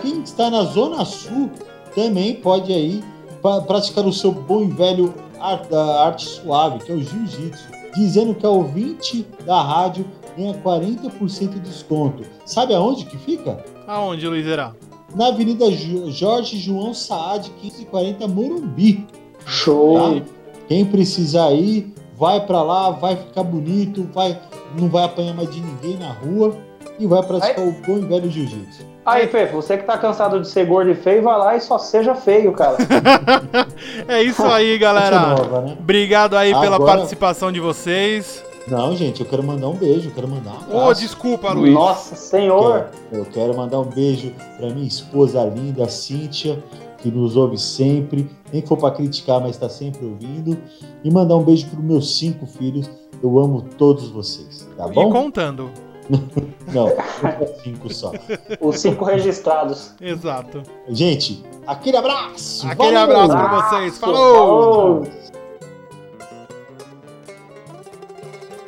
Quem 0.03 0.23
está 0.23 0.51
na 0.51 0.63
Zona 0.65 1.05
Sul 1.05 1.51
também 1.95 2.35
pode 2.37 2.73
aí 2.73 3.03
pra- 3.43 3.61
praticar 3.63 4.07
o 4.07 4.13
seu 4.13 4.33
bom 4.33 4.63
e 4.63 4.69
velho 4.69 5.15
ar- 5.41 5.67
da 5.67 6.05
arte 6.07 6.27
suave, 6.27 6.85
que 6.85 6.93
é 6.93 6.95
o 6.95 7.03
jiu-jitsu, 7.03 7.69
dizendo 7.95 8.35
que 8.35 8.45
é 8.47 8.49
ouvinte 8.49 9.27
da 9.45 9.61
rádio 9.63 10.05
ganha 10.37 10.55
40% 10.55 11.55
de 11.55 11.61
desconto. 11.61 12.23
Sabe 12.47 12.75
aonde 12.75 13.05
que 13.07 13.17
fica? 13.19 13.65
Aonde, 13.87 14.27
Luizera? 14.29 14.75
Na 15.15 15.27
Avenida 15.29 15.67
Jorge 15.73 16.57
João 16.57 16.95
Saad, 16.95 17.51
1540 17.63 18.29
Morumbi. 18.29 19.05
Show. 19.45 20.21
Tá? 20.21 20.27
Quem 20.69 20.85
precisar 20.85 21.51
ir, 21.53 21.93
vai 22.21 22.45
pra 22.45 22.63
lá, 22.63 22.91
vai 22.91 23.17
ficar 23.17 23.43
bonito, 23.43 24.07
vai, 24.13 24.39
não 24.79 24.89
vai 24.91 25.05
apanhar 25.05 25.35
mais 25.35 25.51
de 25.51 25.61
ninguém 25.63 25.97
na 25.97 26.13
rua 26.13 26.55
e 26.99 27.07
vai 27.07 27.23
praticar 27.23 27.67
o 27.67 27.73
bom 27.73 27.97
e 27.97 28.01
velho 28.03 28.31
jiu-jitsu. 28.31 28.85
Aí, 29.07 29.27
Fê, 29.27 29.47
você 29.47 29.79
que 29.79 29.85
tá 29.85 29.97
cansado 29.97 30.39
de 30.39 30.47
ser 30.47 30.67
gordo 30.67 30.91
e 30.91 30.95
feio, 30.95 31.23
vai 31.23 31.39
lá 31.39 31.57
e 31.57 31.61
só 31.63 31.79
seja 31.79 32.15
feio, 32.15 32.53
cara. 32.53 32.77
É 34.07 34.23
isso 34.23 34.45
aí, 34.45 34.77
galera. 34.79 35.19
nova, 35.21 35.61
né? 35.63 35.77
Obrigado 35.81 36.37
aí 36.37 36.53
pela 36.61 36.77
Agora- 36.77 36.97
participação 36.99 37.51
de 37.51 37.59
vocês. 37.61 38.45
Não, 38.69 38.95
gente, 38.95 39.21
eu 39.23 39.27
quero 39.27 39.43
mandar 39.43 39.69
um 39.69 39.75
beijo, 39.75 40.11
eu 40.11 40.15
quero 40.15 40.29
mandar 40.29 40.51
um 40.69 40.75
Ô, 40.77 40.81
abraço. 40.83 41.01
desculpa, 41.01 41.51
Luiz. 41.53 41.73
Nossa 41.73 42.15
senhor. 42.15 42.89
Eu 43.11 43.25
quero 43.25 43.57
mandar 43.57 43.81
um 43.81 43.85
beijo 43.85 44.33
pra 44.59 44.69
minha 44.69 44.87
esposa 44.87 45.43
linda, 45.45 45.89
Cíntia, 45.89 46.63
que 47.03 47.11
nos 47.11 47.37
ouve 47.37 47.59
sempre, 47.59 48.29
nem 48.53 48.63
que 48.63 48.69
for 48.69 48.77
pra 48.77 48.91
criticar, 48.91 49.41
mas 49.41 49.57
tá 49.57 49.69
sempre 49.69 50.05
ouvindo. 50.05 50.57
E 51.03 51.11
mandar 51.11 51.37
um 51.37 51.43
beijo 51.43 51.67
pros 51.69 51.83
meus 51.85 52.17
cinco 52.19 52.47
filhos. 52.47 52.91
Eu 53.23 53.39
amo 53.39 53.63
todos 53.77 54.09
vocês, 54.09 54.67
tá 54.77 54.89
E 54.89 54.93
bom? 54.93 55.11
contando. 55.11 55.71
Não, 56.73 56.89
cinco 57.63 57.93
só. 57.93 58.13
Os 58.61 58.81
cinco 58.81 59.05
registrados. 59.05 59.95
Exato. 60.01 60.63
Gente, 60.89 61.45
aquele 61.67 61.97
abraço! 61.97 62.67
Aquele 62.67 62.93
valeu! 62.95 63.21
abraço 63.21 63.33
pra 63.33 63.71
vocês. 63.71 63.99
Falou! 63.99 65.05
Falou. 65.05 65.07